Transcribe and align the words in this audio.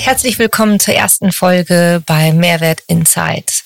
Herzlich 0.00 0.38
willkommen 0.38 0.80
zur 0.80 0.94
ersten 0.94 1.30
Folge 1.30 2.02
bei 2.06 2.32
Mehrwert 2.32 2.80
Insight. 2.86 3.64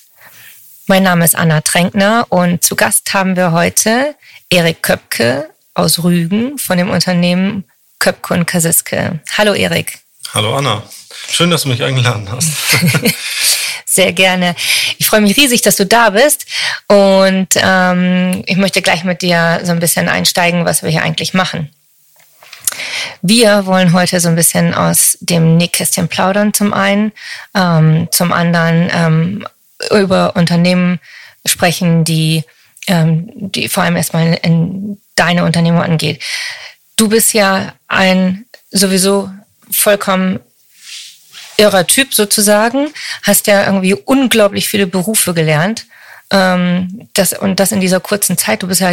Mein 0.85 1.03
Name 1.03 1.23
ist 1.23 1.33
Anna 1.33 1.61
Tränkner 1.61 2.25
und 2.27 2.61
zu 2.61 2.75
Gast 2.75 3.13
haben 3.13 3.37
wir 3.37 3.53
heute 3.53 4.15
Erik 4.49 4.83
Köpke 4.83 5.49
aus 5.73 6.03
Rügen 6.03 6.57
von 6.57 6.77
dem 6.77 6.89
Unternehmen 6.89 7.63
Köpke 7.99 8.33
und 8.33 8.45
Kasiske. 8.45 9.21
Hallo 9.37 9.53
Erik. 9.53 9.99
Hallo 10.33 10.57
Anna. 10.57 10.83
Schön, 11.31 11.49
dass 11.51 11.63
du 11.63 11.69
mich 11.69 11.81
eingeladen 11.81 12.29
hast. 12.29 12.51
Sehr 13.85 14.11
gerne. 14.11 14.55
Ich 14.97 15.07
freue 15.07 15.21
mich 15.21 15.37
riesig, 15.37 15.61
dass 15.61 15.77
du 15.77 15.85
da 15.85 16.09
bist. 16.09 16.45
Und 16.89 17.47
ähm, 17.55 18.43
ich 18.45 18.57
möchte 18.57 18.81
gleich 18.81 19.05
mit 19.05 19.21
dir 19.21 19.61
so 19.63 19.71
ein 19.71 19.79
bisschen 19.79 20.09
einsteigen, 20.09 20.65
was 20.65 20.83
wir 20.83 20.89
hier 20.89 21.01
eigentlich 21.01 21.33
machen. 21.33 21.69
Wir 23.21 23.65
wollen 23.65 23.93
heute 23.93 24.19
so 24.19 24.29
ein 24.29 24.35
bisschen 24.35 24.73
aus 24.73 25.17
dem 25.21 25.57
Nähkästchen 25.57 26.07
plaudern 26.07 26.53
zum 26.53 26.73
einen, 26.73 27.11
ähm, 27.53 28.07
zum 28.11 28.31
anderen 28.31 28.89
ähm, 28.93 29.47
über 29.91 30.35
Unternehmen 30.35 30.99
sprechen, 31.45 32.03
die, 32.03 32.43
ähm, 32.87 33.29
die 33.33 33.67
vor 33.67 33.83
allem 33.83 33.95
erstmal 33.95 34.39
in 34.41 35.01
deine 35.15 35.43
Unternehmung 35.43 35.81
angeht. 35.81 36.23
Du 36.97 37.09
bist 37.09 37.33
ja 37.33 37.73
ein 37.87 38.45
sowieso 38.71 39.29
vollkommen 39.71 40.39
irrer 41.57 41.87
Typ 41.87 42.13
sozusagen, 42.13 42.89
hast 43.23 43.47
ja 43.47 43.65
irgendwie 43.65 43.93
unglaublich 43.93 44.67
viele 44.67 44.87
Berufe 44.87 45.33
gelernt. 45.33 45.85
Ähm, 46.31 47.07
das, 47.13 47.33
und 47.33 47.59
das 47.59 47.71
in 47.71 47.81
dieser 47.81 47.99
kurzen 47.99 48.37
Zeit. 48.37 48.63
Du 48.63 48.67
bist 48.67 48.81
ja 48.81 48.91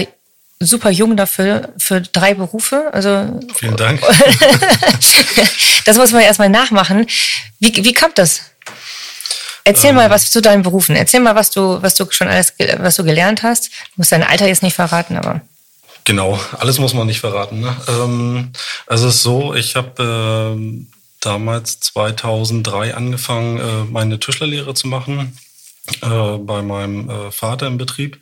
super 0.64 0.90
jung 0.90 1.16
dafür, 1.16 1.72
für 1.78 2.00
drei 2.00 2.34
Berufe. 2.34 2.90
Also, 2.92 3.40
Vielen 3.54 3.76
Dank. 3.76 4.00
das 5.84 5.96
muss 5.96 6.12
man 6.12 6.22
erstmal 6.22 6.48
nachmachen. 6.48 7.06
Wie, 7.58 7.72
wie 7.84 7.92
kommt 7.92 8.18
das? 8.18 8.42
Erzähl 9.64 9.90
ähm, 9.90 9.96
mal 9.96 10.10
was 10.10 10.30
zu 10.30 10.42
deinen 10.42 10.62
Berufen. 10.62 10.96
Erzähl 10.96 11.20
mal, 11.20 11.34
was 11.34 11.50
du, 11.50 11.82
was 11.82 11.94
du 11.94 12.06
schon 12.10 12.28
alles, 12.28 12.54
was 12.78 12.96
du 12.96 13.04
gelernt 13.04 13.42
hast. 13.42 13.66
Du 13.68 13.92
musst 13.96 14.12
dein 14.12 14.22
Alter 14.22 14.48
jetzt 14.48 14.62
nicht 14.62 14.74
verraten, 14.74 15.16
aber. 15.16 15.40
Genau, 16.04 16.40
alles 16.58 16.78
muss 16.78 16.94
man 16.94 17.06
nicht 17.06 17.20
verraten. 17.20 17.60
Ne? 17.60 17.76
Ähm, 17.88 18.52
also 18.86 19.06
es 19.06 19.16
ist 19.16 19.22
so, 19.22 19.54
ich 19.54 19.76
habe 19.76 20.56
äh, 20.58 20.84
damals 21.20 21.78
2003 21.80 22.94
angefangen, 22.94 23.60
äh, 23.60 23.84
meine 23.84 24.18
Tischlerlehre 24.18 24.74
zu 24.74 24.88
machen 24.88 25.38
äh, 26.02 26.38
bei 26.38 26.62
meinem 26.62 27.08
äh, 27.08 27.30
Vater 27.30 27.68
im 27.68 27.78
Betrieb. 27.78 28.20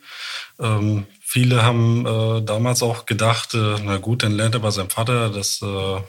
Ähm, 0.59 1.07
Viele 1.33 1.63
haben 1.63 2.05
äh, 2.05 2.41
damals 2.41 2.83
auch 2.83 3.05
gedacht, 3.05 3.53
äh, 3.53 3.75
na 3.81 3.95
gut, 3.95 4.21
dann 4.21 4.33
lernt 4.33 4.53
er 4.53 4.59
bei 4.59 4.69
seinem 4.69 4.89
Vater, 4.89 5.29
das, 5.29 5.61
äh, 5.61 6.01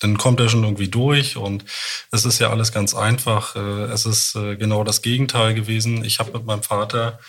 dann 0.00 0.18
kommt 0.18 0.40
er 0.40 0.48
schon 0.48 0.64
irgendwie 0.64 0.88
durch 0.88 1.36
und 1.36 1.64
es 2.10 2.24
ist 2.24 2.40
ja 2.40 2.50
alles 2.50 2.72
ganz 2.72 2.92
einfach. 2.92 3.54
Äh, 3.54 3.84
es 3.92 4.04
ist 4.04 4.34
äh, 4.34 4.56
genau 4.56 4.82
das 4.82 5.00
Gegenteil 5.00 5.54
gewesen. 5.54 6.04
Ich 6.04 6.18
habe 6.18 6.32
mit 6.32 6.44
meinem 6.44 6.64
Vater 6.64 7.20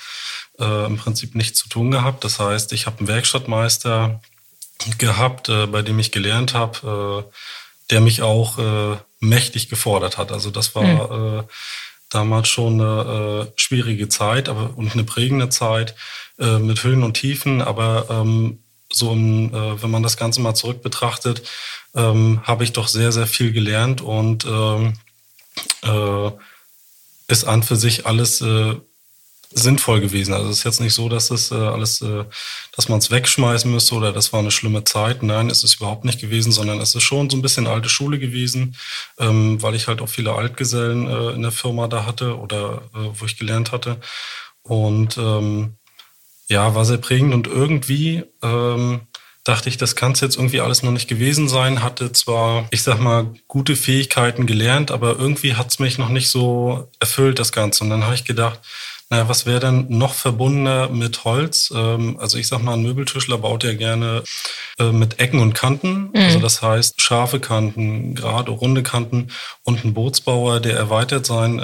äh, 0.57 0.87
im 0.87 0.97
Prinzip 0.97 1.35
nichts 1.35 1.59
zu 1.59 1.69
tun 1.69 1.91
gehabt. 1.91 2.23
Das 2.23 2.39
heißt, 2.39 2.73
ich 2.73 2.87
habe 2.87 2.97
einen 2.97 3.09
Werkstattmeister 3.09 4.21
gehabt, 4.97 5.45
bei 5.71 5.83
dem 5.83 5.99
ich 5.99 6.11
gelernt 6.11 6.55
habe, 6.55 7.31
der 7.91 8.01
mich 8.01 8.23
auch 8.23 8.57
mächtig 9.19 9.69
gefordert 9.69 10.17
hat. 10.17 10.31
Also 10.33 10.51
das 10.51 10.75
war 10.75 10.83
mhm. 10.83 11.43
Damals 12.15 12.47
schon 12.47 12.79
eine 12.79 13.47
äh, 13.47 13.51
schwierige 13.55 14.09
Zeit 14.09 14.49
aber, 14.49 14.77
und 14.77 14.93
eine 14.93 15.03
prägende 15.03 15.49
Zeit. 15.49 15.95
Äh, 16.37 16.59
mit 16.59 16.83
Höhen 16.83 17.03
und 17.03 17.13
Tiefen, 17.13 17.61
aber 17.61 18.07
ähm, 18.09 18.59
so, 18.91 19.13
im, 19.13 19.53
äh, 19.53 19.81
wenn 19.81 19.89
man 19.89 20.03
das 20.03 20.17
Ganze 20.17 20.41
mal 20.41 20.53
zurück 20.53 20.81
betrachtet, 20.81 21.43
ähm, 21.95 22.41
habe 22.43 22.65
ich 22.65 22.73
doch 22.73 22.89
sehr, 22.89 23.13
sehr 23.13 23.25
viel 23.25 23.53
gelernt 23.53 24.01
und 24.01 24.45
ähm, 24.45 24.93
äh, 25.83 26.31
ist 27.29 27.45
an 27.45 27.63
für 27.63 27.77
sich 27.77 28.05
alles 28.05 28.41
äh, 28.41 28.75
sinnvoll 29.55 30.01
gewesen. 30.01 30.33
Also 30.33 30.49
es 30.49 30.59
ist 30.59 30.63
jetzt 30.65 30.81
nicht 30.81 30.93
so, 30.93 31.07
dass 31.09 31.29
das 31.29 31.49
äh, 31.49 31.55
alles, 31.55 32.01
äh, 32.01 32.25
dass 32.75 32.89
man 32.89 32.99
es 32.99 33.09
wegschmeißen 33.09 33.71
müsste 33.71 33.95
oder 33.95 34.11
das 34.11 34.33
war 34.33 34.41
eine 34.41 34.51
schlimme 34.51 34.83
Zeit. 34.83 35.23
Nein, 35.23 35.49
ist 35.49 35.63
es 35.63 35.75
überhaupt 35.75 36.03
nicht 36.03 36.19
gewesen, 36.19 36.51
sondern 36.51 36.81
es 36.81 36.93
ist 36.93 37.03
schon 37.03 37.29
so 37.29 37.37
ein 37.37 37.41
bisschen 37.41 37.65
alte 37.65 37.89
Schule 37.89 38.19
gewesen, 38.19 38.75
ähm, 39.17 39.61
weil 39.61 39.73
ich 39.75 39.87
halt 39.87 40.01
auch 40.01 40.09
viele 40.09 40.33
Altgesellen 40.33 41.07
äh, 41.07 41.29
in 41.31 41.41
der 41.41 41.51
Firma 41.51 41.87
da 41.87 42.05
hatte 42.05 42.37
oder 42.37 42.83
äh, 42.93 43.09
wo 43.13 43.25
ich 43.25 43.37
gelernt 43.37 43.71
hatte. 43.71 43.97
Und 44.61 45.17
ähm, 45.17 45.75
ja, 46.47 46.75
war 46.75 46.85
sehr 46.85 46.97
prägend 46.97 47.33
und 47.33 47.47
irgendwie 47.47 48.23
ähm, 48.43 49.01
dachte 49.45 49.69
ich, 49.69 49.77
das 49.77 49.95
kann 49.95 50.11
es 50.11 50.21
jetzt 50.21 50.35
irgendwie 50.35 50.59
alles 50.59 50.83
noch 50.83 50.91
nicht 50.91 51.07
gewesen 51.07 51.47
sein. 51.47 51.81
Hatte 51.81 52.11
zwar, 52.11 52.67
ich 52.71 52.83
sag 52.83 52.99
mal, 52.99 53.33
gute 53.47 53.75
Fähigkeiten 53.75 54.47
gelernt, 54.47 54.91
aber 54.91 55.17
irgendwie 55.17 55.53
hat 55.53 55.71
es 55.71 55.79
mich 55.79 55.97
noch 55.97 56.09
nicht 56.09 56.29
so 56.29 56.89
erfüllt, 56.99 57.39
das 57.39 57.51
Ganze. 57.51 57.83
Und 57.83 57.91
dann 57.91 58.03
habe 58.03 58.15
ich 58.15 58.25
gedacht, 58.25 58.59
naja, 59.09 59.29
was 59.29 59.45
wäre 59.45 59.59
denn 59.59 59.85
noch 59.89 60.13
verbundener 60.13 60.89
mit 60.89 61.23
Holz? 61.25 61.71
Ähm, 61.75 62.17
also 62.19 62.37
ich 62.37 62.47
sag 62.47 62.63
mal, 62.63 62.73
ein 62.73 62.81
Möbeltischler 62.81 63.37
baut 63.37 63.63
ja 63.63 63.73
gerne 63.73 64.23
äh, 64.79 64.91
mit 64.91 65.19
Ecken 65.19 65.39
und 65.39 65.53
Kanten. 65.53 66.09
Mhm. 66.13 66.15
Also 66.15 66.39
das 66.39 66.61
heißt 66.61 66.99
scharfe 67.01 67.39
Kanten, 67.39 68.15
gerade 68.15 68.51
runde 68.51 68.83
Kanten 68.83 69.29
und 69.63 69.85
ein 69.85 69.93
Bootsbauer, 69.93 70.59
der 70.59 70.75
erweitert 70.75 71.25
sein 71.25 71.63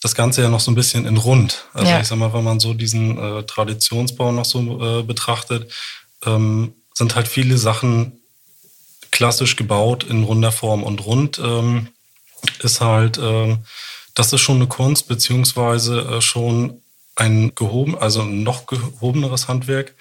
das 0.00 0.14
Ganze 0.14 0.42
ja 0.42 0.48
noch 0.48 0.60
so 0.60 0.70
ein 0.70 0.76
bisschen 0.76 1.06
in 1.06 1.16
rund. 1.16 1.64
Also 1.72 1.90
ja. 1.90 2.00
ich 2.00 2.06
sag 2.06 2.18
mal, 2.18 2.32
wenn 2.32 2.44
man 2.44 2.60
so 2.60 2.72
diesen 2.72 3.18
äh, 3.18 3.42
Traditionsbau 3.42 4.32
noch 4.32 4.44
so 4.44 5.00
äh, 5.00 5.02
betrachtet, 5.02 5.72
ähm, 6.24 6.74
sind 6.94 7.14
halt 7.16 7.28
viele 7.28 7.58
Sachen 7.58 8.20
klassisch 9.10 9.56
gebaut 9.56 10.04
in 10.04 10.22
runder 10.22 10.52
Form. 10.52 10.84
Und 10.84 11.04
rund 11.04 11.38
ähm, 11.38 11.88
ist 12.60 12.80
halt, 12.80 13.18
ähm, 13.18 13.58
das 14.18 14.32
ist 14.32 14.40
schon 14.40 14.56
eine 14.56 14.66
Kunst, 14.66 15.06
beziehungsweise 15.06 16.00
äh, 16.00 16.20
schon 16.20 16.82
ein 17.14 17.54
gehoben, 17.54 17.96
also 17.96 18.22
ein 18.22 18.42
noch 18.42 18.66
gehobeneres 18.66 19.48
Handwerk. 19.48 19.94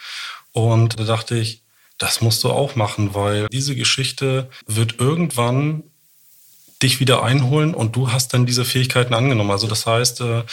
Und 0.54 1.00
da 1.00 1.04
dachte 1.04 1.38
ich, 1.38 1.62
das 2.00 2.22
musst 2.22 2.44
du 2.44 2.50
auch 2.50 2.76
machen, 2.76 3.14
weil 3.14 3.48
diese 3.52 3.76
Geschichte 3.76 4.50
wird 4.66 5.00
irgendwann 5.00 5.84
dich 6.82 7.00
wieder 7.00 7.24
einholen 7.24 7.74
und 7.74 7.96
du 7.96 8.12
hast 8.12 8.34
dann 8.34 8.46
diese 8.46 8.66
Fähigkeiten 8.66 9.14
angenommen. 9.14 9.52
Also 9.52 9.68
das 9.68 9.86
heißt, 9.86 10.22
äh, 10.22 10.44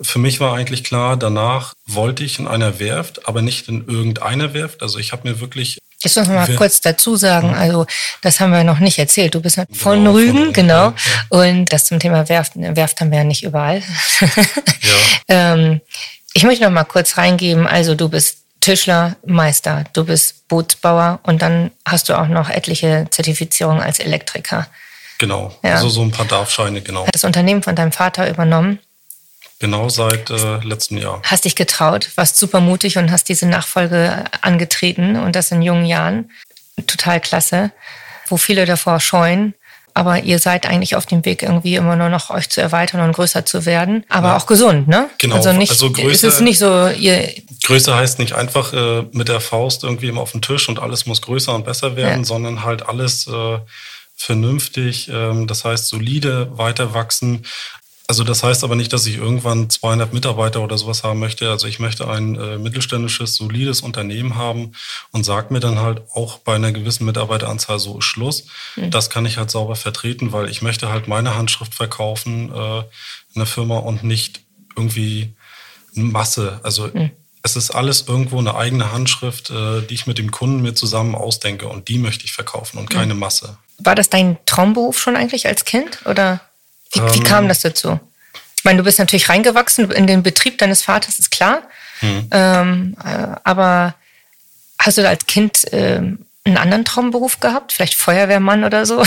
für 0.00 0.18
mich 0.18 0.38
war 0.38 0.54
eigentlich 0.54 0.84
klar, 0.84 1.16
danach 1.16 1.74
wollte 1.86 2.22
ich 2.24 2.38
in 2.38 2.46
einer 2.46 2.78
Werft, 2.78 3.28
aber 3.28 3.42
nicht 3.42 3.68
in 3.68 3.86
irgendeiner 3.88 4.54
Werft. 4.54 4.82
Also 4.82 4.98
ich 4.98 5.12
habe 5.12 5.28
mir 5.28 5.40
wirklich 5.40 5.77
Jetzt 6.00 6.16
muss 6.16 6.28
man 6.28 6.36
mal 6.36 6.56
kurz 6.56 6.80
dazu 6.80 7.16
sagen, 7.16 7.54
also 7.54 7.84
das 8.22 8.38
haben 8.38 8.52
wir 8.52 8.62
noch 8.62 8.78
nicht 8.78 8.98
erzählt. 8.98 9.34
Du 9.34 9.40
bist 9.40 9.56
genau, 9.56 9.68
von 9.72 9.98
genau, 9.98 10.12
Rügen, 10.12 10.44
von 10.44 10.52
genau. 10.52 10.74
Ja. 10.74 10.94
Und 11.28 11.72
das 11.72 11.86
zum 11.86 11.98
Thema 11.98 12.28
Werft, 12.28 12.52
Werft 12.54 13.00
haben 13.00 13.10
wir 13.10 13.18
ja 13.18 13.24
nicht 13.24 13.42
überall. 13.42 13.82
ja. 14.20 14.98
ähm, 15.54 15.80
ich 16.34 16.44
möchte 16.44 16.62
noch 16.64 16.70
mal 16.70 16.84
kurz 16.84 17.16
reingeben, 17.16 17.66
also 17.66 17.96
du 17.96 18.08
bist 18.08 18.38
Tischler, 18.60 19.16
Meister, 19.24 19.84
du 19.92 20.04
bist 20.04 20.46
Bootsbauer 20.48 21.20
und 21.24 21.42
dann 21.42 21.70
hast 21.84 22.08
du 22.08 22.18
auch 22.18 22.28
noch 22.28 22.48
etliche 22.48 23.06
Zertifizierungen 23.10 23.82
als 23.82 23.98
Elektriker. 23.98 24.68
Genau, 25.18 25.52
ja. 25.64 25.74
also 25.74 25.88
so 25.88 26.02
ein 26.02 26.12
paar 26.12 26.26
Darfscheine, 26.26 26.80
genau. 26.80 27.06
Hat 27.06 27.14
das 27.14 27.24
Unternehmen 27.24 27.62
von 27.62 27.74
deinem 27.74 27.92
Vater 27.92 28.30
übernommen? 28.30 28.78
Genau, 29.60 29.88
seit 29.88 30.30
äh, 30.30 30.58
letztem 30.58 30.98
Jahr. 30.98 31.20
Hast 31.24 31.44
dich 31.44 31.56
getraut, 31.56 32.10
warst 32.14 32.36
super 32.36 32.60
mutig 32.60 32.96
und 32.96 33.10
hast 33.10 33.28
diese 33.28 33.46
Nachfolge 33.46 34.24
angetreten 34.40 35.16
und 35.16 35.34
das 35.34 35.50
in 35.50 35.62
jungen 35.62 35.84
Jahren. 35.84 36.30
Total 36.86 37.20
klasse, 37.20 37.72
wo 38.28 38.36
viele 38.36 38.66
davor 38.66 39.00
scheuen. 39.00 39.54
Aber 39.94 40.22
ihr 40.22 40.38
seid 40.38 40.64
eigentlich 40.64 40.94
auf 40.94 41.06
dem 41.06 41.24
Weg, 41.24 41.42
irgendwie 41.42 41.74
immer 41.74 41.96
nur 41.96 42.08
noch 42.08 42.30
euch 42.30 42.48
zu 42.48 42.60
erweitern 42.60 43.00
und 43.00 43.12
größer 43.12 43.44
zu 43.44 43.66
werden. 43.66 44.04
Aber 44.08 44.28
ja. 44.28 44.36
auch 44.36 44.46
gesund, 44.46 44.86
ne? 44.86 45.10
Genau. 45.18 45.34
Also 45.34 45.52
nicht, 45.52 45.70
also 45.70 45.90
Größe, 45.90 46.28
ist 46.28 46.40
nicht 46.40 46.60
so, 46.60 46.88
ihr. 46.88 47.28
Größe 47.64 47.96
heißt 47.96 48.20
nicht 48.20 48.34
einfach 48.34 48.72
äh, 48.72 49.06
mit 49.10 49.26
der 49.26 49.40
Faust 49.40 49.82
irgendwie 49.82 50.06
immer 50.06 50.20
auf 50.20 50.30
den 50.30 50.42
Tisch 50.42 50.68
und 50.68 50.78
alles 50.78 51.06
muss 51.06 51.20
größer 51.20 51.52
und 51.52 51.64
besser 51.64 51.96
werden, 51.96 52.20
ja. 52.20 52.24
sondern 52.24 52.62
halt 52.62 52.88
alles 52.88 53.26
äh, 53.26 53.58
vernünftig, 54.14 55.08
ähm, 55.08 55.46
das 55.46 55.64
heißt 55.64 55.88
solide 55.88 56.56
weiter 56.56 56.92
wachsen. 56.92 57.44
Also 58.10 58.24
das 58.24 58.42
heißt 58.42 58.64
aber 58.64 58.74
nicht, 58.74 58.90
dass 58.94 59.04
ich 59.04 59.16
irgendwann 59.18 59.68
200 59.68 60.14
Mitarbeiter 60.14 60.62
oder 60.62 60.78
sowas 60.78 61.04
haben 61.04 61.18
möchte. 61.18 61.50
Also 61.50 61.66
ich 61.66 61.78
möchte 61.78 62.08
ein 62.08 62.36
äh, 62.36 62.56
mittelständisches, 62.56 63.34
solides 63.34 63.82
Unternehmen 63.82 64.34
haben 64.34 64.72
und 65.12 65.24
sage 65.24 65.52
mir 65.52 65.60
dann 65.60 65.78
halt 65.78 66.00
auch 66.14 66.38
bei 66.38 66.54
einer 66.54 66.72
gewissen 66.72 67.04
Mitarbeiteranzahl 67.04 67.78
so 67.78 68.00
Schluss. 68.00 68.46
Mhm. 68.76 68.90
Das 68.90 69.10
kann 69.10 69.26
ich 69.26 69.36
halt 69.36 69.50
sauber 69.50 69.76
vertreten, 69.76 70.32
weil 70.32 70.48
ich 70.48 70.62
möchte 70.62 70.88
halt 70.88 71.06
meine 71.06 71.36
Handschrift 71.36 71.74
verkaufen 71.74 72.50
äh, 72.50 72.78
in 72.78 73.36
der 73.36 73.46
Firma 73.46 73.76
und 73.76 74.04
nicht 74.04 74.40
irgendwie 74.74 75.34
Masse. 75.92 76.60
Also 76.62 76.86
mhm. 76.86 77.10
es 77.42 77.56
ist 77.56 77.72
alles 77.72 78.08
irgendwo 78.08 78.38
eine 78.38 78.54
eigene 78.54 78.90
Handschrift, 78.90 79.50
äh, 79.50 79.82
die 79.82 79.92
ich 79.92 80.06
mit 80.06 80.16
dem 80.16 80.30
Kunden 80.30 80.62
mir 80.62 80.72
zusammen 80.72 81.14
ausdenke 81.14 81.68
und 81.68 81.88
die 81.88 81.98
möchte 81.98 82.24
ich 82.24 82.32
verkaufen 82.32 82.78
und 82.78 82.88
keine 82.88 83.12
mhm. 83.12 83.20
Masse. 83.20 83.58
War 83.76 83.94
das 83.94 84.08
dein 84.08 84.38
Traumberuf 84.46 84.98
schon 84.98 85.14
eigentlich 85.14 85.46
als 85.46 85.66
Kind 85.66 86.06
oder? 86.06 86.40
Wie, 86.92 87.00
ähm, 87.00 87.14
wie 87.14 87.20
kam 87.20 87.48
das 87.48 87.60
dazu? 87.60 88.00
Ich 88.56 88.64
meine, 88.64 88.78
du 88.78 88.84
bist 88.84 88.98
natürlich 88.98 89.28
reingewachsen 89.28 89.90
in 89.90 90.06
den 90.06 90.22
Betrieb 90.22 90.58
deines 90.58 90.82
Vaters, 90.82 91.18
ist 91.18 91.30
klar. 91.30 91.62
Hm. 92.00 92.28
Ähm, 92.30 92.96
äh, 93.04 93.36
aber 93.44 93.94
hast 94.78 94.98
du 94.98 95.02
da 95.02 95.08
als 95.08 95.26
Kind 95.26 95.72
äh, 95.72 95.96
einen 95.96 96.56
anderen 96.56 96.84
Traumberuf 96.84 97.40
gehabt? 97.40 97.72
Vielleicht 97.72 97.94
Feuerwehrmann 97.94 98.64
oder 98.64 98.86
so? 98.86 99.04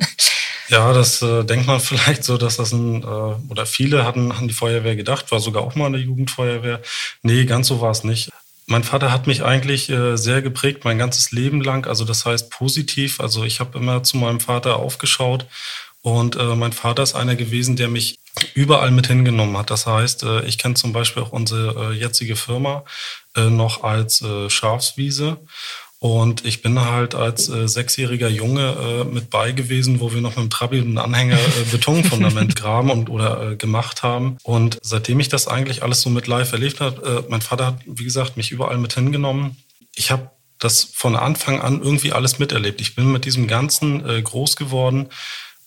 ja, 0.68 0.92
das 0.92 1.22
äh, 1.22 1.44
denkt 1.44 1.66
man 1.66 1.80
vielleicht 1.80 2.24
so, 2.24 2.36
dass 2.36 2.56
das 2.56 2.72
ein, 2.72 3.02
äh, 3.02 3.06
oder 3.50 3.66
viele 3.66 4.04
hatten 4.04 4.32
an 4.32 4.48
die 4.48 4.54
Feuerwehr 4.54 4.96
gedacht, 4.96 5.30
war 5.30 5.40
sogar 5.40 5.62
auch 5.62 5.74
mal 5.74 5.86
in 5.86 5.92
der 5.94 6.02
Jugendfeuerwehr. 6.02 6.80
Nee, 7.22 7.44
ganz 7.44 7.68
so 7.68 7.80
war 7.80 7.90
es 7.90 8.04
nicht. 8.04 8.30
Mein 8.66 8.84
Vater 8.84 9.10
hat 9.10 9.26
mich 9.26 9.42
eigentlich 9.42 9.90
äh, 9.90 10.16
sehr 10.16 10.40
geprägt, 10.40 10.84
mein 10.84 10.98
ganzes 10.98 11.32
Leben 11.32 11.62
lang. 11.62 11.86
Also 11.86 12.04
das 12.04 12.24
heißt 12.24 12.50
positiv. 12.50 13.20
Also 13.20 13.44
ich 13.44 13.60
habe 13.60 13.78
immer 13.78 14.02
zu 14.02 14.16
meinem 14.16 14.40
Vater 14.40 14.76
aufgeschaut 14.76 15.46
und 16.02 16.36
äh, 16.36 16.56
mein 16.56 16.72
Vater 16.72 17.04
ist 17.04 17.14
einer 17.14 17.36
gewesen, 17.36 17.76
der 17.76 17.88
mich 17.88 18.18
überall 18.54 18.90
mit 18.90 19.06
hingenommen 19.06 19.56
hat. 19.56 19.70
Das 19.70 19.86
heißt, 19.86 20.24
äh, 20.24 20.44
ich 20.44 20.58
kenne 20.58 20.74
zum 20.74 20.92
Beispiel 20.92 21.22
auch 21.22 21.32
unsere 21.32 21.92
äh, 21.92 21.94
jetzige 21.94 22.34
Firma 22.34 22.84
äh, 23.36 23.48
noch 23.48 23.84
als 23.84 24.20
äh, 24.20 24.50
Schafswiese. 24.50 25.38
Und 26.00 26.44
ich 26.44 26.62
bin 26.62 26.80
halt 26.80 27.14
als 27.14 27.48
äh, 27.48 27.68
sechsjähriger 27.68 28.28
Junge 28.28 28.72
äh, 28.72 29.04
mit 29.04 29.30
bei 29.30 29.52
gewesen, 29.52 30.00
wo 30.00 30.12
wir 30.12 30.20
noch 30.20 30.30
mit 30.30 30.46
dem 30.46 30.50
Trabi 30.50 30.80
und 30.80 30.98
Anhänger 30.98 31.38
äh, 31.38 31.64
Betonfundament 31.70 32.56
graben 32.60 32.90
und 32.90 33.08
oder 33.08 33.52
äh, 33.52 33.56
gemacht 33.56 34.02
haben. 34.02 34.36
Und 34.42 34.78
seitdem 34.82 35.20
ich 35.20 35.28
das 35.28 35.46
eigentlich 35.46 35.84
alles 35.84 36.00
so 36.00 36.10
mit 36.10 36.26
live 36.26 36.50
erlebt 36.50 36.80
habe, 36.80 37.24
äh, 37.24 37.30
mein 37.30 37.42
Vater 37.42 37.66
hat, 37.66 37.78
wie 37.86 38.02
gesagt, 38.02 38.36
mich 38.36 38.50
überall 38.50 38.78
mit 38.78 38.94
hingenommen. 38.94 39.56
Ich 39.94 40.10
habe 40.10 40.32
das 40.58 40.82
von 40.82 41.14
Anfang 41.14 41.60
an 41.60 41.80
irgendwie 41.80 42.12
alles 42.12 42.40
miterlebt. 42.40 42.80
Ich 42.80 42.96
bin 42.96 43.12
mit 43.12 43.24
diesem 43.24 43.46
Ganzen 43.46 44.04
äh, 44.08 44.22
groß 44.22 44.56
geworden. 44.56 45.08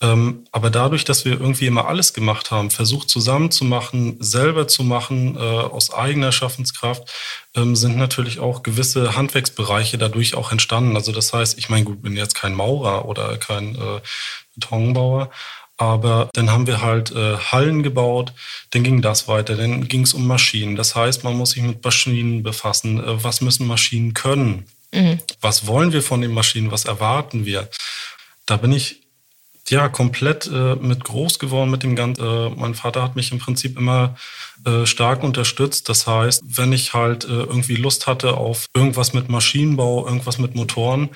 Ähm, 0.01 0.45
aber 0.51 0.69
dadurch, 0.69 1.05
dass 1.05 1.23
wir 1.23 1.33
irgendwie 1.33 1.67
immer 1.67 1.87
alles 1.87 2.13
gemacht 2.13 2.51
haben, 2.51 2.69
versucht 2.69 3.09
zusammen 3.09 3.49
zu 3.49 3.63
machen, 3.63 4.17
selber 4.19 4.67
zu 4.67 4.83
machen, 4.83 5.37
äh, 5.37 5.39
aus 5.39 5.93
eigener 5.93 6.33
Schaffenskraft, 6.33 7.09
ähm, 7.55 7.75
sind 7.75 7.95
natürlich 7.97 8.39
auch 8.39 8.61
gewisse 8.61 9.15
Handwerksbereiche 9.15 9.97
dadurch 9.97 10.35
auch 10.35 10.51
entstanden. 10.51 10.95
Also 10.97 11.13
das 11.13 11.31
heißt, 11.31 11.57
ich 11.57 11.69
meine, 11.69 11.85
gut, 11.85 12.01
bin 12.01 12.17
jetzt 12.17 12.35
kein 12.35 12.53
Maurer 12.53 13.05
oder 13.05 13.37
kein 13.37 13.75
äh, 13.75 14.01
Betonbauer, 14.55 15.31
aber 15.77 16.29
dann 16.33 16.51
haben 16.51 16.67
wir 16.67 16.81
halt 16.81 17.11
äh, 17.11 17.37
Hallen 17.37 17.81
gebaut, 17.81 18.33
dann 18.71 18.83
ging 18.83 19.01
das 19.01 19.27
weiter, 19.29 19.55
dann 19.55 19.87
ging 19.87 20.01
es 20.01 20.13
um 20.13 20.27
Maschinen. 20.27 20.75
Das 20.75 20.95
heißt, 20.95 21.23
man 21.23 21.35
muss 21.35 21.51
sich 21.51 21.63
mit 21.63 21.83
Maschinen 21.83 22.43
befassen. 22.43 22.99
Äh, 22.99 23.23
was 23.23 23.39
müssen 23.39 23.65
Maschinen 23.65 24.13
können? 24.13 24.65
Mhm. 24.93 25.19
Was 25.39 25.67
wollen 25.67 25.93
wir 25.93 26.01
von 26.01 26.21
den 26.21 26.33
Maschinen? 26.33 26.71
Was 26.71 26.85
erwarten 26.85 27.45
wir? 27.45 27.69
Da 28.45 28.57
bin 28.57 28.71
ich 28.71 29.04
ja 29.69 29.89
komplett 29.89 30.47
äh, 30.47 30.75
mit 30.75 31.03
groß 31.03 31.39
geworden 31.39 31.71
mit 31.71 31.83
dem 31.83 31.95
Ganzen. 31.95 32.23
Äh, 32.23 32.49
mein 32.51 32.75
Vater 32.75 33.01
hat 33.01 33.15
mich 33.15 33.31
im 33.31 33.39
Prinzip 33.39 33.77
immer 33.77 34.15
äh, 34.65 34.85
stark 34.85 35.23
unterstützt. 35.23 35.89
Das 35.89 36.07
heißt, 36.07 36.43
wenn 36.45 36.71
ich 36.71 36.93
halt 36.93 37.25
äh, 37.25 37.27
irgendwie 37.27 37.75
Lust 37.75 38.07
hatte 38.07 38.35
auf 38.37 38.67
irgendwas 38.73 39.13
mit 39.13 39.29
Maschinenbau, 39.29 40.05
irgendwas 40.05 40.37
mit 40.37 40.55
Motoren, 40.55 41.09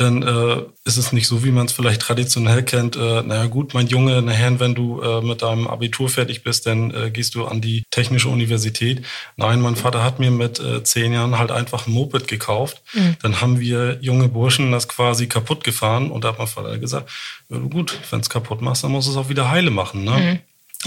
dann 0.00 0.22
äh, 0.22 0.62
ist 0.84 0.96
es 0.96 1.12
nicht 1.12 1.26
so, 1.26 1.44
wie 1.44 1.50
man 1.50 1.66
es 1.66 1.72
vielleicht 1.72 2.00
traditionell 2.00 2.62
kennt. 2.62 2.96
Äh, 2.96 3.22
naja 3.22 3.46
gut, 3.46 3.74
mein 3.74 3.86
Junge, 3.86 4.22
nachher, 4.22 4.58
wenn 4.58 4.74
du 4.74 5.00
äh, 5.02 5.20
mit 5.20 5.42
deinem 5.42 5.66
Abitur 5.66 6.08
fertig 6.08 6.42
bist, 6.42 6.66
dann 6.66 6.90
äh, 6.92 7.10
gehst 7.10 7.34
du 7.34 7.46
an 7.46 7.60
die 7.60 7.84
Technische 7.90 8.28
Universität. 8.28 9.04
Nein, 9.36 9.60
mein 9.60 9.76
Vater 9.76 10.02
hat 10.02 10.18
mir 10.18 10.30
mit 10.30 10.58
äh, 10.58 10.82
zehn 10.82 11.12
Jahren 11.12 11.38
halt 11.38 11.50
einfach 11.50 11.86
ein 11.86 11.92
Moped 11.92 12.28
gekauft. 12.28 12.82
Mhm. 12.94 13.16
Dann 13.22 13.40
haben 13.40 13.60
wir 13.60 13.98
junge 14.00 14.28
Burschen 14.28 14.72
das 14.72 14.88
quasi 14.88 15.26
kaputt 15.26 15.64
gefahren 15.64 16.10
und 16.10 16.24
da 16.24 16.28
hat 16.28 16.38
mein 16.38 16.46
Vater 16.46 16.78
gesagt, 16.78 17.10
ja, 17.48 17.58
gut, 17.58 17.98
wenn 18.10 18.20
es 18.20 18.30
kaputt 18.30 18.62
machst, 18.62 18.82
dann 18.82 18.92
musst 18.92 19.08
du 19.08 19.12
es 19.12 19.18
auch 19.18 19.28
wieder 19.28 19.50
heile 19.50 19.70
machen. 19.70 20.04
Ne? 20.04 20.10
Mhm. 20.12 20.38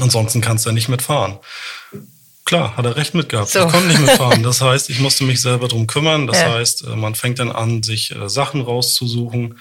Ansonsten 0.02 0.42
kannst 0.42 0.66
du 0.66 0.70
ja 0.70 0.74
nicht 0.74 0.90
mitfahren. 0.90 1.38
Klar, 2.46 2.76
hat 2.76 2.86
er 2.86 2.96
recht 2.96 3.14
mit 3.14 3.30
gehabt. 3.30 3.50
So. 3.50 3.66
Ich 3.66 3.72
konnte 3.72 3.88
nicht 3.88 4.02
mitfahren. 4.02 4.44
Das 4.44 4.62
heißt, 4.62 4.90
ich 4.90 5.00
musste 5.00 5.24
mich 5.24 5.42
selber 5.42 5.68
drum 5.68 5.88
kümmern. 5.88 6.28
Das 6.28 6.42
ja. 6.42 6.54
heißt, 6.54 6.86
äh, 6.86 6.96
man 6.96 7.16
fängt 7.16 7.40
dann 7.40 7.52
an, 7.52 7.84
sich 7.84 8.16
äh, 8.16 8.30
Sachen 8.30 8.62
rauszusuchen. 8.62 9.60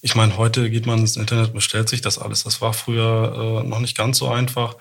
Ich 0.00 0.14
meine, 0.14 0.36
heute 0.36 0.70
geht 0.70 0.86
man 0.86 1.00
ins 1.00 1.16
Internet, 1.16 1.52
bestellt 1.52 1.88
sich 1.88 2.00
das 2.00 2.18
alles. 2.18 2.44
Das 2.44 2.60
war 2.60 2.72
früher 2.72 3.62
äh, 3.62 3.68
noch 3.68 3.80
nicht 3.80 3.96
ganz 3.96 4.18
so 4.18 4.28
einfach. 4.28 4.76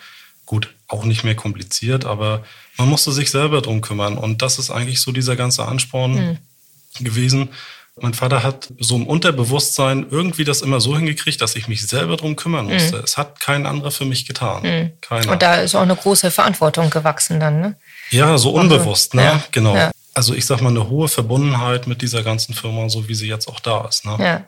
Gut, 0.45 0.73
auch 0.87 1.03
nicht 1.03 1.23
mehr 1.23 1.35
kompliziert, 1.35 2.05
aber 2.05 2.43
man 2.77 2.89
musste 2.89 3.11
sich 3.11 3.31
selber 3.31 3.61
drum 3.61 3.81
kümmern. 3.81 4.17
Und 4.17 4.41
das 4.41 4.57
ist 4.57 4.71
eigentlich 4.71 4.99
so 4.99 5.11
dieser 5.11 5.35
ganze 5.35 5.65
Ansporn 5.65 6.13
mhm. 6.13 7.03
gewesen, 7.03 7.49
mein 7.99 8.13
Vater 8.13 8.41
hat 8.41 8.69
so 8.79 8.95
im 8.95 9.05
Unterbewusstsein 9.05 10.07
irgendwie 10.09 10.43
das 10.43 10.61
immer 10.61 10.79
so 10.79 10.95
hingekriegt, 10.95 11.41
dass 11.41 11.55
ich 11.55 11.67
mich 11.67 11.85
selber 11.85 12.15
drum 12.17 12.35
kümmern 12.35 12.65
mhm. 12.67 12.73
musste. 12.73 12.97
Mhm. 12.97 13.03
Es 13.03 13.17
hat 13.17 13.39
kein 13.39 13.65
anderer 13.65 13.91
für 13.91 14.05
mich 14.05 14.25
getan. 14.25 14.63
Mhm. 14.63 14.91
Keiner. 15.01 15.31
Und 15.31 15.41
da 15.41 15.55
ist 15.55 15.75
auch 15.75 15.81
eine 15.81 15.95
große 15.95 16.31
Verantwortung 16.31 16.89
gewachsen 16.89 17.39
dann, 17.39 17.59
ne? 17.59 17.75
Ja, 18.09 18.37
so 18.37 18.51
unbewusst, 18.51 19.13
ne? 19.13 19.23
Ja. 19.23 19.43
Genau. 19.51 19.75
Ja. 19.75 19.91
Also 20.13 20.33
ich 20.33 20.45
sag 20.45 20.61
mal, 20.61 20.69
eine 20.69 20.89
hohe 20.89 21.07
Verbundenheit 21.07 21.87
mit 21.87 22.01
dieser 22.01 22.23
ganzen 22.23 22.53
Firma, 22.53 22.89
so 22.89 23.07
wie 23.07 23.15
sie 23.15 23.27
jetzt 23.27 23.47
auch 23.47 23.59
da 23.59 23.87
ist. 23.87 24.05
Ne? 24.05 24.17
Ja. 24.19 24.43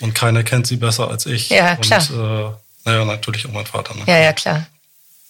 Und 0.00 0.14
keiner 0.14 0.44
kennt 0.44 0.66
sie 0.66 0.76
besser 0.76 1.08
als 1.08 1.26
ich. 1.26 1.50
Ja, 1.50 1.76
klar. 1.76 2.00
Und 2.10 2.16
äh, 2.16 2.50
naja, 2.84 3.04
natürlich 3.04 3.46
auch 3.46 3.52
mein 3.52 3.66
Vater. 3.66 3.94
Ne? 3.94 4.02
Ja, 4.06 4.18
ja, 4.18 4.32
klar. 4.32 4.66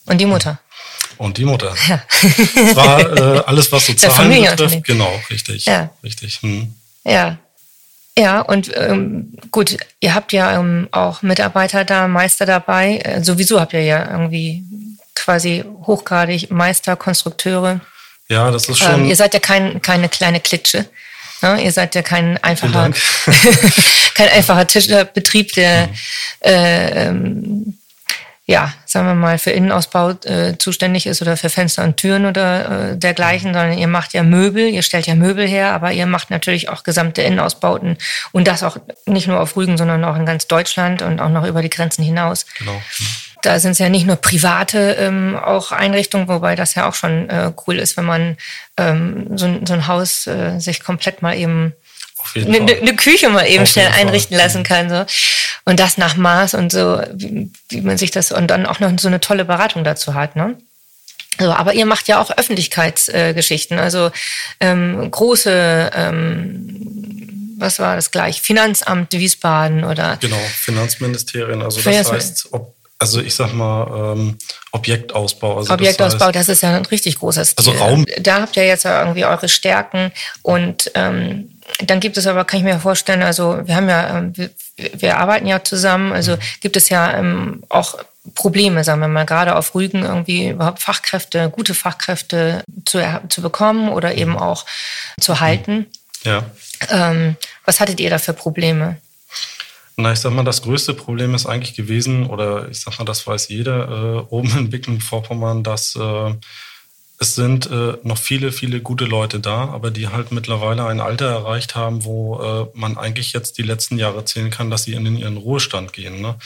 Und 0.06 0.18
die 0.20 0.26
Mutter. 0.26 0.58
Und 1.16 1.38
die 1.38 1.44
Mutter. 1.44 1.74
Ja. 1.88 2.02
Das 2.54 2.76
war 2.76 3.00
äh, 3.00 3.42
alles, 3.46 3.72
was 3.72 3.86
so 3.86 3.92
Zahlen 3.96 4.42
betrifft. 4.42 4.84
Genau, 4.84 5.12
richtig. 5.30 5.66
Ja. 5.66 5.90
Richtig. 6.02 6.40
Hm. 6.42 6.74
Ja. 7.04 7.38
Ja, 8.18 8.40
und 8.40 8.70
ähm, 8.76 9.32
gut, 9.50 9.76
ihr 10.00 10.14
habt 10.14 10.32
ja 10.32 10.58
ähm, 10.58 10.88
auch 10.90 11.22
Mitarbeiter 11.22 11.84
da, 11.84 12.08
Meister 12.08 12.44
dabei. 12.44 12.98
Äh, 12.98 13.22
sowieso 13.22 13.60
habt 13.60 13.72
ihr 13.72 13.82
ja 13.82 14.10
irgendwie 14.10 14.64
quasi 15.14 15.64
hochgradig 15.86 16.50
Meister, 16.50 16.96
Konstrukteure. 16.96 17.80
Ja, 18.28 18.50
das 18.50 18.68
ist 18.68 18.78
schon. 18.78 19.02
Ähm, 19.02 19.04
ihr 19.06 19.16
seid 19.16 19.34
ja 19.34 19.40
kein, 19.40 19.80
keine 19.80 20.08
kleine 20.08 20.40
Klitsche. 20.40 20.86
Ne? 21.42 21.62
Ihr 21.62 21.72
seid 21.72 21.94
ja 21.94 22.02
kein 22.02 22.36
einfacher, 22.42 22.90
kein 24.14 24.28
einfacher 24.28 24.66
Tischlerbetrieb, 24.66 25.52
der 25.52 25.86
mhm. 25.86 25.94
äh, 26.40 27.06
ähm, 27.06 27.79
ja, 28.50 28.74
sagen 28.84 29.06
wir 29.06 29.14
mal, 29.14 29.38
für 29.38 29.52
Innenausbau 29.52 30.10
äh, 30.24 30.58
zuständig 30.58 31.06
ist 31.06 31.22
oder 31.22 31.36
für 31.36 31.48
Fenster 31.48 31.84
und 31.84 31.98
Türen 31.98 32.26
oder 32.26 32.90
äh, 32.90 32.96
dergleichen, 32.96 33.54
sondern 33.54 33.78
ihr 33.78 33.86
macht 33.86 34.12
ja 34.12 34.24
Möbel, 34.24 34.66
ihr 34.66 34.82
stellt 34.82 35.06
ja 35.06 35.14
Möbel 35.14 35.46
her, 35.46 35.72
aber 35.72 35.92
ihr 35.92 36.06
macht 36.06 36.30
natürlich 36.30 36.68
auch 36.68 36.82
gesamte 36.82 37.22
Innenausbauten 37.22 37.96
und 38.32 38.48
das 38.48 38.64
auch 38.64 38.76
nicht 39.06 39.28
nur 39.28 39.38
auf 39.38 39.56
Rügen, 39.56 39.78
sondern 39.78 40.04
auch 40.04 40.16
in 40.16 40.26
ganz 40.26 40.48
Deutschland 40.48 41.00
und 41.00 41.20
auch 41.20 41.28
noch 41.28 41.46
über 41.46 41.62
die 41.62 41.70
Grenzen 41.70 42.02
hinaus. 42.02 42.44
Genau. 42.58 42.82
Da 43.42 43.60
sind 43.60 43.70
es 43.70 43.78
ja 43.78 43.88
nicht 43.88 44.08
nur 44.08 44.16
private 44.16 44.96
ähm, 44.98 45.36
auch 45.36 45.70
Einrichtungen, 45.70 46.26
wobei 46.26 46.56
das 46.56 46.74
ja 46.74 46.88
auch 46.88 46.94
schon 46.94 47.30
äh, 47.30 47.52
cool 47.68 47.78
ist, 47.78 47.96
wenn 47.96 48.04
man 48.04 48.36
ähm, 48.76 49.38
so, 49.38 49.60
so 49.64 49.74
ein 49.74 49.86
Haus 49.86 50.26
äh, 50.26 50.58
sich 50.58 50.82
komplett 50.82 51.22
mal 51.22 51.36
eben 51.36 51.72
eine, 52.34 52.58
eine, 52.58 52.96
Küche 52.96 53.28
mal 53.28 53.46
eben 53.46 53.62
Auf 53.62 53.70
schnell 53.70 53.88
einrichten 53.88 54.36
Fall. 54.36 54.46
lassen 54.46 54.62
kann. 54.62 54.88
So. 54.88 55.04
Und 55.64 55.80
das 55.80 55.98
nach 55.98 56.16
Maß 56.16 56.54
und 56.54 56.72
so, 56.72 57.00
wie, 57.12 57.50
wie, 57.68 57.80
man 57.80 57.98
sich 57.98 58.10
das 58.10 58.32
und 58.32 58.48
dann 58.48 58.66
auch 58.66 58.80
noch 58.80 58.90
so 58.98 59.08
eine 59.08 59.20
tolle 59.20 59.44
Beratung 59.44 59.84
dazu 59.84 60.14
hat. 60.14 60.36
Ne? 60.36 60.56
So, 61.38 61.52
aber 61.52 61.74
ihr 61.74 61.86
macht 61.86 62.08
ja 62.08 62.20
auch 62.20 62.30
Öffentlichkeitsgeschichten, 62.30 63.78
äh, 63.78 63.80
also 63.80 64.10
ähm, 64.60 65.10
große, 65.10 65.90
ähm, 65.94 67.56
was 67.58 67.78
war 67.78 67.96
das 67.96 68.10
gleich, 68.10 68.42
Finanzamt 68.42 69.12
Wiesbaden 69.12 69.84
oder? 69.84 70.18
Genau, 70.20 70.40
Finanzministerien, 70.54 71.62
also 71.62 71.80
das 71.80 72.12
heißt, 72.12 72.48
ob 72.52 72.74
also 73.00 73.22
ich 73.22 73.34
sag 73.34 73.54
mal, 73.54 74.12
ähm, 74.14 74.36
Objektausbau. 74.72 75.56
Also 75.56 75.72
Objektausbau, 75.72 76.32
das, 76.32 76.40
heißt, 76.40 76.48
das, 76.50 76.56
ist 76.56 76.62
ja 76.62 76.76
ein 76.76 76.84
richtig 76.84 77.18
großer 77.18 77.46
Stil. 77.46 77.66
Also 77.66 77.82
Raum. 77.82 78.04
Da 78.20 78.42
habt 78.42 78.58
ihr 78.58 78.66
jetzt 78.66 78.84
ja 78.84 79.00
irgendwie 79.00 79.24
eure 79.24 79.48
Stärken 79.48 80.12
und 80.42 80.90
ähm, 80.94 81.59
dann 81.84 82.00
gibt 82.00 82.16
es 82.16 82.26
aber, 82.26 82.44
kann 82.44 82.58
ich 82.58 82.64
mir 82.64 82.78
vorstellen, 82.78 83.22
also 83.22 83.60
wir 83.64 83.76
haben 83.76 83.88
ja, 83.88 84.18
ähm, 84.18 84.36
wir, 84.36 84.50
wir 84.76 85.16
arbeiten 85.18 85.46
ja 85.46 85.62
zusammen, 85.62 86.12
also 86.12 86.36
mhm. 86.36 86.40
gibt 86.60 86.76
es 86.76 86.88
ja 86.88 87.18
ähm, 87.18 87.62
auch 87.68 87.98
Probleme, 88.34 88.84
sagen 88.84 89.00
wir 89.00 89.08
mal, 89.08 89.24
gerade 89.24 89.56
auf 89.56 89.74
Rügen 89.74 90.04
irgendwie 90.04 90.50
überhaupt 90.50 90.80
Fachkräfte, 90.80 91.50
gute 91.50 91.74
Fachkräfte 91.74 92.62
zu, 92.84 93.00
zu 93.28 93.42
bekommen 93.42 93.88
oder 93.88 94.14
eben 94.14 94.32
mhm. 94.32 94.38
auch 94.38 94.66
zu 95.18 95.40
halten. 95.40 95.86
Ja. 96.24 96.44
Ähm, 96.90 97.36
was 97.64 97.80
hattet 97.80 98.00
ihr 98.00 98.10
da 98.10 98.18
für 98.18 98.34
Probleme? 98.34 98.98
Na, 99.96 100.12
ich 100.12 100.20
sag 100.20 100.32
mal, 100.32 100.44
das 100.44 100.62
größte 100.62 100.94
Problem 100.94 101.34
ist 101.34 101.46
eigentlich 101.46 101.74
gewesen, 101.74 102.26
oder 102.26 102.68
ich 102.70 102.80
sag 102.80 102.98
mal, 102.98 103.04
das 103.04 103.26
weiß 103.26 103.48
jeder 103.48 103.88
äh, 103.88 104.34
oben 104.34 104.50
in 104.56 104.68
Mecklenburg-Vorpommern, 104.70 105.62
dass 105.62 105.96
äh, 105.96 106.34
es 107.20 107.34
sind 107.34 107.70
äh, 107.70 107.98
noch 108.02 108.18
viele, 108.18 108.50
viele 108.50 108.80
gute 108.80 109.04
Leute 109.04 109.40
da, 109.40 109.68
aber 109.68 109.90
die 109.90 110.08
halt 110.08 110.32
mittlerweile 110.32 110.86
ein 110.86 111.00
Alter 111.00 111.26
erreicht 111.26 111.74
haben, 111.74 112.04
wo 112.04 112.40
äh, 112.40 112.78
man 112.78 112.96
eigentlich 112.96 113.32
jetzt 113.32 113.58
die 113.58 113.62
letzten 113.62 113.98
Jahre 113.98 114.24
zählen 114.24 114.50
kann, 114.50 114.70
dass 114.70 114.84
sie 114.84 114.94
in 114.94 115.16
ihren 115.16 115.36
Ruhestand 115.36 115.92
gehen. 115.92 116.22
Ne? 116.22 116.36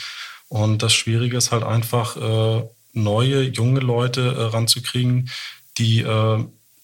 Und 0.49 0.83
das 0.83 0.93
Schwierige 0.93 1.37
ist 1.37 1.51
halt 1.51 1.63
einfach, 1.63 2.17
äh, 2.17 2.63
neue, 2.95 3.43
junge 3.43 3.81
Leute 3.81 4.21
äh, 4.21 4.41
ranzukriegen, 4.43 5.29
die 5.77 6.01
äh, 6.01 6.43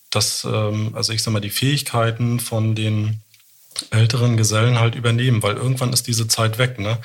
das, 0.09 0.45
ähm, 0.45 0.91
also 0.93 1.13
ich 1.13 1.23
sag 1.23 1.31
mal, 1.31 1.39
die 1.39 1.49
Fähigkeiten 1.49 2.39
von 2.39 2.75
den 2.75 3.21
älteren 3.89 4.35
Gesellen 4.35 4.79
halt 4.79 4.95
übernehmen, 4.95 5.41
weil 5.41 5.55
irgendwann 5.55 5.93
ist 5.93 6.07
diese 6.07 6.27
Zeit 6.27 6.57
weg, 6.57 6.77
ne? 6.77 6.99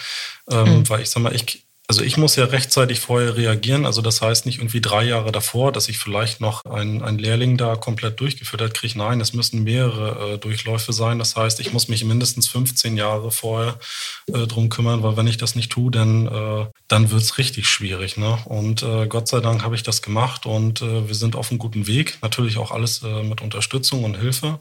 Ähm, 0.50 0.78
mhm. 0.78 0.88
Weil 0.88 1.02
ich 1.02 1.10
sag 1.10 1.22
mal, 1.22 1.34
ich, 1.34 1.64
also 1.88 2.02
ich 2.02 2.16
muss 2.16 2.34
ja 2.34 2.44
rechtzeitig 2.44 2.98
vorher 2.98 3.36
reagieren. 3.36 3.86
Also 3.86 4.02
das 4.02 4.20
heißt 4.20 4.44
nicht 4.44 4.58
irgendwie 4.58 4.80
drei 4.80 5.04
Jahre 5.04 5.30
davor, 5.30 5.70
dass 5.70 5.88
ich 5.88 5.98
vielleicht 5.98 6.40
noch 6.40 6.64
einen, 6.64 7.00
einen 7.02 7.18
Lehrling 7.18 7.56
da 7.56 7.76
komplett 7.76 8.18
durchgeführt 8.18 8.60
hat, 8.60 8.74
kriege. 8.74 8.98
Nein, 8.98 9.20
es 9.20 9.32
müssen 9.32 9.62
mehrere 9.62 10.34
äh, 10.34 10.38
Durchläufe 10.38 10.92
sein. 10.92 11.20
Das 11.20 11.36
heißt, 11.36 11.60
ich 11.60 11.72
muss 11.72 11.86
mich 11.86 12.04
mindestens 12.04 12.48
15 12.48 12.96
Jahre 12.96 13.30
vorher 13.30 13.78
äh, 14.26 14.46
drum 14.48 14.68
kümmern, 14.68 15.04
weil 15.04 15.16
wenn 15.16 15.28
ich 15.28 15.36
das 15.36 15.54
nicht 15.54 15.70
tue, 15.70 15.92
dann, 15.92 16.26
äh, 16.26 16.66
dann 16.88 17.10
wird's 17.12 17.38
richtig 17.38 17.68
schwierig. 17.68 18.16
Ne? 18.16 18.36
Und 18.46 18.82
äh, 18.82 19.06
Gott 19.06 19.28
sei 19.28 19.38
Dank 19.38 19.62
habe 19.62 19.76
ich 19.76 19.84
das 19.84 20.02
gemacht 20.02 20.44
und 20.44 20.82
äh, 20.82 21.06
wir 21.06 21.14
sind 21.14 21.36
auf 21.36 21.50
einem 21.50 21.58
guten 21.58 21.86
Weg. 21.86 22.18
Natürlich 22.20 22.58
auch 22.58 22.72
alles 22.72 23.02
äh, 23.04 23.22
mit 23.22 23.42
Unterstützung 23.42 24.02
und 24.02 24.16
Hilfe. 24.16 24.58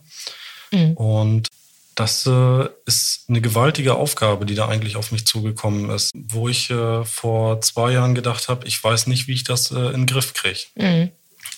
Mhm. 0.72 0.94
Und 0.94 1.48
das 1.96 2.26
äh, 2.26 2.68
ist 2.86 3.26
eine 3.30 3.42
gewaltige 3.42 3.96
Aufgabe, 3.96 4.46
die 4.46 4.56
da 4.56 4.68
eigentlich 4.68 4.98
auf 4.98 5.12
mich 5.12 5.26
zugekommen 5.26 5.90
ist, 5.90 6.12
wo 6.14 6.50
ich 6.50 6.70
äh, 6.70 7.06
vor 7.06 7.62
zwei 7.62 7.94
Jahren 7.94 8.16
gedacht 8.16 8.50
habe, 8.50 8.68
ich 8.68 8.84
weiß 8.84 9.08
nicht, 9.08 9.28
wie 9.28 9.34
ich 9.34 9.46
das 9.46 9.72
äh, 9.72 9.80
in 9.80 10.02
den 10.02 10.06
Griff 10.06 10.34
kriege. 10.34 10.60
Mhm. 10.76 11.12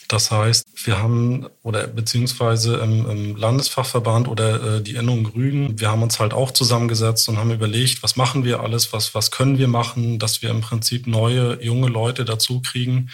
Das 0.08 0.32
heißt, 0.32 0.66
wir 0.86 1.00
haben, 1.00 1.48
oder 1.64 1.86
beziehungsweise 1.88 2.78
im, 2.78 3.10
im 3.10 3.36
Landesfachverband 3.36 4.30
oder 4.30 4.78
äh, 4.78 4.82
die 4.82 4.96
Innung 4.96 5.26
Rügen, 5.26 5.80
wir 5.80 5.92
haben 5.92 6.02
uns 6.02 6.20
halt 6.20 6.34
auch 6.34 6.52
zusammengesetzt 6.52 7.28
und 7.28 7.38
haben 7.38 7.52
überlegt, 7.52 8.04
was 8.04 8.16
machen 8.16 8.46
wir 8.46 8.62
alles, 8.62 8.94
was, 8.94 9.14
was 9.14 9.32
können 9.32 9.58
wir 9.58 9.68
machen, 9.68 10.18
dass 10.18 10.42
wir 10.42 10.50
im 10.50 10.62
Prinzip 10.62 11.08
neue, 11.08 11.62
junge 11.62 11.90
Leute 11.90 12.24
dazu 12.24 12.62
kriegen. 12.62 13.10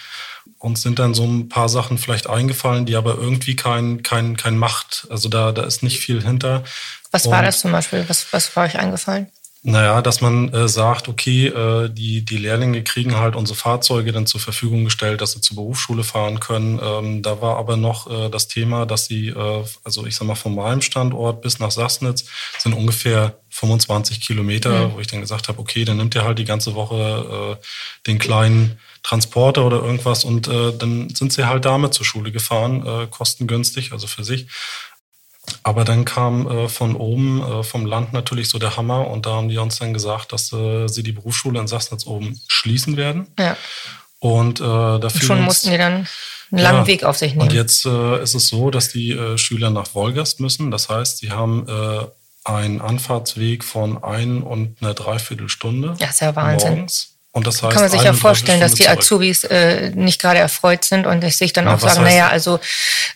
Uns 0.60 0.84
sind 0.84 1.00
dann 1.00 1.16
so 1.16 1.24
ein 1.24 1.50
paar 1.50 1.68
Sachen 1.68 1.98
vielleicht 1.98 2.28
eingefallen, 2.30 2.86
die 2.86 2.96
aber 2.96 3.18
irgendwie 3.18 3.56
kein, 3.56 4.04
kein, 4.04 4.38
kein 4.38 4.58
Macht, 4.58 5.08
also 5.10 5.30
da, 5.30 5.52
da 5.52 5.64
ist 5.64 5.82
nicht 5.82 6.00
viel 6.00 6.22
hinter. 6.22 6.64
Was 7.12 7.30
war 7.30 7.42
das 7.42 7.60
zum 7.60 7.72
Beispiel? 7.72 8.06
Was, 8.08 8.32
was 8.32 8.56
war 8.56 8.66
euch 8.66 8.78
eingefallen? 8.78 9.28
Naja, 9.65 10.01
dass 10.01 10.20
man 10.20 10.51
äh, 10.51 10.67
sagt, 10.67 11.08
okay, 11.08 11.48
äh, 11.48 11.89
die, 11.89 12.25
die 12.25 12.36
Lehrlinge 12.36 12.84
kriegen 12.84 13.17
halt 13.17 13.38
unsere 13.38 13.58
Fahrzeuge 13.58 14.12
dann 14.12 14.25
zur 14.25 14.41
Verfügung 14.41 14.84
gestellt, 14.84 15.22
dass 15.22 15.32
sie 15.32 15.39
zur 15.39 15.55
Berufsschule 15.55 16.03
fahren 16.03 16.41
können. 16.41 16.82
Ähm, 16.84 17.22
da 17.22 17.41
war 17.41 17.55
aber 17.55 17.77
noch 17.77 18.12
äh, 18.12 18.29
das 18.29 18.50
Thema, 18.50 18.86
dass 18.86 19.05
sie, 19.05 19.29
äh, 19.29 19.63
also 19.86 20.05
ich 20.05 20.17
sag 20.17 20.27
mal, 20.27 20.36
von 20.36 20.53
meinem 20.53 20.82
Standort 20.82 21.41
bis 21.41 21.60
nach 21.60 21.72
Sassnitz 21.72 22.25
sind 22.60 22.74
ungefähr 22.74 23.38
25 23.51 24.20
Kilometer, 24.20 24.89
mhm. 24.89 24.93
wo 24.96 25.00
ich 25.00 25.08
dann 25.08 25.22
gesagt 25.22 25.48
habe, 25.48 25.60
okay, 25.60 25.86
dann 25.86 25.96
nimmt 25.96 26.13
ihr 26.13 26.25
halt 26.25 26.39
die 26.39 26.46
ganze 26.46 26.75
Woche 26.75 27.58
äh, 27.62 27.65
den 28.05 28.20
kleinen 28.20 28.77
Transporter 29.01 29.65
oder 29.65 29.77
irgendwas 29.77 30.25
und 30.25 30.50
äh, 30.50 30.74
dann 30.77 31.15
sind 31.15 31.32
sie 31.32 31.46
halt 31.46 31.63
damit 31.63 31.93
zur 31.93 32.05
Schule 32.05 32.34
gefahren, 32.34 33.10
kostengünstig, 33.12 33.93
also 33.93 34.08
für 34.08 34.25
sich. 34.25 34.48
Aber 35.64 35.84
dann 35.84 36.06
kam 36.06 36.48
äh, 36.48 36.70
von 36.70 36.96
oben, 36.96 37.42
äh, 37.42 37.64
vom 37.64 37.86
Land 37.86 38.14
natürlich 38.14 38.50
so 38.50 38.60
der 38.60 38.78
Hammer 38.78 39.08
und 39.08 39.26
da 39.26 39.32
haben 39.32 39.50
die 39.50 39.58
uns 39.58 39.78
dann 39.80 39.94
gesagt, 39.94 40.32
dass 40.32 40.52
äh, 40.54 40.88
sie 40.88 41.04
die 41.04 41.12
Berufsschule 41.12 41.60
in 41.60 41.68
Sassnitz 41.68 42.06
oben 42.06 42.40
schließen 42.48 42.98
werden. 42.98 43.28
Ja. 43.38 43.58
Und 44.20 44.62
äh, 44.62 44.64
dafür. 44.64 45.22
Schon 45.22 45.40
uns, 45.40 45.46
mussten 45.46 45.72
die 45.72 45.78
dann 45.78 46.08
einen 46.52 46.62
langen 46.62 46.80
ja, 46.80 46.88
Weg 46.88 47.04
auf 47.04 47.18
sich 47.18 47.34
nehmen. 47.34 47.50
Und 47.50 47.54
jetzt 47.54 47.86
äh, 47.86 48.22
ist 48.22 48.36
es 48.36 48.48
so, 48.48 48.72
dass 48.72 48.90
die 48.90 49.12
äh, 49.12 49.38
Schüler 49.38 49.70
nach 49.70 49.94
Wolgast 49.96 50.40
müssen. 50.40 50.72
Das 50.72 50.90
heißt, 50.90 51.18
sie 51.20 51.32
haben 51.32 51.68
einen 52.46 52.82
Anfahrtsweg 52.82 53.64
von 53.64 54.04
ein 54.04 54.44
und 54.44 54.76
eine 54.82 54.94
Dreiviertelstunde. 54.94 55.96
Ja, 56.00 56.08
ist 56.08 56.20
ja 56.20 56.36
Wahnsinn. 56.36 56.72
Morgens. 56.72 57.12
Und 57.36 57.48
das 57.48 57.63
heißt, 57.63 57.74
kann 57.74 57.82
man 57.82 57.92
sich 57.92 58.04
ja 58.04 58.13
vorstellen, 58.13 58.62
dass 58.62 58.75
die 58.75 58.88
Azubis 58.88 59.44
äh, 59.44 59.90
nicht 59.96 60.22
gerade 60.22 60.38
erfreut 60.38 60.86
sind 60.86 61.08
und 61.08 61.28
sich 61.34 61.52
dann 61.52 61.66
ja, 61.66 61.74
auch 61.74 61.80
sagen, 61.80 62.04
naja, 62.04 62.28
also 62.28 62.60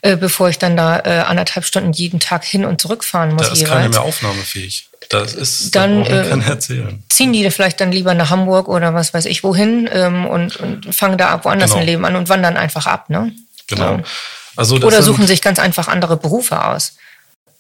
äh, 0.02 0.18
bevor 0.18 0.50
ich 0.50 0.58
dann 0.58 0.76
da 0.76 1.00
äh, 1.02 1.20
anderthalb 1.20 1.66
Stunden 1.66 1.94
jeden 1.94 2.20
Tag 2.20 2.44
hin 2.44 2.66
und 2.66 2.82
zurückfahren 2.82 3.36
muss. 3.36 3.46
Da 3.46 3.54
ist 3.54 3.66
keiner 3.66 3.90
mehr 3.90 4.02
aufnahmefähig. 4.02 4.90
Das 5.10 5.36
ist 5.36 5.76
dann 5.76 6.04
äh, 6.04 6.30
erzählen. 6.48 7.04
ziehen 7.10 7.32
die 7.32 7.50
vielleicht 7.52 7.80
dann 7.80 7.92
lieber 7.92 8.16
nach 8.16 8.32
Hamburg 8.32 8.68
oder 8.70 8.96
was 8.96 9.14
weiß 9.14 9.26
ich 9.26 9.44
wohin 9.44 9.88
ähm, 9.94 10.26
und, 10.26 10.58
und 10.58 10.96
fangen 10.96 11.20
da 11.20 11.30
ab 11.30 11.46
woanders 11.46 11.70
genau. 11.70 11.82
ein 11.82 11.86
Leben 11.86 12.06
an 12.06 12.16
und 12.16 12.28
wandern 12.28 12.58
einfach 12.58 12.88
ab, 12.88 13.12
ne? 13.12 13.32
Genau. 13.68 14.02
Also 14.56 14.78
oder 14.78 15.04
suchen 15.04 15.28
sich 15.28 15.44
ganz 15.44 15.60
einfach 15.60 15.88
andere 15.88 16.18
Berufe 16.18 16.66
aus. 16.66 16.94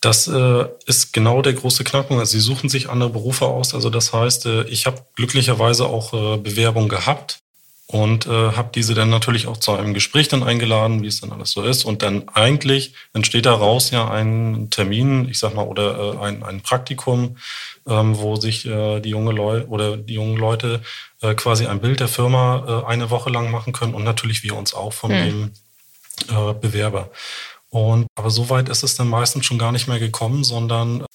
Das 0.07 0.25
äh, 0.25 0.65
ist 0.85 1.11
genau 1.11 1.41
der 1.41 1.51
große 1.51 1.83
Knackpunkt. 1.83 2.21
Also 2.21 2.31
sie 2.31 2.39
suchen 2.39 2.69
sich 2.69 2.89
andere 2.89 3.09
Berufe 3.09 3.45
aus. 3.45 3.73
Also 3.73 3.89
das 3.89 4.13
heißt, 4.13 4.45
äh, 4.45 4.63
ich 4.63 4.85
habe 4.85 5.05
glücklicherweise 5.17 5.85
auch 5.85 6.13
äh, 6.13 6.37
Bewerbungen 6.37 6.87
gehabt 6.87 7.41
und 7.87 8.25
äh, 8.25 8.29
habe 8.29 8.69
diese 8.73 8.93
dann 8.93 9.09
natürlich 9.09 9.47
auch 9.47 9.57
zu 9.57 9.73
einem 9.73 9.93
Gespräch 9.93 10.29
dann 10.29 10.43
eingeladen, 10.43 11.03
wie 11.03 11.07
es 11.07 11.19
dann 11.19 11.33
alles 11.33 11.51
so 11.51 11.61
ist. 11.61 11.83
Und 11.83 12.03
dann 12.03 12.29
eigentlich 12.29 12.93
entsteht 13.11 13.45
daraus 13.45 13.91
ja 13.91 14.09
ein 14.09 14.69
Termin, 14.69 15.27
ich 15.27 15.39
sag 15.39 15.53
mal, 15.53 15.67
oder 15.67 16.13
äh, 16.13 16.17
ein, 16.19 16.41
ein 16.41 16.61
Praktikum, 16.61 17.35
ähm, 17.85 18.17
wo 18.17 18.37
sich 18.37 18.65
äh, 18.65 19.01
die 19.01 19.09
junge 19.09 19.33
Leute 19.33 19.67
oder 19.67 19.97
die 19.97 20.13
jungen 20.13 20.37
Leute 20.37 20.81
quasi 21.19 21.65
ein 21.65 21.81
Bild 21.81 21.99
der 21.99 22.07
Firma 22.07 22.85
eine 22.85 23.09
Woche 23.09 23.31
lang 23.31 23.49
machen 23.49 23.73
können 23.73 23.95
und 23.95 24.03
natürlich 24.03 24.43
wir 24.43 24.55
uns 24.55 24.75
auch 24.75 24.93
von 24.93 25.09
hm. 25.09 25.51
dem 26.27 26.59
Bewerber. 26.61 27.09
Und, 27.69 28.07
aber 28.15 28.29
so 28.29 28.49
weit 28.49 28.69
ist 28.69 28.83
es 28.83 28.95
dann 28.95 29.07
meistens 29.07 29.45
schon 29.45 29.59
gar 29.59 29.71
nicht 29.71 29.87
mehr 29.87 29.99
gekommen, 29.99 30.43
sondern 30.43 31.05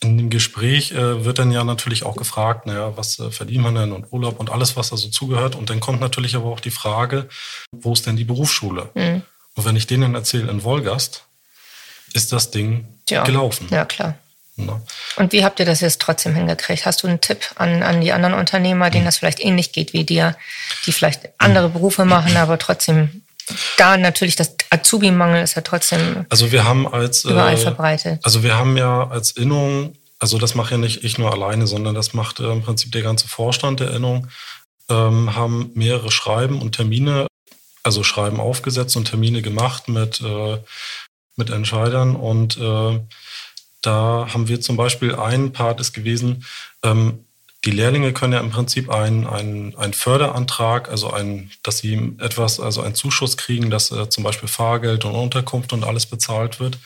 in 0.00 0.18
dem 0.18 0.30
Gespräch 0.30 0.92
äh, 0.92 1.24
wird 1.24 1.38
dann 1.38 1.50
ja 1.50 1.64
natürlich 1.64 2.04
auch 2.04 2.16
gefragt, 2.16 2.66
naja, 2.66 2.96
was 2.96 3.18
äh, 3.18 3.30
verdient 3.30 3.62
man 3.62 3.74
denn 3.74 3.92
und 3.92 4.12
Urlaub 4.12 4.38
und 4.38 4.50
alles, 4.50 4.76
was 4.76 4.90
da 4.90 4.96
so 4.96 5.08
zugehört. 5.08 5.56
Und 5.56 5.70
dann 5.70 5.80
kommt 5.80 6.00
natürlich 6.00 6.36
aber 6.36 6.46
auch 6.46 6.60
die 6.60 6.70
Frage, 6.70 7.28
wo 7.72 7.92
ist 7.92 8.06
denn 8.06 8.16
die 8.16 8.24
Berufsschule? 8.24 8.90
Mhm. 8.94 9.22
Und 9.54 9.64
wenn 9.64 9.76
ich 9.76 9.86
denen 9.86 10.14
erzähle, 10.14 10.50
in 10.50 10.64
Wolgast, 10.64 11.24
ist 12.12 12.32
das 12.32 12.50
Ding 12.50 12.86
ja. 13.08 13.24
gelaufen. 13.24 13.68
Ja, 13.70 13.84
klar. 13.84 14.16
Na. 14.56 14.80
Und 15.16 15.32
wie 15.32 15.44
habt 15.44 15.60
ihr 15.60 15.66
das 15.66 15.80
jetzt 15.80 16.00
trotzdem 16.00 16.34
hingekriegt? 16.34 16.86
Hast 16.86 17.02
du 17.02 17.06
einen 17.06 17.20
Tipp 17.20 17.50
an, 17.56 17.82
an 17.82 18.00
die 18.00 18.12
anderen 18.12 18.34
Unternehmer, 18.34 18.90
denen 18.90 19.04
mhm. 19.04 19.06
das 19.06 19.18
vielleicht 19.18 19.40
ähnlich 19.40 19.72
geht 19.72 19.92
wie 19.92 20.04
dir, 20.04 20.36
die 20.86 20.92
vielleicht 20.92 21.28
andere 21.38 21.68
Berufe 21.68 22.04
machen, 22.04 22.36
aber 22.36 22.58
trotzdem 22.58 23.22
da 23.76 23.96
natürlich 23.96 24.36
das 24.36 24.54
Azubi-Mangel 24.70 25.42
ist 25.42 25.54
ja 25.54 25.62
trotzdem 25.62 26.26
also 26.28 26.52
wir 26.52 26.64
haben 26.64 26.86
als, 26.86 27.24
überall 27.24 27.54
äh, 27.54 27.58
verbreitet. 27.58 28.20
Also 28.22 28.42
wir 28.42 28.56
haben 28.56 28.76
ja 28.76 29.08
als 29.08 29.32
Innung, 29.32 29.94
also 30.18 30.38
das 30.38 30.54
mache 30.54 30.72
ja 30.72 30.78
nicht 30.78 31.04
ich 31.04 31.18
nur 31.18 31.32
alleine, 31.32 31.66
sondern 31.66 31.94
das 31.94 32.12
macht 32.14 32.40
äh, 32.40 32.50
im 32.50 32.62
Prinzip 32.62 32.92
der 32.92 33.02
ganze 33.02 33.28
Vorstand 33.28 33.80
der 33.80 33.92
Innung, 33.92 34.28
ähm, 34.88 35.34
haben 35.34 35.70
mehrere 35.74 36.10
Schreiben 36.10 36.60
und 36.60 36.72
Termine, 36.74 37.26
also 37.82 38.02
Schreiben 38.02 38.40
aufgesetzt 38.40 38.96
und 38.96 39.06
Termine 39.06 39.42
gemacht 39.42 39.88
mit, 39.88 40.20
äh, 40.20 40.58
mit 41.36 41.50
Entscheidern 41.50 42.16
und 42.16 42.58
äh, 42.58 43.00
da 43.82 44.26
haben 44.32 44.48
wir 44.48 44.60
zum 44.60 44.76
Beispiel 44.76 45.14
ein 45.14 45.52
Part 45.52 45.80
ist 45.80 45.92
gewesen, 45.92 46.44
ähm, 46.82 47.25
die 47.66 47.72
Lehrlinge 47.72 48.12
können 48.12 48.32
ja 48.32 48.38
im 48.38 48.50
Prinzip 48.50 48.90
einen, 48.90 49.26
einen, 49.26 49.92
Förderantrag, 49.92 50.88
also 50.88 51.12
ein, 51.12 51.50
dass 51.64 51.78
sie 51.78 52.14
etwas, 52.20 52.60
also 52.60 52.80
einen 52.80 52.94
Zuschuss 52.94 53.36
kriegen, 53.36 53.70
dass 53.70 53.90
äh, 53.90 54.08
zum 54.08 54.22
Beispiel 54.22 54.48
Fahrgeld 54.48 55.04
und 55.04 55.16
Unterkunft 55.16 55.72
und 55.72 55.82
alles 55.82 56.06
bezahlt 56.06 56.60
wird. 56.60 56.78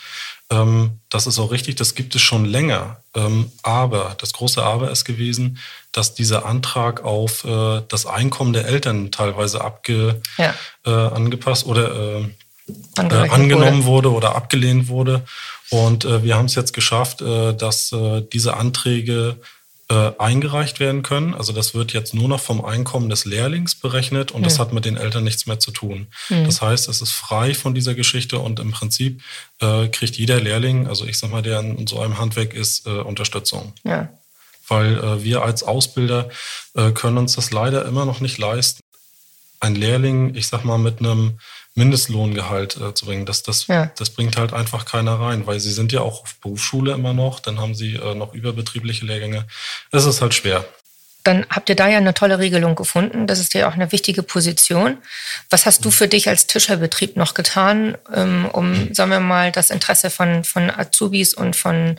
Ähm, 0.51 1.01
das 1.11 1.27
ist 1.27 1.39
auch 1.39 1.53
richtig, 1.53 1.77
das 1.77 1.95
gibt 1.95 2.15
es 2.15 2.23
schon 2.23 2.47
länger. 2.47 3.03
Ähm, 3.15 3.53
aber 3.63 4.17
das 4.19 4.33
große 4.33 4.63
Aber 4.63 4.91
ist 4.91 5.05
gewesen, 5.05 5.59
dass 5.93 6.15
dieser 6.15 6.47
Antrag 6.47 7.05
auf 7.05 7.45
äh, 7.45 7.83
das 7.89 8.07
Einkommen 8.07 8.55
der 8.55 8.65
Eltern 8.65 9.11
teilweise 9.11 9.61
abge, 9.61 10.23
ja. 10.39 10.55
äh, 10.87 10.91
angepasst 10.91 11.67
oder 11.67 11.95
äh, 11.95 12.21
äh, 12.97 13.29
angenommen 13.29 13.85
wurde. 13.85 14.09
wurde. 14.09 14.13
oder 14.13 14.35
abgelehnt 14.35 14.89
wurde. 14.89 15.27
Und 15.69 16.07
äh, 16.07 16.23
wir 16.25 16.37
haben 16.37 16.47
es 16.47 16.55
jetzt 16.55 16.73
geschafft, 16.73 17.21
dass 17.21 17.95
diese 18.33 18.57
Anträge 18.57 19.37
äh, 19.91 20.13
eingereicht 20.19 20.79
werden 20.79 21.03
können. 21.03 21.35
Also 21.35 21.53
das 21.53 21.75
wird 21.75 21.93
jetzt 21.93 22.15
nur 22.15 22.29
noch 22.29 22.39
vom 22.39 22.65
Einkommen 22.65 23.11
des 23.11 23.25
Lehrlings 23.25 23.75
berechnet 23.75 24.31
und 24.31 24.43
mhm. 24.43 24.45
das 24.45 24.61
hat 24.61 24.73
mit 24.73 24.85
den 24.85 24.97
Eltern 24.97 25.25
nichts 25.25 25.47
mehr 25.47 25.59
zu 25.59 25.73
tun. 25.73 26.07
Mhm. 26.29 26.45
Das 26.45 26.63
heißt, 26.63 26.89
es 26.89 27.03
ist 27.03 27.11
frei 27.11 27.55
von 27.55 27.75
dieser 27.75 27.95
Geschichte 27.95 28.39
und 28.39 28.61
im 28.61 28.71
Prinzip 28.71 29.21
äh, 29.59 29.89
kriegt 29.89 30.17
jeder 30.17 30.41
Lehrling, 30.41 30.87
also 30.87 31.05
ich 31.07 31.19
sag 31.19 31.31
mal, 31.31 31.43
der 31.43 31.59
in 31.59 31.89
so 31.89 31.99
einem 32.01 32.19
Handwerk 32.19 32.55
ist, 32.55 32.87
äh, 32.87 33.01
Unterstützung. 33.01 33.73
Ja. 33.83 34.09
Weil 34.69 34.97
äh, 34.97 35.25
wir 35.25 35.43
als 35.43 35.65
Ausbilder 35.65 36.29
äh, 36.75 36.93
können 36.93 37.19
uns 37.19 37.35
das 37.35 37.51
leider 37.51 37.85
immer 37.85 38.05
noch 38.05 38.21
nicht 38.21 38.39
leisten. 38.39 38.81
Ein 39.59 39.75
Lehrling, 39.75 40.37
ich 40.37 40.47
sag 40.47 40.65
mal, 40.65 40.79
mit 40.79 41.01
einem 41.01 41.41
Mindestlohngehalt 41.75 42.77
äh, 42.77 42.95
zu 42.95 43.07
bringen. 43.07 43.27
Das, 43.27 43.43
das, 43.43 43.67
ja. 43.69 43.91
das 43.97 44.11
bringt 44.11 44.37
halt 44.37 44.53
einfach 44.53 44.85
keiner 44.85 45.21
rein, 45.21 45.47
weil 45.47 45.61
sie 45.61 45.73
sind 45.73 45.93
ja 45.93 46.01
auch 46.01 46.23
auf 46.23 46.35
Berufsschule 46.41 46.93
immer 46.93 47.13
noch, 47.13 47.41
dann 47.41 47.61
haben 47.61 47.75
sie 47.75 47.95
äh, 47.95 48.15
noch 48.15 48.35
überbetriebliche 48.35 49.07
Lehrgänge. 49.07 49.47
Es 49.93 50.05
ist 50.05 50.21
halt 50.21 50.35
schwer. 50.35 50.65
dann 51.23 51.47
habt 51.51 51.69
ihr 51.69 51.77
da 51.77 51.89
ja 51.89 51.99
eine 51.99 52.15
tolle 52.15 52.39
Regelung 52.39 52.75
gefunden. 52.75 53.27
Das 53.27 53.39
ist 53.39 53.55
ja 53.55 53.69
auch 53.69 53.75
eine 53.75 53.93
wichtige 53.93 54.23
Position. 54.23 54.99
Was 55.49 55.67
hast 55.67 55.85
du 55.85 55.91
für 55.91 56.09
dich 56.09 56.29
als 56.29 56.47
Tischlerbetrieb 56.47 57.17
noch 57.17 57.35
getan, 57.35 57.97
ähm, 58.15 58.47
um, 58.47 58.93
sagen 58.95 59.11
wir 59.11 59.21
mal, 59.21 59.53
das 59.53 59.71
Interesse 59.71 60.11
von, 60.11 60.45
von 60.45 60.71
Azubis 60.71 61.35
und 61.35 61.57
von 61.57 61.99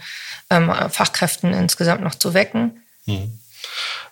ähm, 0.49 0.71
Fachkräften 0.89 1.53
insgesamt 1.53 2.03
noch 2.03 2.15
zu 2.15 2.33
wecken? 2.33 2.83
Hm. 3.05 3.39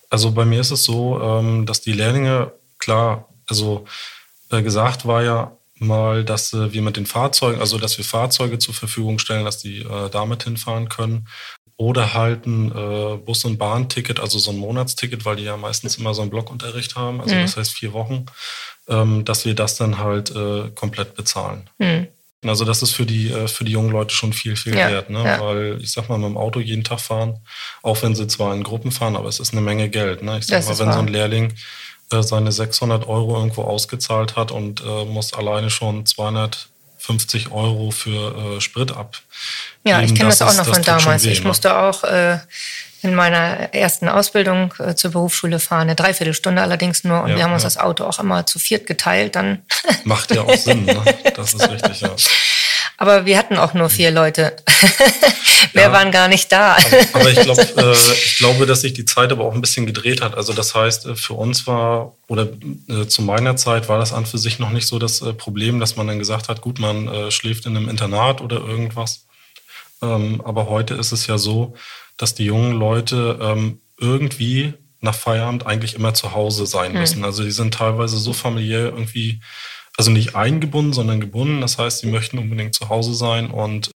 Also 0.10 0.32
bei 0.32 0.46
mir 0.46 0.62
ist 0.62 0.72
es 0.72 0.84
so, 0.84 1.22
ähm, 1.22 1.66
dass 1.66 1.82
die 1.82 1.94
Lehrlinge, 1.94 2.52
klar, 2.78 3.28
also 3.48 3.86
gesagt 4.50 5.06
war 5.06 5.24
ja 5.24 5.58
mal, 5.76 6.24
dass 6.24 6.54
äh, 6.54 6.74
wir 6.74 6.82
mit 6.82 6.98
den 6.98 7.06
Fahrzeugen, 7.06 7.62
also 7.62 7.78
dass 7.78 7.98
wir 7.98 8.06
Fahrzeuge 8.06 8.60
zur 8.60 8.74
Verfügung 8.74 9.20
stellen, 9.20 9.46
dass 9.46 9.60
die 9.60 9.80
äh, 9.80 10.10
damit 10.12 10.44
hinfahren 10.44 10.90
können 10.90 11.28
oder 11.78 12.14
halt 12.14 12.46
ein 12.46 12.72
äh, 12.72 13.18
Bus- 13.18 13.46
und 13.46 13.58
Bahnticket, 13.58 14.20
also 14.20 14.38
so 14.38 14.52
ein 14.52 14.58
Monatsticket, 14.58 15.24
weil 15.24 15.38
die 15.38 15.44
ja 15.44 15.56
meistens 15.56 15.98
immer 15.98 16.14
so 16.14 16.22
einen 16.22 16.30
Blockunterricht 16.30 16.98
haben, 16.98 17.22
also 17.22 17.36
mhm. 17.36 17.42
das 17.42 17.56
heißt 17.56 17.72
vier 17.72 17.94
Wochen, 17.94 18.26
ähm, 18.90 19.24
dass 19.24 19.46
wir 19.46 19.56
das 19.56 19.78
dann 19.78 19.98
halt 19.98 20.30
äh, 20.32 20.70
komplett 20.76 21.16
bezahlen. 21.16 21.70
Mhm. 21.78 22.08
Also 22.46 22.64
das 22.64 22.82
ist 22.82 22.92
für 22.92 23.06
die, 23.06 23.32
äh, 23.32 23.48
für 23.48 23.66
die 23.66 23.74
jungen 23.74 23.92
Leute 23.92 24.14
schon 24.14 24.32
viel, 24.32 24.56
viel 24.56 24.76
ja, 24.76 24.90
wert, 24.90 25.10
ne? 25.10 25.24
Ja. 25.24 25.42
weil 25.42 25.80
ich 25.82 25.92
sag 25.92 26.08
mal, 26.08 26.18
mit 26.18 26.30
dem 26.30 26.38
Auto 26.38 26.60
jeden 26.62 26.86
Tag 26.86 27.02
fahren, 27.02 27.40
auch 27.82 28.02
wenn 28.02 28.16
sie 28.16 28.28
zwar 28.28 28.54
in 28.56 28.64
Gruppen 28.64 28.92
fahren, 28.92 29.18
aber 29.18 29.28
es 29.28 29.42
ist 29.42 29.52
eine 29.52 29.62
Menge 29.62 29.90
Geld. 29.90 30.24
Ne? 30.24 30.38
Ich 30.40 30.48
sag 30.48 30.60
das 30.60 30.68
mal, 30.68 30.80
wenn 30.80 30.88
wahr. 30.88 30.94
so 30.94 31.00
ein 31.00 31.08
Lehrling 31.08 31.54
äh, 32.12 32.22
seine 32.22 32.52
600 32.52 33.08
Euro 33.08 33.36
irgendwo 33.36 33.64
ausgezahlt 33.64 34.36
hat 34.36 34.52
und 34.52 34.82
äh, 34.82 35.06
muss 35.06 35.34
alleine 35.34 35.70
schon 35.70 36.06
250 36.06 37.52
Euro 37.52 37.92
für 37.92 38.58
äh, 38.58 38.62
Sprit 38.62 38.92
ab 38.92 39.18
ja, 39.86 40.02
ich 40.02 40.14
kenne 40.14 40.30
das, 40.30 40.40
das, 40.40 40.60
auch 40.60 40.66
noch 40.66 40.74
von 40.74 40.84
damals. 40.84 41.24
Weh, 41.24 41.32
ich 41.32 41.42
ne? 41.42 41.48
musste 41.48 41.78
auch 41.78 42.04
äh, 42.04 42.38
in 43.02 43.16
meiner 43.16 43.74
ersten 43.74 44.10
Ausbildung 44.10 44.74
äh, 44.80 44.94
zur 44.96 45.12
Berufsschule 45.12 45.60
fahren, 45.60 45.84
eine 45.84 45.96
Dreiviertelstunde 45.96 46.62
allerdings 46.62 47.04
nur. 47.04 47.24
Und 47.24 47.32
ja, 47.32 47.38
wir 47.38 47.44
haben 47.46 47.54
uns 47.54 47.64
ja. 47.64 47.68
das 47.68 47.78
Auto 47.78 48.04
auch 48.04 48.20
immer 48.20 48.46
zu 48.46 48.60
viert 48.60 48.86
geteilt. 48.86 49.36
Dann 49.36 49.64
Macht 50.04 50.32
ja 50.32 50.42
auch 50.42 50.54
Sinn, 50.58 50.86
ne? 50.86 51.02
das 51.36 51.54
ist 51.54 51.70
richtig, 51.70 52.02
ja. 52.02 52.10
Aber 53.00 53.26
wir 53.26 53.38
hatten 53.38 53.58
auch 53.58 53.74
nur 53.74 53.90
vier 53.90 54.12
Leute. 54.12 54.56
Mehr 55.74 55.86
ja, 55.86 55.92
waren 55.92 56.12
gar 56.12 56.28
nicht 56.28 56.52
da. 56.52 56.76
aber, 56.76 57.22
aber 57.22 57.30
ich, 57.32 57.40
glaub, 57.40 57.58
äh, 57.78 57.94
ich 58.14 58.38
glaube, 58.38 58.66
dass 58.66 58.82
sich 58.82 58.94
die 58.94 59.06
Zeit 59.06 59.32
aber 59.32 59.46
auch 59.46 59.54
ein 59.54 59.62
bisschen 59.62 59.86
gedreht 59.86 60.22
hat. 60.22 60.36
Also 60.36 60.54
das 60.54 60.76
heißt, 60.76 61.06
äh, 61.06 61.16
für 61.16 61.34
uns 61.34 61.66
war, 61.66 62.14
oder 62.28 62.48
äh, 62.88 63.08
zu 63.08 63.22
meiner 63.22 63.56
Zeit 63.56 63.90
war 63.90 63.98
das 63.98 64.14
an 64.14 64.26
für 64.26 64.38
sich 64.38 64.60
noch 64.60 64.70
nicht 64.70 64.88
so 64.88 65.00
das 65.00 65.22
äh, 65.22 65.34
Problem, 65.34 65.80
dass 65.80 65.96
man 65.96 66.08
dann 66.08 66.20
gesagt 66.20 66.50
hat, 66.50 66.62
gut, 66.62 66.80
man 66.80 67.08
äh, 67.08 67.32
schläft 67.32 67.66
in 67.66 67.76
einem 67.76 67.90
Internat 67.90 68.42
oder 68.42 68.58
irgendwas 68.58 69.26
ähm, 70.02 70.42
aber 70.44 70.70
heute 70.70 70.94
ist 70.96 71.12
es 71.12 71.28
ja 71.28 71.38
so, 71.38 71.76
dass 72.18 72.36
die 72.36 72.46
jungen 72.46 72.74
Leute 72.74 73.38
ähm, 73.42 73.82
irgendwie 73.98 74.74
nach 75.02 75.16
Feierabend 75.16 75.66
eigentlich 75.66 75.96
immer 75.96 76.14
zu 76.14 76.34
Hause 76.34 76.66
sein 76.66 76.94
hm. 76.94 77.00
müssen. 77.00 77.24
Also 77.24 77.44
die 77.44 77.52
sind 77.52 77.74
teilweise 77.74 78.18
so 78.18 78.34
familiär 78.34 78.86
irgendwie, 78.86 79.42
also 80.00 80.12
nicht 80.12 80.34
eingebunden, 80.34 80.94
sondern 80.94 81.20
gebunden. 81.20 81.60
Das 81.60 81.78
heißt, 81.78 82.00
sie 82.00 82.08
möchten 82.08 82.38
unbedingt 82.38 82.74
zu 82.74 82.88
Hause 82.88 83.14
sein 83.14 83.52
und 83.52 83.92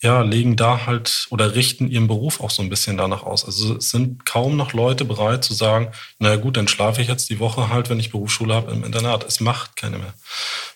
ja, 0.00 0.22
legen 0.22 0.56
da 0.56 0.86
halt 0.86 1.26
oder 1.28 1.54
richten 1.54 1.90
ihren 1.90 2.06
Beruf 2.06 2.40
auch 2.40 2.50
so 2.50 2.62
ein 2.62 2.70
bisschen 2.70 2.96
danach 2.96 3.22
aus. 3.24 3.44
Also 3.44 3.76
es 3.76 3.90
sind 3.90 4.24
kaum 4.24 4.56
noch 4.56 4.72
Leute 4.72 5.04
bereit 5.04 5.44
zu 5.44 5.52
sagen, 5.52 5.92
na 6.18 6.36
gut, 6.36 6.56
dann 6.56 6.66
schlafe 6.66 7.02
ich 7.02 7.08
jetzt 7.08 7.28
die 7.28 7.40
Woche 7.40 7.68
halt, 7.68 7.90
wenn 7.90 8.00
ich 8.00 8.10
Berufsschule 8.10 8.54
habe 8.54 8.72
im 8.72 8.84
Internat. 8.84 9.24
Es 9.24 9.40
macht 9.40 9.76
keine 9.76 9.98
mehr. 9.98 10.14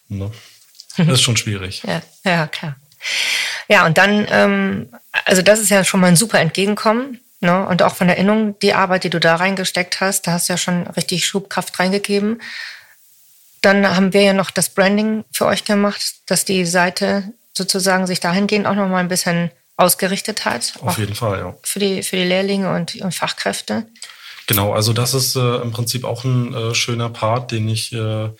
Ne? 0.08 0.30
Das 0.98 1.08
ist 1.08 1.22
schon 1.22 1.38
schwierig. 1.38 1.82
Ja, 1.86 2.02
ja, 2.24 2.46
klar. 2.46 2.76
Ja, 3.68 3.86
und 3.86 3.96
dann, 3.96 4.26
ähm, 4.30 4.88
also 5.24 5.40
das 5.40 5.60
ist 5.60 5.70
ja 5.70 5.82
schon 5.82 6.00
mal 6.00 6.08
ein 6.08 6.16
super 6.16 6.40
Entgegenkommen. 6.40 7.20
Ne? 7.40 7.66
Und 7.66 7.82
auch 7.82 7.94
von 7.94 8.08
der 8.08 8.18
Innung, 8.18 8.58
die 8.58 8.74
Arbeit, 8.74 9.04
die 9.04 9.10
du 9.10 9.20
da 9.20 9.36
reingesteckt 9.36 10.00
hast, 10.00 10.26
da 10.26 10.32
hast 10.32 10.48
du 10.48 10.54
ja 10.54 10.58
schon 10.58 10.86
richtig 10.88 11.24
Schubkraft 11.24 11.78
reingegeben. 11.78 12.42
Dann 13.60 13.96
haben 13.96 14.12
wir 14.12 14.22
ja 14.22 14.32
noch 14.32 14.50
das 14.50 14.70
Branding 14.70 15.24
für 15.32 15.46
euch 15.46 15.64
gemacht, 15.64 16.00
dass 16.26 16.44
die 16.44 16.64
Seite 16.64 17.32
sozusagen 17.56 18.06
sich 18.06 18.20
dahingehend 18.20 18.66
auch 18.66 18.74
noch 18.74 18.88
mal 18.88 18.98
ein 18.98 19.08
bisschen 19.08 19.50
ausgerichtet 19.76 20.44
hat. 20.44 20.74
Auf 20.80 20.98
jeden 20.98 21.14
Fall, 21.14 21.38
ja. 21.38 21.56
Für 21.62 21.78
die, 21.78 22.02
für 22.02 22.16
die 22.16 22.24
Lehrlinge 22.24 22.74
und, 22.74 22.96
und 22.96 23.14
Fachkräfte. 23.14 23.86
Genau, 24.46 24.72
also 24.72 24.92
das 24.92 25.14
ist 25.14 25.36
äh, 25.36 25.56
im 25.56 25.72
Prinzip 25.72 26.04
auch 26.04 26.24
ein 26.24 26.54
äh, 26.54 26.74
schöner 26.74 27.10
Part, 27.10 27.52
den 27.52 27.68
ich 27.68 27.92
äh, 27.92 28.30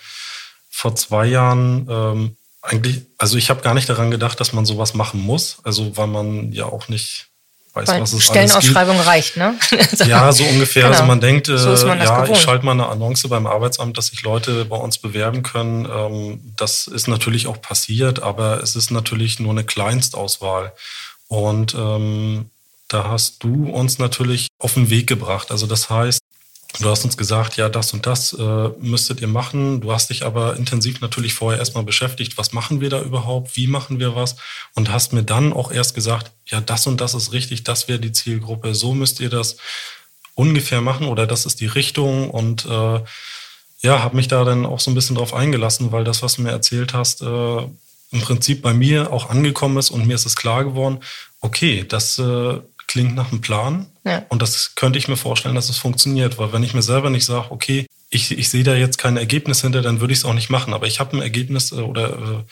vor 0.70 0.94
zwei 0.96 1.26
Jahren 1.26 1.86
ähm, 1.90 2.36
eigentlich, 2.62 3.02
also 3.18 3.36
ich 3.36 3.50
habe 3.50 3.62
gar 3.62 3.74
nicht 3.74 3.88
daran 3.88 4.10
gedacht, 4.10 4.40
dass 4.40 4.52
man 4.52 4.66
sowas 4.66 4.94
machen 4.94 5.20
muss. 5.20 5.58
Also 5.64 5.96
weil 5.96 6.06
man 6.06 6.52
ja 6.52 6.66
auch 6.66 6.88
nicht 6.88 7.28
weiß, 7.74 7.88
weil 7.88 8.00
was 8.00 8.12
es 8.12 8.24
Stellenausschreibung 8.24 8.96
alles 8.96 9.06
gibt. 9.06 9.08
reicht, 9.08 9.36
ne? 9.36 9.54
ja, 10.06 10.32
so 10.32 10.44
ungefähr. 10.44 10.86
Also 10.86 11.02
genau. 11.02 11.02
Also 11.02 11.04
man 11.04 11.20
denkt, 11.20 11.48
äh, 11.48 11.58
so 11.58 11.86
man 11.86 11.98
ja, 11.98 12.24
ich 12.26 12.40
schalte 12.40 12.64
mal 12.64 12.72
eine 12.72 12.88
Annonce 12.88 13.28
beim 13.28 13.46
Arbeitsamt, 13.46 13.96
dass 13.96 14.08
sich 14.08 14.22
Leute 14.22 14.64
bei 14.64 14.76
uns 14.76 14.98
bewerben 14.98 15.42
können. 15.42 15.86
Ähm, 15.90 16.54
das 16.56 16.86
ist 16.86 17.08
natürlich 17.08 17.46
auch 17.46 17.60
passiert, 17.60 18.22
aber 18.22 18.62
es 18.62 18.76
ist 18.76 18.90
natürlich 18.90 19.38
nur 19.40 19.50
eine 19.50 19.64
Kleinstauswahl. 19.64 20.72
Und 21.28 21.74
ähm, 21.74 22.50
da 22.88 23.04
hast 23.08 23.44
du 23.44 23.68
uns 23.68 23.98
natürlich 23.98 24.48
auf 24.58 24.74
den 24.74 24.90
Weg 24.90 25.06
gebracht. 25.06 25.50
Also 25.50 25.66
das 25.66 25.90
heißt, 25.90 26.20
Du 26.80 26.88
hast 26.88 27.04
uns 27.04 27.16
gesagt, 27.16 27.56
ja, 27.56 27.68
das 27.68 27.92
und 27.92 28.06
das 28.06 28.32
äh, 28.34 28.68
müsstet 28.78 29.20
ihr 29.20 29.26
machen. 29.26 29.80
Du 29.80 29.92
hast 29.92 30.10
dich 30.10 30.24
aber 30.24 30.56
intensiv 30.56 31.00
natürlich 31.00 31.34
vorher 31.34 31.58
erstmal 31.58 31.82
beschäftigt, 31.82 32.38
was 32.38 32.52
machen 32.52 32.80
wir 32.80 32.88
da 32.88 33.00
überhaupt, 33.02 33.56
wie 33.56 33.66
machen 33.66 33.98
wir 33.98 34.14
was? 34.14 34.36
Und 34.74 34.92
hast 34.92 35.12
mir 35.12 35.24
dann 35.24 35.52
auch 35.52 35.72
erst 35.72 35.94
gesagt, 35.94 36.30
ja, 36.46 36.60
das 36.60 36.86
und 36.86 37.00
das 37.00 37.14
ist 37.14 37.32
richtig, 37.32 37.64
das 37.64 37.88
wäre 37.88 37.98
die 37.98 38.12
Zielgruppe, 38.12 38.76
so 38.76 38.94
müsst 38.94 39.18
ihr 39.18 39.28
das 39.28 39.56
ungefähr 40.36 40.80
machen 40.80 41.08
oder 41.08 41.26
das 41.26 41.46
ist 41.46 41.60
die 41.60 41.66
Richtung. 41.66 42.30
Und 42.30 42.64
äh, 42.66 43.00
ja, 43.80 44.02
habe 44.02 44.16
mich 44.16 44.28
da 44.28 44.44
dann 44.44 44.64
auch 44.64 44.78
so 44.78 44.92
ein 44.92 44.94
bisschen 44.94 45.16
drauf 45.16 45.34
eingelassen, 45.34 45.90
weil 45.90 46.04
das, 46.04 46.22
was 46.22 46.34
du 46.34 46.42
mir 46.42 46.50
erzählt 46.52 46.94
hast, 46.94 47.22
äh, 47.22 47.58
im 48.10 48.20
Prinzip 48.20 48.62
bei 48.62 48.72
mir 48.72 49.12
auch 49.12 49.30
angekommen 49.30 49.78
ist 49.78 49.90
und 49.90 50.06
mir 50.06 50.14
ist 50.14 50.26
es 50.26 50.36
klar 50.36 50.64
geworden, 50.64 51.00
okay, 51.40 51.84
das 51.86 52.18
äh, 52.18 52.60
klingt 52.88 53.14
nach 53.14 53.30
einem 53.30 53.40
Plan. 53.40 53.86
Ja. 54.04 54.24
Und 54.28 54.42
das 54.42 54.74
könnte 54.74 54.98
ich 54.98 55.06
mir 55.06 55.16
vorstellen, 55.16 55.54
dass 55.54 55.68
es 55.68 55.78
funktioniert. 55.78 56.38
Weil 56.38 56.52
wenn 56.52 56.64
ich 56.64 56.74
mir 56.74 56.82
selber 56.82 57.10
nicht 57.10 57.24
sage, 57.24 57.50
okay, 57.50 57.86
ich, 58.10 58.36
ich 58.36 58.48
sehe 58.48 58.64
da 58.64 58.74
jetzt 58.74 58.98
kein 58.98 59.16
Ergebnis 59.16 59.60
hinter, 59.60 59.82
dann 59.82 60.00
würde 60.00 60.12
ich 60.12 60.20
es 60.20 60.24
auch 60.24 60.34
nicht 60.34 60.50
machen. 60.50 60.74
Aber 60.74 60.86
ich 60.86 60.98
habe 60.98 61.16
ein 61.16 61.22
Ergebnis 61.22 61.70
äh, 61.70 61.76
oder 61.76 62.08
äh, 62.08 62.44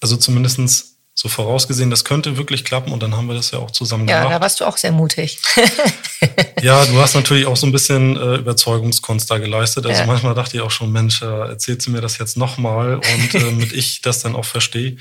also 0.00 0.16
zumindestens 0.16 0.96
so 1.18 1.30
vorausgesehen, 1.30 1.88
das 1.88 2.04
könnte 2.04 2.36
wirklich 2.36 2.62
klappen 2.62 2.92
und 2.92 3.02
dann 3.02 3.16
haben 3.16 3.26
wir 3.26 3.34
das 3.34 3.50
ja 3.50 3.58
auch 3.58 3.70
zusammen 3.70 4.06
ja, 4.06 4.18
gemacht. 4.18 4.32
Ja, 4.32 4.38
da 4.38 4.44
warst 4.44 4.60
du 4.60 4.66
auch 4.66 4.76
sehr 4.76 4.92
mutig. 4.92 5.38
ja, 6.60 6.84
du 6.84 7.00
hast 7.00 7.14
natürlich 7.14 7.46
auch 7.46 7.56
so 7.56 7.66
ein 7.66 7.72
bisschen 7.72 8.18
äh, 8.18 8.36
Überzeugungskunst 8.36 9.30
da 9.30 9.38
geleistet. 9.38 9.86
Also 9.86 10.02
ja. 10.02 10.06
manchmal 10.06 10.34
dachte 10.34 10.58
ich 10.58 10.62
auch 10.62 10.70
schon, 10.70 10.92
Mensch, 10.92 11.22
äh, 11.22 11.48
erzählst 11.48 11.86
du 11.86 11.90
mir 11.90 12.02
das 12.02 12.18
jetzt 12.18 12.36
nochmal 12.36 12.96
und 12.96 13.34
äh, 13.34 13.50
mit 13.50 13.72
ich 13.72 14.02
das 14.02 14.22
dann 14.22 14.36
auch 14.36 14.44
verstehe. 14.44 14.98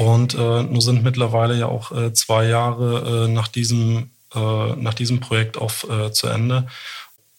Und 0.00 0.32
äh, 0.32 0.62
nun 0.62 0.80
sind 0.80 1.02
mittlerweile 1.02 1.54
ja 1.58 1.66
auch 1.66 1.92
äh, 1.92 2.14
zwei 2.14 2.46
Jahre 2.46 3.26
äh, 3.26 3.28
nach, 3.28 3.48
diesem, 3.48 4.08
äh, 4.34 4.38
nach 4.76 4.94
diesem 4.94 5.20
Projekt 5.20 5.58
auf 5.58 5.86
äh, 5.90 6.10
zu 6.10 6.26
Ende. 6.26 6.68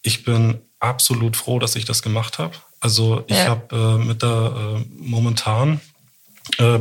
Ich 0.04 0.26
bin 0.26 0.62
absolut 0.80 1.36
froh, 1.36 1.58
dass 1.58 1.76
ich 1.76 1.86
das 1.86 2.04
gemacht 2.04 2.38
habe. 2.38 2.54
Also 2.80 3.24
ich 3.26 3.36
ja. 3.38 3.48
habe 3.48 3.76
äh, 3.76 4.06
mit 4.06 4.22
der 4.22 4.84
momentan 4.96 5.82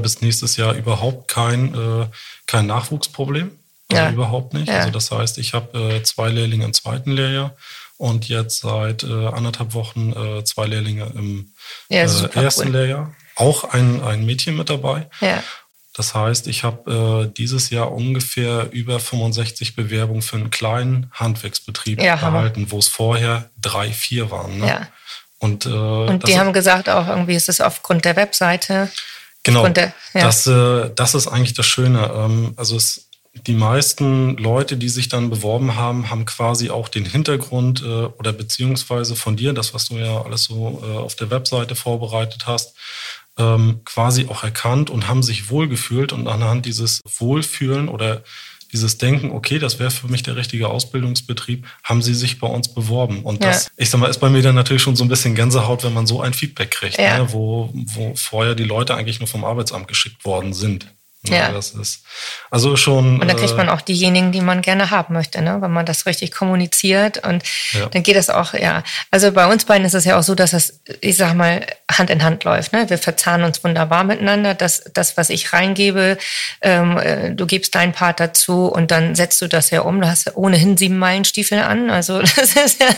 bis 0.03 0.21
nächstes 0.23 0.57
Jahr 0.57 0.75
überhaupt 0.75 1.29
kein, 1.29 2.09
kein 2.47 2.67
Nachwuchsproblem. 2.67 3.53
Also 3.91 4.03
ja. 4.03 4.11
überhaupt 4.11 4.55
nicht. 4.55 4.69
Ja. 4.69 4.79
Also 4.79 4.91
das 4.91 5.11
heißt, 5.11 5.37
ich 5.37 5.53
habe 5.53 6.01
zwei 6.03 6.31
Lehrlinge 6.31 6.65
im 6.65 6.73
zweiten 6.73 7.13
Lehrjahr 7.13 7.55
und 7.99 8.27
jetzt 8.29 8.61
seit 8.61 9.05
anderthalb 9.05 9.75
Wochen 9.75 10.15
zwei 10.45 10.67
Lehrlinge 10.67 11.13
im 11.15 11.53
ersten 11.91 12.31
cool. 12.39 12.73
Lehrjahr. 12.73 13.15
Auch 13.37 13.65
ein, 13.65 14.03
ein 14.03 14.25
Mädchen 14.25 14.57
mit 14.57 14.71
dabei. 14.71 15.09
Ja. 15.21 15.43
Das 15.95 16.15
heißt, 16.15 16.47
ich 16.47 16.63
habe 16.63 17.27
äh, 17.29 17.35
dieses 17.37 17.71
Jahr 17.71 17.93
ungefähr 17.93 18.69
über 18.71 19.01
65 19.01 19.75
Bewerbungen 19.75 20.23
für 20.23 20.37
einen 20.37 20.51
kleinen 20.51 21.11
Handwerksbetrieb 21.13 22.01
ja, 22.01 22.15
erhalten, 22.15 22.71
wo 22.71 22.79
es 22.79 22.89
vorher 22.89 23.51
drei, 23.61 23.93
vier 23.93 24.31
waren. 24.31 24.59
Ne? 24.59 24.69
Ja. 24.69 24.89
Und, 25.39 25.67
äh, 25.67 25.69
und 25.71 26.29
die 26.29 26.39
haben 26.39 26.53
gesagt, 26.53 26.89
auch 26.89 27.09
irgendwie 27.09 27.35
ist 27.35 27.49
es 27.49 27.61
aufgrund 27.61 28.05
der 28.05 28.15
Webseite. 28.15 28.91
Genau. 29.43 29.67
Der, 29.69 29.93
ja. 30.15 30.23
das, 30.23 30.47
äh, 30.47 30.91
das 30.95 31.15
ist 31.15 31.27
eigentlich 31.27 31.55
das 31.55 31.67
Schöne. 31.67 32.11
Ähm, 32.15 32.53
also 32.57 32.77
es, 32.77 33.09
die 33.47 33.55
meisten 33.55 34.37
Leute, 34.37 34.77
die 34.77 34.89
sich 34.89 35.09
dann 35.09 35.31
beworben 35.31 35.77
haben, 35.77 36.11
haben 36.11 36.27
quasi 36.27 36.71
auch 36.71 36.89
den 36.89 37.05
Hintergrund 37.05 37.83
äh, 37.83 37.87
oder 37.87 38.33
beziehungsweise 38.33 39.17
von 39.17 39.37
dir, 39.37 39.53
das, 39.53 39.73
was 39.73 39.87
du 39.87 39.97
ja 39.97 40.23
alles 40.23 40.45
so 40.45 40.83
äh, 40.85 40.99
auf 40.99 41.15
der 41.15 41.31
Webseite 41.31 41.75
vorbereitet 41.75 42.47
hast, 42.47 42.75
ähm, 43.41 43.81
quasi 43.85 44.27
auch 44.29 44.45
erkannt 44.45 44.91
und 44.91 45.09
haben 45.09 45.23
sich 45.23 45.51
wohlgefühlt 45.51 46.13
und 46.13 46.29
anhand 46.29 46.67
dieses 46.67 47.01
Wohlfühlen 47.19 47.89
oder 47.89 48.23
dieses 48.73 48.99
Denken, 48.99 49.33
okay, 49.33 49.59
das 49.59 49.79
wäre 49.79 49.91
für 49.91 50.07
mich 50.09 50.23
der 50.23 50.37
richtige 50.37 50.69
Ausbildungsbetrieb, 50.69 51.67
haben 51.83 52.03
sie 52.03 52.15
sich 52.15 52.39
bei 52.39 52.47
uns 52.47 52.69
beworben. 52.73 53.25
Und 53.25 53.43
das, 53.43 53.67
ja. 53.67 53.71
ich 53.77 53.91
sag 53.91 53.99
mal, 53.99 54.09
ist 54.09 54.19
bei 54.19 54.31
mir 54.31 54.43
dann 54.43 54.55
natürlich 54.55 54.83
schon 54.83 54.95
so 54.95 55.05
ein 55.05 55.09
bisschen 55.09 55.35
Gänsehaut, 55.35 55.83
wenn 55.83 55.93
man 55.93 56.07
so 56.07 56.21
ein 56.21 56.35
Feedback 56.35 56.71
kriegt, 56.71 56.99
ja. 56.99 57.19
ne, 57.19 57.33
wo, 57.33 57.71
wo 57.73 58.15
vorher 58.15 58.55
die 58.55 58.65
Leute 58.65 58.95
eigentlich 58.95 59.19
nur 59.19 59.27
vom 59.27 59.45
Arbeitsamt 59.45 59.89
geschickt 59.89 60.25
worden 60.25 60.53
sind. 60.53 60.87
Ja, 61.25 61.37
ja. 61.37 61.53
Das 61.53 61.73
ist 61.73 62.03
also 62.51 62.77
schon. 62.77 63.21
Und 63.21 63.29
dann 63.29 63.37
kriegt 63.37 63.55
man 63.55 63.69
äh, 63.69 63.71
auch 63.71 63.83
diejenigen, 63.83 64.33
die 64.33 64.41
man 64.41 64.63
gerne 64.63 64.91
haben 64.91 65.13
möchte, 65.13 65.43
ne? 65.43 65.59
wenn 65.61 65.71
man 65.71 65.85
das 65.85 66.07
richtig 66.07 66.33
kommuniziert. 66.33 67.27
Und 67.27 67.43
ja. 67.73 67.87
dann 67.87 68.03
geht 68.03 68.17
es 68.17 68.31
auch, 68.31 68.55
ja. 68.55 68.83
Also 69.11 69.31
bei 69.31 69.47
uns 69.47 69.67
beiden 69.67 69.85
ist 69.85 69.95
es 69.95 70.07
ja 70.07 70.19
auch 70.19 70.23
so, 70.23 70.35
dass 70.35 70.55
es, 70.55 70.81
ich 71.03 71.19
sag 71.19 71.35
mal, 71.35 71.67
Hand 71.93 72.09
in 72.09 72.23
Hand 72.23 72.45
läuft. 72.45 72.73
Ne? 72.73 72.89
Wir 72.89 72.97
verzahnen 72.97 73.45
uns 73.45 73.63
wunderbar 73.63 74.03
miteinander. 74.05 74.55
Das, 74.55 74.83
das 74.95 75.19
was 75.19 75.29
ich 75.29 75.53
reingebe, 75.53 76.17
ähm, 76.63 76.97
äh, 76.97 77.35
du 77.35 77.45
gibst 77.45 77.75
deinen 77.75 77.93
Part 77.93 78.19
dazu 78.19 78.67
und 78.67 78.91
dann 78.91 79.15
setzt 79.15 79.43
du 79.43 79.47
das 79.47 79.69
ja 79.69 79.83
um. 79.83 80.01
Du 80.01 80.09
hast 80.09 80.35
ohnehin 80.37 80.79
sieben 80.79 80.99
Meilenstiefel 80.99 81.59
an. 81.59 81.91
Also 81.91 82.21
das 82.37 82.57
ist 82.57 82.81
ja 82.81 82.89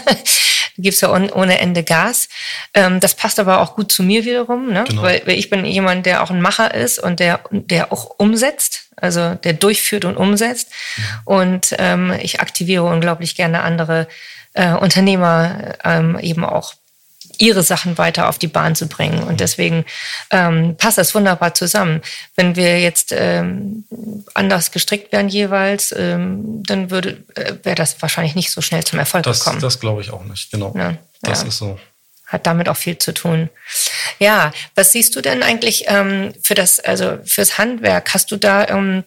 du 0.77 0.83
gibst 0.83 1.03
ja 1.03 1.11
ohne 1.11 1.59
Ende 1.59 1.83
Gas. 1.83 2.29
Ähm, 2.75 3.01
das 3.01 3.15
passt 3.15 3.39
aber 3.41 3.61
auch 3.61 3.75
gut 3.75 3.93
zu 3.93 4.03
mir 4.03 4.25
wiederum, 4.25 4.73
ne? 4.73 4.85
Genau. 4.87 5.03
weil, 5.03 5.23
weil 5.27 5.39
ich 5.39 5.51
bin 5.51 5.65
jemand, 5.65 6.07
der 6.07 6.23
auch 6.23 6.31
ein 6.31 6.41
Macher 6.41 6.75
ist 6.75 6.99
und 6.99 7.21
der, 7.21 7.41
der 7.51 7.93
auch 7.93 8.12
umsetzt, 8.19 8.89
also 8.97 9.35
der 9.35 9.53
durchführt 9.53 10.05
und 10.05 10.17
umsetzt. 10.17 10.69
Und 11.25 11.75
ähm, 11.79 12.13
ich 12.21 12.41
aktiviere 12.41 12.85
unglaublich 12.85 13.35
gerne 13.35 13.63
andere 13.63 14.09
äh, 14.55 14.73
Unternehmer 14.73 15.75
ähm, 15.85 16.19
eben 16.19 16.45
auch 16.45 16.75
ihre 17.39 17.63
Sachen 17.63 17.99
weiter 17.99 18.29
auf 18.29 18.39
die 18.39 18.47
Bahn 18.47 18.75
zu 18.75 18.87
bringen. 18.87 19.23
Und 19.23 19.41
deswegen 19.41 19.85
ähm, 20.31 20.77
passt 20.77 20.99
das 20.99 21.15
wunderbar 21.15 21.55
zusammen. 21.55 22.03
Wenn 22.37 22.57
wir 22.57 22.81
jetzt 22.81 23.13
ähm, 23.17 23.85
anders 24.35 24.71
gestrickt 24.71 25.13
wären 25.13 25.29
jeweils, 25.29 25.95
ähm, 25.97 26.63
dann 26.65 26.91
würde 26.91 27.25
äh, 27.35 27.55
wäre 27.63 27.77
das 27.77 28.01
wahrscheinlich 28.01 28.35
nicht 28.35 28.51
so 28.51 28.61
schnell 28.61 28.85
zum 28.85 28.99
Erfolg 28.99 29.25
das, 29.25 29.41
gekommen. 29.41 29.61
Das 29.61 29.81
glaube 29.81 30.03
ich 30.03 30.11
auch 30.11 30.25
nicht, 30.25 30.51
genau. 30.51 30.75
Ja, 30.77 30.97
das 31.23 31.43
ja. 31.43 31.49
ist 31.49 31.59
so. 31.59 31.79
Hat 32.33 32.47
damit 32.47 32.69
auch 32.69 32.77
viel 32.77 32.99
zu 32.99 33.13
tun. 33.13 33.51
Ja, 34.19 34.53
was 34.75 34.93
siehst 34.93 35.15
du 35.15 35.21
denn 35.21 35.43
eigentlich 35.43 35.85
ähm, 35.87 36.33
für 36.43 36.55
das, 36.55 36.81
also 36.81 37.19
fürs 37.25 37.59
Handwerk? 37.59 38.15
Hast 38.15 38.31
du 38.31 38.37
da 38.37 38.67
ähm, 38.69 39.05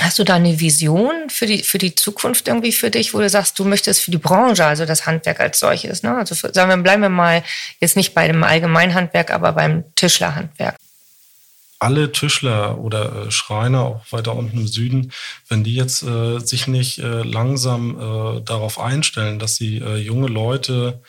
Hast 0.00 0.18
du 0.18 0.24
da 0.24 0.34
eine 0.34 0.60
Vision 0.60 1.28
für 1.28 1.46
die, 1.46 1.62
für 1.62 1.78
die 1.78 1.94
Zukunft 1.94 2.46
irgendwie 2.46 2.72
für 2.72 2.90
dich, 2.90 3.14
wo 3.14 3.18
du 3.18 3.28
sagst, 3.28 3.58
du 3.58 3.64
möchtest 3.64 4.00
für 4.00 4.10
die 4.10 4.18
Branche, 4.18 4.64
also 4.64 4.86
das 4.86 5.06
Handwerk 5.06 5.40
als 5.40 5.58
solches, 5.58 6.02
ne? 6.02 6.16
Also 6.16 6.34
für, 6.34 6.52
sagen 6.54 6.70
wir, 6.70 6.76
bleiben 6.76 7.02
wir 7.02 7.08
mal 7.08 7.42
jetzt 7.80 7.96
nicht 7.96 8.14
bei 8.14 8.28
dem 8.28 8.44
Allgemeinhandwerk, 8.44 9.32
aber 9.32 9.52
beim 9.52 9.84
Tischlerhandwerk. 9.96 10.76
Alle 11.80 12.12
Tischler 12.12 12.78
oder 12.78 13.26
äh, 13.26 13.30
Schreiner, 13.30 13.82
auch 13.82 14.04
weiter 14.10 14.36
unten 14.36 14.58
im 14.58 14.68
Süden, 14.68 15.12
wenn 15.48 15.64
die 15.64 15.74
jetzt 15.74 16.02
äh, 16.02 16.38
sich 16.38 16.68
nicht 16.68 16.98
äh, 16.98 17.22
langsam 17.22 17.96
äh, 17.98 18.40
darauf 18.42 18.78
einstellen, 18.78 19.38
dass 19.38 19.56
sie 19.56 19.78
äh, 19.78 19.96
junge 19.96 20.28
Leute 20.28 21.00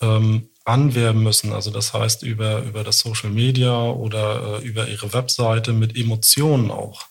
ähm, 0.00 0.48
anwerben 0.64 1.22
müssen, 1.22 1.52
also 1.52 1.70
das 1.70 1.92
heißt 1.92 2.22
über, 2.22 2.62
über 2.62 2.84
das 2.84 3.00
Social 3.00 3.30
Media 3.30 3.82
oder 3.82 4.60
äh, 4.60 4.64
über 4.64 4.88
ihre 4.88 5.12
Webseite 5.12 5.72
mit 5.72 5.96
Emotionen 5.96 6.70
auch, 6.70 7.02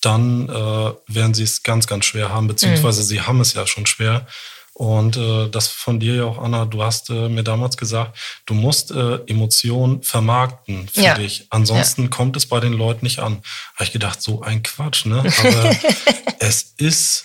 dann 0.00 0.48
äh, 0.48 0.52
werden 0.52 1.34
sie 1.34 1.42
es 1.42 1.62
ganz, 1.62 1.86
ganz 1.86 2.04
schwer 2.04 2.28
haben, 2.28 2.46
beziehungsweise 2.46 3.02
mhm. 3.02 3.06
sie 3.06 3.20
haben 3.22 3.40
es 3.40 3.54
ja 3.54 3.66
schon 3.66 3.86
schwer. 3.86 4.26
Und 4.74 5.16
äh, 5.16 5.48
das 5.48 5.66
von 5.66 5.98
dir 5.98 6.14
ja 6.14 6.24
auch, 6.24 6.38
Anna, 6.38 6.64
du 6.64 6.84
hast 6.84 7.10
äh, 7.10 7.28
mir 7.28 7.42
damals 7.42 7.76
gesagt, 7.76 8.16
du 8.46 8.54
musst 8.54 8.92
äh, 8.92 9.16
Emotionen 9.26 10.04
vermarkten 10.04 10.88
für 10.88 11.00
ja. 11.00 11.14
dich. 11.14 11.48
Ansonsten 11.50 12.02
ja. 12.04 12.08
kommt 12.10 12.36
es 12.36 12.46
bei 12.46 12.60
den 12.60 12.74
Leuten 12.74 13.04
nicht 13.04 13.18
an. 13.18 13.42
Habe 13.74 13.84
ich 13.84 13.92
gedacht, 13.92 14.22
so 14.22 14.42
ein 14.42 14.62
Quatsch, 14.62 15.04
ne? 15.04 15.24
Aber 15.40 15.76
es 16.38 16.74
ist, 16.76 17.24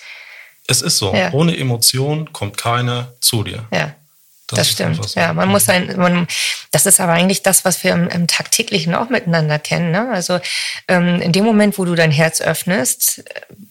es 0.65 0.81
ist 0.81 0.97
so. 0.97 1.13
Ja. 1.13 1.31
Ohne 1.33 1.55
Emotion 1.55 2.33
kommt 2.33 2.57
keiner 2.57 3.13
zu 3.19 3.43
dir. 3.43 3.67
Ja. 3.71 3.93
Das, 4.55 4.67
das 4.67 4.71
stimmt. 4.71 5.09
So. 5.09 5.19
Ja, 5.19 5.33
man 5.33 5.49
muss 5.49 5.65
sein, 5.65 5.93
man, 5.97 6.27
das 6.71 6.85
ist 6.85 6.99
aber 6.99 7.13
eigentlich 7.13 7.43
das, 7.43 7.65
was 7.65 7.83
wir 7.83 7.91
im, 7.91 8.07
im 8.07 8.27
Tagtäglichen 8.27 8.95
auch 8.95 9.09
miteinander 9.09 9.59
kennen. 9.59 9.91
Ne? 9.91 10.09
Also 10.11 10.39
ähm, 10.87 11.21
in 11.21 11.31
dem 11.31 11.43
Moment, 11.43 11.77
wo 11.77 11.85
du 11.85 11.95
dein 11.95 12.11
Herz 12.11 12.41
öffnest, 12.41 13.23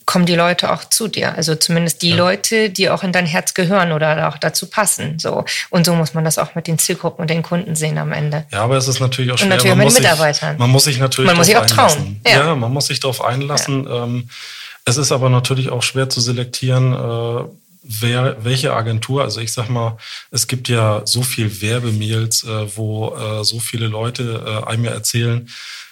kommen 0.07 0.27
die 0.27 0.35
Leute 0.35 0.73
auch 0.73 0.85
zu 0.85 1.09
dir. 1.09 1.35
Also 1.35 1.55
zumindest 1.55 2.03
die 2.03 2.11
ja. 2.11 2.17
Leute, 2.17 2.71
die 2.71 2.91
auch 2.91 3.03
in 3.03 3.13
dein 3.13 3.27
Herz 3.27 3.55
gehören 3.55 3.93
oder 3.93 4.29
auch 4.29 4.39
dazu 4.39 4.69
passen. 4.69 5.19
So 5.19 5.45
und 5.71 5.87
so 5.87 5.95
muss 5.95 6.15
man 6.15 6.25
das 6.25 6.39
auch 6.39 6.55
mit 6.55 6.67
den 6.67 6.79
Zielgruppen 6.79 7.23
und 7.23 7.31
den 7.31 7.43
Kunden 7.43 7.77
sehen 7.77 7.99
am 7.99 8.13
Ende. 8.13 8.45
Ja, 8.53 8.63
aber 8.63 8.77
es 8.77 8.89
ist 8.89 9.01
natürlich 9.01 9.33
auch 9.33 9.39
schwer. 9.39 9.47
Und 9.47 9.51
natürlich 9.51 9.77
man 9.77 9.87
mit 9.87 9.97
den 9.97 10.03
Mitarbeitern. 10.03 10.51
Sich, 10.51 10.59
man 10.59 10.71
muss 10.71 10.85
sich 10.85 10.99
natürlich 10.99 11.27
man 11.27 11.37
muss 11.37 11.47
sich 11.47 11.57
auch 11.57 11.67
trauen. 11.67 12.21
Ja. 12.27 12.47
ja. 12.47 12.55
man 12.55 12.73
muss 12.73 12.87
sich 12.87 13.01
darauf 13.01 13.25
einlassen. 13.25 13.85
Ja. 13.85 14.05
Ähm, 14.05 14.29
es 14.85 14.97
ist 14.97 15.13
aber 15.13 15.31
natürlich 15.31 15.71
auch 15.71 15.83
schwer 15.83 16.09
zu 16.09 16.21
selektieren. 16.21 16.93
Äh, 16.93 17.45
wer, 17.83 18.45
welche 18.45 18.73
Agentur, 18.73 19.23
also 19.23 19.41
ich 19.41 19.53
sag 19.53 19.69
mal, 19.69 19.97
es 20.31 20.47
gibt 20.47 20.69
ja 20.69 21.03
so 21.05 21.23
viel 21.23 21.61
Werbemails, 21.61 22.45
äh, 22.45 22.77
wo 22.77 23.15
äh, 23.17 23.45
so 23.45 23.61
viele 23.61 23.87
Leute 23.87 24.45
äh, 24.47 24.69
einem 24.69 24.85
ja 24.85 24.93
erzählen, 24.93 25.49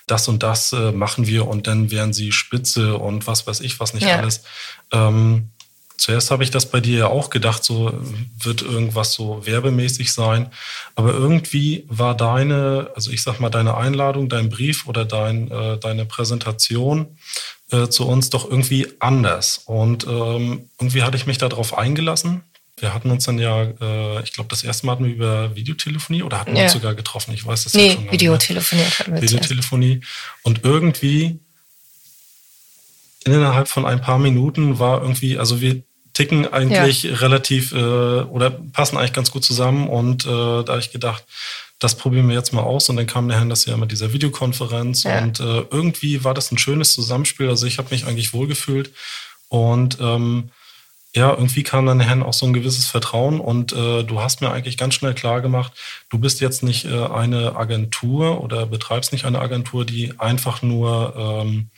das 0.06 0.28
und 0.28 0.42
das 0.42 0.72
äh, 0.72 0.92
machen 0.92 1.26
wir 1.26 1.46
und 1.46 1.66
dann 1.66 1.90
wären 1.90 2.12
sie 2.12 2.32
spitze 2.32 2.96
und 2.96 3.26
was 3.26 3.46
weiß 3.46 3.60
ich, 3.60 3.78
was 3.80 3.94
nicht 3.94 4.06
ja. 4.06 4.18
alles. 4.18 4.42
Ähm, 4.92 5.50
zuerst 5.96 6.30
habe 6.30 6.42
ich 6.42 6.50
das 6.50 6.66
bei 6.66 6.80
dir 6.80 6.98
ja 6.98 7.06
auch 7.06 7.30
gedacht, 7.30 7.62
so 7.62 7.92
wird 8.42 8.62
irgendwas 8.62 9.12
so 9.12 9.46
werbemäßig 9.46 10.12
sein. 10.12 10.50
Aber 10.94 11.12
irgendwie 11.12 11.84
war 11.88 12.16
deine, 12.16 12.90
also 12.94 13.10
ich 13.10 13.22
sag 13.22 13.38
mal, 13.38 13.50
deine 13.50 13.76
Einladung, 13.76 14.28
dein 14.28 14.48
Brief 14.48 14.86
oder 14.88 15.04
dein, 15.04 15.50
äh, 15.50 15.78
deine 15.78 16.06
Präsentation 16.06 17.18
äh, 17.70 17.88
zu 17.88 18.06
uns 18.06 18.30
doch 18.30 18.48
irgendwie 18.48 18.88
anders. 18.98 19.62
Und 19.66 20.06
ähm, 20.06 20.68
irgendwie 20.78 21.02
hatte 21.02 21.16
ich 21.16 21.26
mich 21.26 21.38
darauf 21.38 21.76
eingelassen. 21.76 22.42
Wir 22.76 22.94
hatten 22.94 23.10
uns 23.10 23.24
dann 23.24 23.38
ja, 23.38 23.62
äh, 23.62 24.22
ich 24.22 24.32
glaube, 24.32 24.48
das 24.48 24.64
erste 24.64 24.86
Mal 24.86 24.92
hatten 24.92 25.04
wir 25.04 25.12
über 25.12 25.54
Videotelefonie 25.54 26.22
oder 26.22 26.40
hatten 26.40 26.54
wir 26.54 26.62
uns 26.62 26.72
sogar 26.72 26.94
getroffen. 26.94 27.34
Ich 27.34 27.44
weiß 27.44 27.64
das 27.64 27.74
nee, 27.74 27.86
jetzt 27.86 27.94
schon. 27.94 28.04
Nee, 28.04 28.12
Videotelefonie 28.12 28.82
hatten 28.82 29.14
wir 29.14 29.22
Videotelefonie. 29.22 30.00
Und 30.42 30.64
irgendwie 30.64 31.38
innerhalb 33.24 33.68
von 33.68 33.84
ein 33.84 34.00
paar 34.00 34.18
Minuten 34.18 34.78
war 34.78 35.02
irgendwie, 35.02 35.38
also 35.38 35.60
wir 35.60 35.82
ticken 36.12 36.52
eigentlich 36.52 37.04
ja. 37.04 37.14
relativ 37.16 37.72
äh, 37.72 37.76
oder 37.76 38.50
passen 38.50 38.96
eigentlich 38.96 39.12
ganz 39.12 39.30
gut 39.30 39.44
zusammen. 39.44 39.88
Und 39.88 40.24
äh, 40.26 40.28
da 40.28 40.66
habe 40.68 40.80
ich 40.80 40.92
gedacht, 40.92 41.24
das 41.78 41.96
probieren 41.96 42.28
wir 42.28 42.36
jetzt 42.36 42.52
mal 42.52 42.62
aus. 42.62 42.88
Und 42.88 42.96
dann 42.96 43.06
kam 43.06 43.26
nachher 43.26 43.46
das 43.46 43.64
ja 43.64 43.76
mit 43.76 43.90
dieser 43.90 44.12
Videokonferenz. 44.12 45.04
Ja. 45.04 45.22
Und 45.22 45.40
äh, 45.40 45.64
irgendwie 45.70 46.24
war 46.24 46.34
das 46.34 46.52
ein 46.52 46.58
schönes 46.58 46.92
Zusammenspiel. 46.92 47.48
Also 47.48 47.66
ich 47.66 47.78
habe 47.78 47.88
mich 47.90 48.06
eigentlich 48.06 48.32
wohlgefühlt. 48.32 48.92
Und 49.48 49.98
ähm, 50.00 50.50
ja, 51.14 51.30
irgendwie 51.30 51.64
kam 51.64 51.86
dann 51.86 51.98
nachher 51.98 52.24
auch 52.24 52.34
so 52.34 52.46
ein 52.46 52.52
gewisses 52.52 52.86
Vertrauen. 52.86 53.40
Und 53.40 53.72
äh, 53.72 54.04
du 54.04 54.20
hast 54.20 54.40
mir 54.40 54.52
eigentlich 54.52 54.76
ganz 54.76 54.94
schnell 54.94 55.14
klar 55.14 55.40
gemacht, 55.40 55.72
du 56.08 56.18
bist 56.18 56.40
jetzt 56.40 56.62
nicht 56.62 56.84
äh, 56.84 57.06
eine 57.06 57.56
Agentur 57.56 58.42
oder 58.42 58.66
betreibst 58.66 59.12
nicht 59.12 59.24
eine 59.24 59.40
Agentur, 59.40 59.84
die 59.84 60.14
einfach 60.20 60.62
nur 60.62 61.14
ähm, 61.16 61.70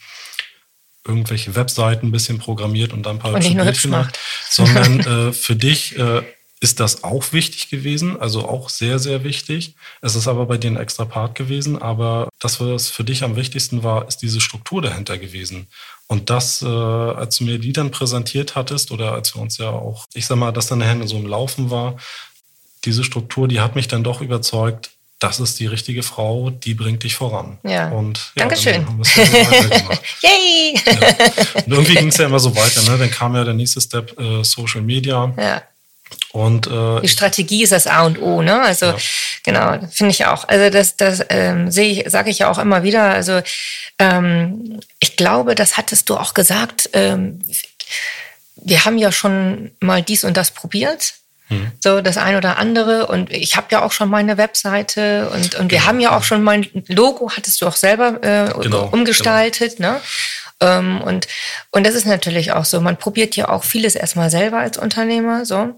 irgendwelche 1.07 1.55
Webseiten 1.55 2.09
ein 2.09 2.13
bisschen 2.13 2.39
programmiert 2.39 2.93
und 2.93 3.05
dann 3.05 3.17
ein 3.17 3.19
paar 3.19 3.35
und 3.35 3.43
hübsche 3.43 3.89
macht, 3.89 4.19
sondern 4.49 5.01
äh, 5.29 5.33
für 5.33 5.57
dich 5.57 5.99
äh, 5.99 6.23
ist 6.63 6.79
das 6.79 7.03
auch 7.03 7.33
wichtig 7.33 7.71
gewesen, 7.71 8.21
also 8.21 8.49
auch 8.49 8.69
sehr, 8.69 9.01
sehr 9.01 9.25
wichtig. 9.25 9.75
Es 10.01 10.15
ist 10.15 10.29
aber 10.29 10.47
bei 10.47 10.59
dir 10.59 10.71
ein 10.71 10.77
extra 10.77 11.05
Part 11.05 11.35
gewesen, 11.35 11.83
aber 11.83 12.29
das, 12.39 12.61
was 12.61 12.89
für 12.89 13.03
dich 13.03 13.25
am 13.25 13.35
wichtigsten 13.35 13.83
war, 13.83 14.07
ist 14.07 14.19
diese 14.19 14.41
Struktur 14.41 14.81
dahinter 14.81 15.19
gewesen. 15.19 15.67
Und 16.07 16.31
das, 16.31 16.63
äh, 16.63 16.67
als 16.67 17.39
du 17.39 17.45
mir 17.45 17.59
die 17.59 17.73
dann 17.73 17.91
präsentiert 17.91 18.55
hattest 18.55 18.93
oder 18.93 19.13
als 19.13 19.35
wir 19.35 19.43
uns 19.43 19.59
ja 19.59 19.71
auch, 19.71 20.07
ich 20.15 20.27
sag 20.27 20.37
mal, 20.37 20.53
dass 20.53 20.69
dann 20.69 20.81
Hände 20.83 21.09
so 21.09 21.17
im 21.17 21.27
Laufen 21.27 21.71
war, 21.71 21.97
diese 22.85 23.03
Struktur, 23.03 23.49
die 23.49 23.61
hat 23.61 23.75
mich 23.75 23.89
dann 23.89 24.05
doch 24.05 24.21
überzeugt, 24.21 24.92
das 25.23 25.39
ist 25.39 25.61
die 25.61 25.67
richtige 25.67 26.03
Frau, 26.03 26.51
die 26.51 26.75
bringt 26.75 27.05
dich 27.05 27.15
voran. 27.15 27.59
Ja. 27.63 27.89
Und 27.89 28.33
ja, 28.35 28.47
Dankeschön. 28.47 28.85
Dann 28.85 29.03
Yay! 30.23 30.75
Ja. 30.85 30.93
Und 31.55 31.73
irgendwie 31.73 31.95
ging 31.95 32.09
es 32.09 32.17
ja 32.17 32.27
immer 32.27 32.41
so 32.41 32.55
weiter. 32.57 32.83
Ne? 32.91 32.99
Dann 32.99 33.11
kam 33.11 33.37
ja 33.37 33.45
der 33.45 33.55
nächste 33.55 33.81
Step 33.81 34.19
äh, 34.19 34.43
Social 34.43 34.83
Media. 34.83 35.33
Ja. 35.37 35.63
Und, 36.33 36.67
äh, 36.67 37.01
die 37.01 37.09
Strategie 37.09 37.63
ist 37.63 37.73
das 37.73 37.87
A 37.87 38.03
und 38.03 38.21
O, 38.21 38.43
ne? 38.43 38.61
Also 38.61 38.87
ja. 38.87 38.97
genau, 39.45 39.79
finde 39.91 40.11
ich 40.11 40.27
auch. 40.27 40.49
Also 40.49 40.71
das, 40.71 40.97
das 40.97 41.25
ähm, 41.29 41.71
sehe 41.71 41.93
ich, 41.93 42.11
sage 42.11 42.31
ich 42.31 42.41
ja 42.41 42.51
auch 42.51 42.59
immer 42.59 42.83
wieder. 42.83 43.05
Also 43.05 43.41
ähm, 43.99 44.81
ich 44.99 45.17
glaube, 45.17 45.55
das 45.55 45.77
hattest 45.77 46.11
du 46.11 46.17
auch 46.17 46.35
gesagt. 46.35 46.91
Ähm, 46.95 47.41
wir 48.57 48.85
haben 48.85 48.99
ja 48.99 49.13
schon 49.13 49.71
mal 49.81 50.03
dies 50.03 50.25
und 50.25 50.37
das 50.37 50.51
probiert. 50.51 51.15
Hm. 51.53 51.73
So 51.81 52.01
das 52.01 52.17
ein 52.17 52.37
oder 52.37 52.59
andere. 52.59 53.07
Und 53.07 53.31
ich 53.31 53.57
habe 53.57 53.69
ja 53.71 53.83
auch 53.83 53.93
schon 53.93 54.09
meine 54.09 54.37
Webseite 54.39 55.31
und, 55.31 55.55
und 55.55 55.71
wir 55.71 55.79
genau. 55.79 55.89
haben 55.89 56.01
ja 56.01 56.17
auch 56.17 56.23
schon 56.23 56.43
mein 56.43 56.67
Logo, 56.89 57.31
hattest 57.31 57.61
du 57.61 57.67
auch 57.67 57.77
selber 57.77 58.23
äh, 58.23 58.53
genau, 58.61 58.89
umgestaltet. 58.93 59.77
Genau. 59.77 59.93
Ne? 59.93 60.01
Ähm, 60.63 61.01
und, 61.03 61.27
und 61.73 61.85
das 61.85 61.95
ist 61.95 62.07
natürlich 62.07 62.53
auch 62.53 62.65
so. 62.65 62.81
Man 62.81 62.97
probiert 62.97 63.35
ja 63.35 63.49
auch 63.49 63.65
vieles 63.65 63.97
erstmal 63.97 64.31
selber 64.31 64.59
als 64.59 64.79
Unternehmer, 64.79 65.45
so. 65.45 65.77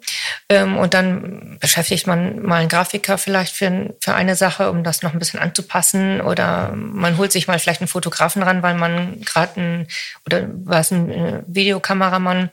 Ähm, 0.50 0.76
und 0.76 0.92
dann 0.92 1.56
beschäftigt 1.58 2.06
man 2.06 2.42
mal 2.42 2.60
einen 2.60 2.68
Grafiker 2.68 3.16
vielleicht 3.16 3.54
für, 3.56 3.94
für 3.98 4.14
eine 4.14 4.37
Sache, 4.37 4.70
um 4.70 4.84
das 4.84 5.02
noch 5.02 5.14
ein 5.14 5.18
bisschen 5.18 5.40
anzupassen. 5.40 6.20
Oder 6.20 6.72
man 6.74 7.16
holt 7.16 7.32
sich 7.32 7.48
mal 7.48 7.58
vielleicht 7.58 7.80
einen 7.80 7.88
Fotografen 7.88 8.42
ran, 8.42 8.62
weil 8.62 8.74
man 8.74 9.22
gerade 9.22 9.60
ein, 9.60 9.88
oder 10.26 10.46
was 10.64 10.90
ein 10.90 11.10
äh, 11.10 11.42
Videokameramann 11.46 12.50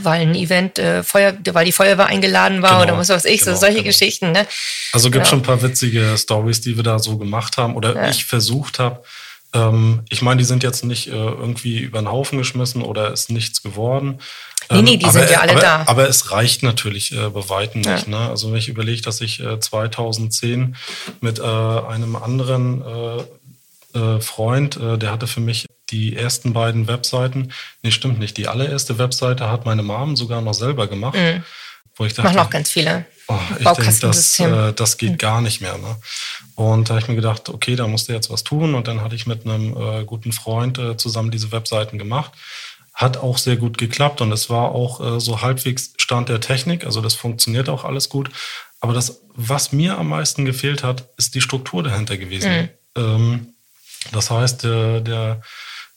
weil 0.00 0.22
ein 0.22 0.34
Event, 0.34 0.78
äh, 0.78 1.02
Feuer, 1.02 1.34
weil 1.52 1.64
die 1.64 1.72
Feuerwehr 1.72 2.06
eingeladen 2.06 2.62
war 2.62 2.80
genau, 2.80 2.82
oder 2.94 2.98
was 2.98 3.08
weiß 3.10 3.24
ich, 3.26 3.40
genau, 3.40 3.52
so 3.52 3.60
solche 3.60 3.76
genau. 3.76 3.88
Geschichten. 3.88 4.32
Ne? 4.32 4.46
Also 4.92 5.10
gibt 5.10 5.24
genau. 5.24 5.30
schon 5.30 5.38
ein 5.40 5.42
paar 5.42 5.62
witzige 5.62 6.16
Stories, 6.16 6.60
die 6.60 6.76
wir 6.76 6.82
da 6.82 6.98
so 6.98 7.18
gemacht 7.18 7.56
haben 7.58 7.76
oder 7.76 7.94
ja. 7.94 8.08
ich 8.08 8.24
versucht 8.24 8.78
habe, 8.78 9.02
Ähm, 9.54 10.00
ich 10.08 10.22
meine, 10.22 10.38
die 10.38 10.46
sind 10.46 10.62
jetzt 10.62 10.82
nicht 10.82 11.08
äh, 11.08 11.10
irgendwie 11.10 11.80
über 11.80 12.00
den 12.00 12.10
Haufen 12.10 12.38
geschmissen 12.38 12.80
oder 12.80 13.12
ist 13.12 13.30
nichts 13.30 13.62
geworden. 13.62 14.18
Nee, 14.70 14.82
nee, 14.82 14.96
die 14.96 15.04
aber, 15.04 15.12
sind 15.12 15.30
ja 15.30 15.40
alle 15.40 15.52
aber, 15.52 15.60
da. 15.60 15.84
Aber 15.86 16.08
es 16.08 16.30
reicht 16.30 16.62
natürlich 16.62 17.12
äh, 17.12 17.28
bei 17.28 17.48
Weitem 17.50 17.82
nicht. 17.82 18.06
Ja. 18.06 18.18
Ne? 18.18 18.28
Also 18.30 18.50
wenn 18.50 18.58
ich 18.58 18.68
überlege, 18.68 19.02
dass 19.02 19.20
ich 19.20 19.40
äh, 19.40 19.60
2010 19.60 20.76
mit 21.20 21.38
äh, 21.38 21.42
einem 21.42 22.16
anderen 22.16 22.82
äh, 22.82 23.98
äh, 23.98 24.20
Freund, 24.20 24.76
äh, 24.76 24.96
der 24.96 25.12
hatte 25.12 25.26
für 25.26 25.40
mich 25.40 25.66
die 25.92 26.16
ersten 26.16 26.52
beiden 26.52 26.88
Webseiten, 26.88 27.52
nee, 27.82 27.90
stimmt 27.90 28.18
nicht, 28.18 28.36
die 28.36 28.48
allererste 28.48 28.98
Webseite 28.98 29.50
hat 29.50 29.64
meine 29.64 29.82
Mom 29.82 30.16
sogar 30.16 30.40
noch 30.40 30.54
selber 30.54 30.88
gemacht. 30.88 31.16
Mhm. 31.16 31.44
Wo 31.94 32.06
ich 32.06 32.14
dachte, 32.14 32.28
Machen 32.28 32.46
auch 32.46 32.50
ganz 32.50 32.70
viele. 32.70 33.04
Oh, 33.28 33.38
ich 33.58 33.64
denke, 33.64 33.94
das, 34.00 34.40
äh, 34.40 34.72
das 34.72 34.96
geht 34.96 35.18
gar 35.18 35.42
nicht 35.42 35.60
mehr. 35.60 35.76
Ne? 35.76 35.96
Und 36.54 36.88
da 36.88 36.94
habe 36.94 37.02
ich 37.02 37.08
mir 37.08 37.16
gedacht, 37.16 37.50
okay, 37.50 37.76
da 37.76 37.86
musst 37.86 38.08
du 38.08 38.14
jetzt 38.14 38.30
was 38.30 38.44
tun. 38.44 38.74
Und 38.74 38.88
dann 38.88 39.02
hatte 39.02 39.14
ich 39.14 39.26
mit 39.26 39.44
einem 39.44 39.76
äh, 39.76 40.04
guten 40.04 40.32
Freund 40.32 40.78
äh, 40.78 40.96
zusammen 40.96 41.30
diese 41.30 41.52
Webseiten 41.52 41.98
gemacht. 41.98 42.32
Hat 42.94 43.18
auch 43.18 43.36
sehr 43.36 43.56
gut 43.56 43.78
geklappt 43.78 44.20
und 44.20 44.32
es 44.32 44.50
war 44.50 44.72
auch 44.72 45.16
äh, 45.16 45.20
so 45.20 45.42
halbwegs 45.42 45.92
Stand 45.98 46.30
der 46.30 46.40
Technik. 46.40 46.84
Also 46.84 47.00
das 47.02 47.14
funktioniert 47.14 47.68
auch 47.68 47.84
alles 47.84 48.08
gut. 48.08 48.30
Aber 48.80 48.94
das, 48.94 49.20
was 49.34 49.72
mir 49.72 49.98
am 49.98 50.08
meisten 50.08 50.44
gefehlt 50.44 50.82
hat, 50.82 51.08
ist 51.18 51.34
die 51.34 51.40
Struktur 51.40 51.82
dahinter 51.82 52.16
gewesen. 52.16 52.70
Ähm, 52.96 53.54
das 54.12 54.30
heißt, 54.30 54.64
der, 54.64 55.00
der 55.00 55.42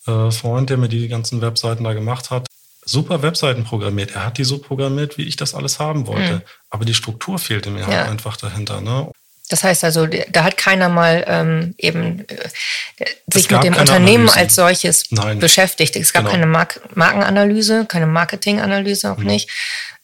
äh, 0.07 0.31
Freund, 0.31 0.69
der 0.69 0.77
mir 0.77 0.89
die 0.89 1.07
ganzen 1.07 1.41
Webseiten 1.41 1.83
da 1.83 1.93
gemacht 1.93 2.29
hat, 2.31 2.47
super 2.85 3.21
Webseiten 3.23 3.63
programmiert. 3.63 4.11
Er 4.15 4.25
hat 4.25 4.37
die 4.37 4.43
so 4.43 4.59
programmiert, 4.59 5.17
wie 5.17 5.23
ich 5.23 5.35
das 5.35 5.55
alles 5.55 5.79
haben 5.79 6.05
wollte. 6.07 6.43
Aber 6.69 6.85
die 6.85 6.93
Struktur 6.93 7.39
fehlte 7.39 7.71
mir 7.71 7.81
Ja. 7.81 7.87
halt 7.87 8.09
einfach 8.09 8.37
dahinter. 8.37 8.81
Ne? 8.81 9.09
Das 9.49 9.63
heißt 9.63 9.83
also, 9.83 10.07
da 10.07 10.43
hat 10.43 10.57
keiner 10.57 10.89
mal 10.89 11.23
ähm, 11.27 11.75
eben 11.77 12.27
äh, 12.27 13.05
sich 13.31 13.49
mit 13.49 13.63
dem 13.63 13.75
Unternehmen 13.75 14.23
Analysen. 14.29 14.39
als 14.39 14.55
solches 14.55 15.03
Nein. 15.11 15.39
beschäftigt. 15.39 15.95
Es 15.95 16.13
gab 16.13 16.23
Genau. 16.23 16.31
keine 16.31 16.45
Mark 16.47 16.79
Markenanalyse, 16.95 17.85
keine 17.87 18.07
Marketinganalyse 18.07 19.07
Mhm. 19.07 19.13
auch 19.13 19.17
nicht. 19.23 19.49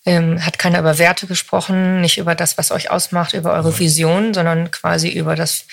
Ähm, 0.04 0.44
hat 0.44 0.58
keiner 0.58 0.80
über 0.80 0.98
Werte 0.98 1.28
gesprochen, 1.28 2.02
nicht 2.02 2.18
über 2.18 2.34
das, 2.34 2.58
was 2.58 2.72
euch 2.72 2.90
ausmacht, 2.90 3.34
über 3.36 3.54
eure 3.54 3.78
Vision, 3.78 4.34
sondern 4.34 4.72
quasi 4.72 5.10
über 5.10 5.36
das 5.36 5.66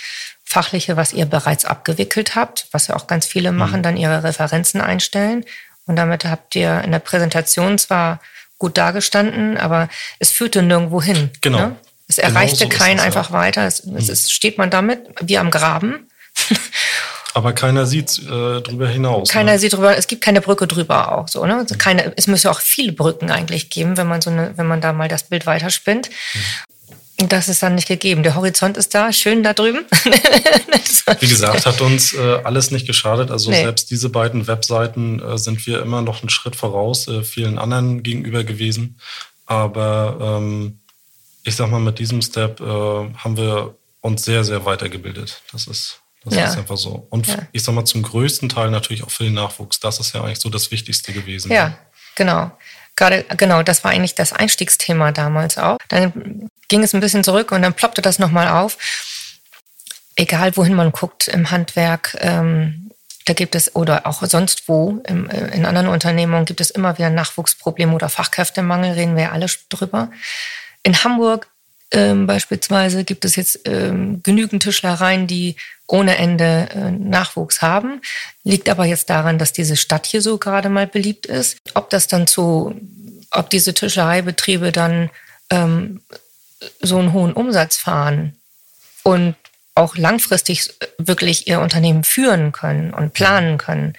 Fachliche, 0.50 0.96
was 0.96 1.12
ihr 1.12 1.26
bereits 1.26 1.66
abgewickelt 1.66 2.34
habt, 2.34 2.68
was 2.72 2.86
ja 2.86 2.96
auch 2.96 3.06
ganz 3.06 3.26
viele 3.26 3.52
Mhm. 3.52 3.58
machen, 3.58 3.82
dann 3.82 3.98
ihre 3.98 4.22
Referenzen 4.24 4.80
einstellen. 4.80 5.44
Und 5.86 5.96
damit 5.96 6.24
habt 6.24 6.54
ihr 6.54 6.80
in 6.84 6.92
der 6.92 7.00
Präsentation 7.00 7.78
zwar 7.78 8.20
gut 8.56 8.78
dargestanden, 8.78 9.58
aber 9.58 9.88
es 10.18 10.30
führte 10.30 10.62
nirgendwo 10.62 11.02
hin. 11.02 11.30
Genau. 11.42 11.58
Ne? 11.58 11.76
Es 12.08 12.16
Genau 12.16 12.28
erreichte 12.28 12.56
so 12.56 12.64
ist 12.64 12.78
keinen 12.78 12.96
es, 12.96 13.02
ja. 13.02 13.06
einfach 13.06 13.30
weiter. 13.30 13.66
Es, 13.66 13.84
es 13.84 14.08
ist, 14.08 14.32
steht 14.32 14.56
man 14.56 14.70
damit 14.70 15.00
wie 15.20 15.36
am 15.36 15.50
Graben. 15.50 16.08
Aber 17.34 17.52
keiner 17.52 17.86
sieht 17.86 18.18
äh, 18.18 18.60
drüber 18.62 18.88
hinaus. 18.88 19.28
Keiner 19.28 19.52
ne? 19.52 19.58
sieht 19.58 19.74
drüber, 19.74 19.96
es 19.96 20.08
gibt 20.08 20.24
keine 20.24 20.40
Brücke 20.40 20.66
drüber 20.66 21.12
auch 21.12 21.28
so, 21.28 21.44
ne? 21.46 21.56
Also 21.56 21.76
keine, 21.76 22.12
es 22.16 22.26
müsste 22.26 22.50
auch 22.50 22.58
viele 22.60 22.92
Brücken 22.92 23.30
eigentlich 23.30 23.70
geben, 23.70 23.96
wenn 23.96 24.08
man 24.08 24.20
so 24.22 24.30
eine, 24.30 24.56
wenn 24.56 24.66
man 24.66 24.80
da 24.80 24.92
mal 24.92 25.08
das 25.08 25.24
Bild 25.24 25.46
weiterspinnt. 25.46 26.08
Und 26.08 26.67
Das 27.20 27.48
ist 27.48 27.62
dann 27.64 27.74
nicht 27.74 27.88
gegeben. 27.88 28.22
Der 28.22 28.36
Horizont 28.36 28.76
ist 28.76 28.94
da, 28.94 29.12
schön 29.12 29.42
da 29.42 29.52
drüben. 29.52 29.84
Wie 31.20 31.26
gesagt, 31.26 31.66
hat 31.66 31.80
uns 31.80 32.12
äh, 32.14 32.38
alles 32.44 32.70
nicht 32.70 32.86
geschadet. 32.86 33.30
Also 33.32 33.50
Nee. 33.50 33.62
selbst 33.64 33.90
diese 33.90 34.08
beiden 34.08 34.46
Webseiten 34.46 35.20
äh, 35.20 35.36
sind 35.36 35.66
wir 35.66 35.82
immer 35.82 36.00
noch 36.00 36.20
einen 36.22 36.28
Schritt 36.30 36.54
voraus 36.54 37.08
äh, 37.08 37.24
vielen 37.24 37.58
anderen 37.58 38.02
gegenüber 38.04 38.44
gewesen. 38.44 39.00
Aber 39.46 40.38
ähm, 40.40 40.78
ich 41.42 41.56
sag 41.56 41.70
mal, 41.70 41.80
mit 41.80 41.98
diesem 41.98 42.22
Step 42.22 42.60
äh, 42.60 42.64
haben 42.64 43.36
wir 43.36 43.74
uns 44.00 44.24
sehr, 44.24 44.44
sehr 44.44 44.64
weitergebildet. 44.64 45.42
Das 45.50 45.66
ist, 45.66 45.98
das 46.24 46.34
Ja. 46.34 46.44
ist 46.46 46.56
einfach 46.58 46.76
so. 46.76 47.06
Und 47.10 47.26
Ja. 47.26 47.38
ich 47.50 47.64
sag 47.64 47.74
mal, 47.74 47.84
zum 47.84 48.02
größten 48.02 48.48
Teil 48.48 48.70
natürlich 48.70 49.02
auch 49.02 49.10
für 49.10 49.24
den 49.24 49.34
Nachwuchs. 49.34 49.80
Das 49.80 49.98
ist 49.98 50.14
ja 50.14 50.22
eigentlich 50.22 50.40
so 50.40 50.50
das 50.50 50.70
Wichtigste 50.70 51.12
gewesen. 51.12 51.50
Ja, 51.50 51.76
genau. 52.14 52.52
Gerade, 52.98 53.24
genau, 53.36 53.62
das 53.62 53.84
war 53.84 53.92
eigentlich 53.92 54.16
das 54.16 54.32
Einstiegsthema 54.32 55.12
damals 55.12 55.56
auch. 55.56 55.78
Dann 55.88 56.50
ging 56.66 56.82
es 56.82 56.94
ein 56.94 57.00
bisschen 57.00 57.22
zurück 57.22 57.52
und 57.52 57.62
dann 57.62 57.72
ploppte 57.72 58.02
das 58.02 58.18
nochmal 58.18 58.48
auf. 58.48 58.76
Egal 60.16 60.56
wohin 60.56 60.74
man 60.74 60.90
guckt 60.90 61.28
im 61.28 61.52
Handwerk, 61.52 62.16
ähm, 62.18 62.90
da 63.24 63.34
gibt 63.34 63.54
es, 63.54 63.76
oder 63.76 64.04
auch 64.04 64.24
sonst 64.24 64.68
wo, 64.68 65.00
im, 65.06 65.30
äh, 65.30 65.54
in 65.54 65.64
anderen 65.64 65.86
Unternehmungen 65.86 66.44
gibt 66.44 66.60
es 66.60 66.70
immer 66.70 66.98
wieder 66.98 67.08
Nachwuchsprobleme 67.08 67.94
oder 67.94 68.08
Fachkräftemangel, 68.08 68.94
reden 68.94 69.14
wir 69.14 69.24
ja 69.24 69.30
alle 69.30 69.46
drüber. 69.68 70.10
In 70.82 71.04
Hamburg 71.04 71.46
ähm, 71.90 72.26
beispielsweise 72.26 73.04
gibt 73.04 73.24
es 73.24 73.36
jetzt 73.36 73.60
ähm, 73.64 74.22
genügend 74.22 74.62
Tischlereien, 74.62 75.26
die 75.26 75.56
ohne 75.86 76.18
Ende 76.18 76.68
äh, 76.74 76.90
Nachwuchs 76.90 77.62
haben. 77.62 78.02
Liegt 78.44 78.68
aber 78.68 78.84
jetzt 78.84 79.08
daran, 79.08 79.38
dass 79.38 79.52
diese 79.52 79.76
Stadt 79.76 80.06
hier 80.06 80.20
so 80.20 80.36
gerade 80.36 80.68
mal 80.68 80.86
beliebt 80.86 81.26
ist. 81.26 81.58
Ob 81.74 81.88
das 81.88 82.06
dann 82.06 82.26
zu, 82.26 82.78
ob 83.30 83.48
diese 83.48 83.72
Tischlereibetriebe 83.72 84.70
dann 84.70 85.08
ähm, 85.48 86.02
so 86.80 86.98
einen 86.98 87.14
hohen 87.14 87.32
Umsatz 87.32 87.76
fahren 87.76 88.36
und 89.02 89.34
auch 89.74 89.96
langfristig 89.96 90.74
wirklich 90.98 91.46
ihr 91.46 91.60
Unternehmen 91.60 92.02
führen 92.04 92.52
können 92.52 92.92
und 92.92 93.14
planen 93.14 93.56
können. 93.56 93.94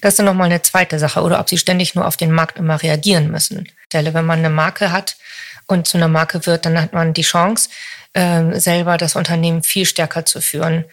Das 0.00 0.12
ist 0.14 0.18
dann 0.20 0.26
nochmal 0.26 0.46
eine 0.46 0.62
zweite 0.62 0.98
Sache. 0.98 1.22
Oder 1.22 1.40
ob 1.40 1.48
sie 1.48 1.58
ständig 1.58 1.94
nur 1.94 2.06
auf 2.06 2.16
den 2.16 2.30
Markt 2.30 2.56
immer 2.56 2.80
reagieren 2.80 3.30
müssen. 3.30 3.68
Wenn 3.92 4.24
man 4.24 4.38
eine 4.38 4.50
Marke 4.50 4.92
hat 4.92 5.16
und 5.66 5.86
zu 5.86 5.96
einer 5.96 6.08
Marke 6.08 6.46
wird, 6.46 6.66
dann 6.66 6.80
hat 6.80 6.92
man 6.92 7.14
die 7.14 7.22
Chance, 7.22 7.68
ähm, 8.14 8.58
selber 8.58 8.96
das 8.96 9.16
Unternehmen 9.16 9.62
viel 9.62 9.86
stärker 9.86 10.24
zu 10.24 10.40
führen, 10.40 10.84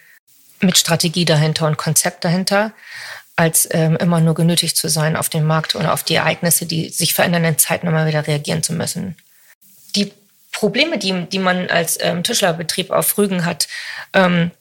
mit 0.59 0.77
Strategie 0.77 1.25
dahinter 1.25 1.67
und 1.67 1.77
Konzept 1.77 2.23
dahinter, 2.23 2.71
als 3.35 3.67
ähm, 3.71 3.95
immer 3.97 4.21
nur 4.21 4.35
genötigt 4.35 4.77
zu 4.77 4.87
sein, 4.89 5.15
auf 5.15 5.29
den 5.29 5.45
Markt 5.45 5.75
oder 5.75 5.93
auf 5.93 6.03
die 6.03 6.15
Ereignisse, 6.15 6.65
die 6.65 6.89
sich 6.89 7.13
verändernden 7.13 7.57
Zeiten 7.57 7.87
immer 7.87 8.05
wieder 8.05 8.27
reagieren 8.27 8.61
zu 8.61 8.73
müssen. 8.73 9.15
Die 9.95 10.11
Probleme, 10.51 10.97
die, 10.97 11.25
die 11.25 11.39
man 11.39 11.69
als 11.69 11.97
ähm, 12.01 12.23
Tischlerbetrieb 12.23 12.91
auf 12.91 13.17
Rügen 13.17 13.45
hat, 13.45 13.67
ähm, 14.13 14.51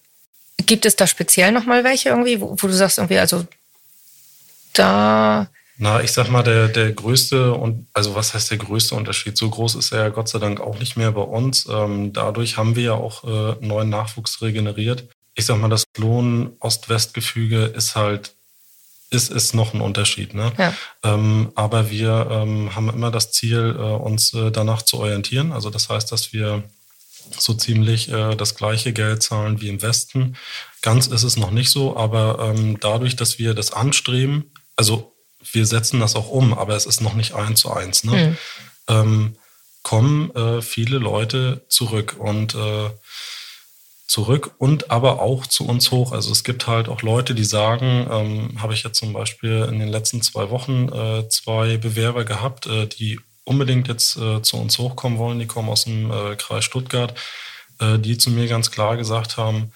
gibt 0.66 0.86
es 0.86 0.96
da 0.96 1.06
speziell 1.06 1.52
nochmal 1.52 1.84
welche 1.84 2.10
irgendwie, 2.10 2.40
wo, 2.40 2.50
wo 2.50 2.66
du 2.66 2.72
sagst, 2.72 2.98
irgendwie, 2.98 3.18
also 3.18 3.46
da, 4.72 5.48
Na, 5.82 6.02
ich 6.02 6.12
sag 6.12 6.28
mal, 6.28 6.42
der, 6.42 6.68
der 6.68 6.92
größte 6.92 7.54
und 7.54 7.88
also 7.94 8.14
was 8.14 8.34
heißt 8.34 8.50
der 8.50 8.58
größte 8.58 8.94
Unterschied? 8.94 9.38
So 9.38 9.48
groß 9.48 9.76
ist 9.76 9.92
er 9.92 10.00
ja 10.00 10.08
Gott 10.10 10.28
sei 10.28 10.38
Dank 10.38 10.60
auch 10.60 10.78
nicht 10.78 10.98
mehr 10.98 11.10
bei 11.12 11.22
uns. 11.22 11.66
Ähm, 11.70 12.12
dadurch 12.12 12.58
haben 12.58 12.76
wir 12.76 12.82
ja 12.82 12.92
auch 12.92 13.24
äh, 13.24 13.66
neuen 13.66 13.88
Nachwuchs 13.88 14.42
regeneriert. 14.42 15.08
Ich 15.34 15.46
sag 15.46 15.56
mal, 15.56 15.70
das 15.70 15.84
Lohn-Ost-West-Gefüge 15.96 17.64
ist 17.64 17.96
halt, 17.96 18.34
ist, 19.08 19.30
ist 19.30 19.54
noch 19.54 19.72
ein 19.72 19.80
Unterschied. 19.80 20.34
Ne? 20.34 20.52
Ja. 20.58 20.74
Ähm, 21.02 21.50
aber 21.54 21.90
wir 21.90 22.28
ähm, 22.30 22.76
haben 22.76 22.90
immer 22.90 23.10
das 23.10 23.32
Ziel, 23.32 23.74
äh, 23.74 23.80
uns 23.80 24.34
äh, 24.34 24.50
danach 24.50 24.82
zu 24.82 24.98
orientieren. 24.98 25.50
Also 25.50 25.70
das 25.70 25.88
heißt, 25.88 26.12
dass 26.12 26.34
wir 26.34 26.62
so 27.38 27.54
ziemlich 27.54 28.10
äh, 28.10 28.36
das 28.36 28.54
gleiche 28.54 28.92
Geld 28.92 29.22
zahlen 29.22 29.62
wie 29.62 29.70
im 29.70 29.80
Westen. 29.80 30.36
Ganz 30.82 31.06
ist 31.06 31.22
es 31.22 31.38
noch 31.38 31.52
nicht 31.52 31.70
so, 31.70 31.96
aber 31.96 32.52
ähm, 32.54 32.78
dadurch, 32.80 33.16
dass 33.16 33.38
wir 33.38 33.54
das 33.54 33.72
anstreben, 33.72 34.52
also 34.76 35.16
wir 35.52 35.66
setzen 35.66 36.00
das 36.00 36.16
auch 36.16 36.28
um, 36.28 36.52
aber 36.52 36.76
es 36.76 36.86
ist 36.86 37.00
noch 37.00 37.14
nicht 37.14 37.34
eins 37.34 37.60
zu 37.60 37.72
eins, 37.72 38.04
ne? 38.04 38.36
ähm, 38.88 39.36
kommen 39.82 40.34
äh, 40.34 40.62
viele 40.62 40.98
Leute 40.98 41.62
zurück 41.68 42.16
und 42.18 42.54
äh, 42.54 42.90
zurück 44.06 44.52
und 44.58 44.90
aber 44.90 45.20
auch 45.20 45.46
zu 45.46 45.66
uns 45.66 45.90
hoch. 45.90 46.12
Also 46.12 46.32
es 46.32 46.44
gibt 46.44 46.66
halt 46.66 46.88
auch 46.88 47.02
Leute, 47.02 47.34
die 47.34 47.44
sagen, 47.44 48.08
ähm, 48.10 48.60
habe 48.60 48.74
ich 48.74 48.82
jetzt 48.82 48.98
zum 48.98 49.12
Beispiel 49.12 49.66
in 49.70 49.78
den 49.78 49.88
letzten 49.88 50.20
zwei 50.20 50.50
Wochen 50.50 50.88
äh, 50.88 51.28
zwei 51.28 51.76
Bewerber 51.76 52.24
gehabt, 52.24 52.66
äh, 52.66 52.86
die 52.86 53.20
unbedingt 53.44 53.88
jetzt 53.88 54.16
äh, 54.16 54.42
zu 54.42 54.56
uns 54.56 54.78
hochkommen 54.78 55.18
wollen. 55.18 55.38
Die 55.38 55.46
kommen 55.46 55.68
aus 55.68 55.84
dem 55.84 56.10
äh, 56.10 56.36
Kreis 56.36 56.64
Stuttgart, 56.64 57.14
die 57.82 58.18
zu 58.18 58.28
mir 58.28 58.46
ganz 58.46 58.70
klar 58.70 58.98
gesagt 58.98 59.38
haben, 59.38 59.72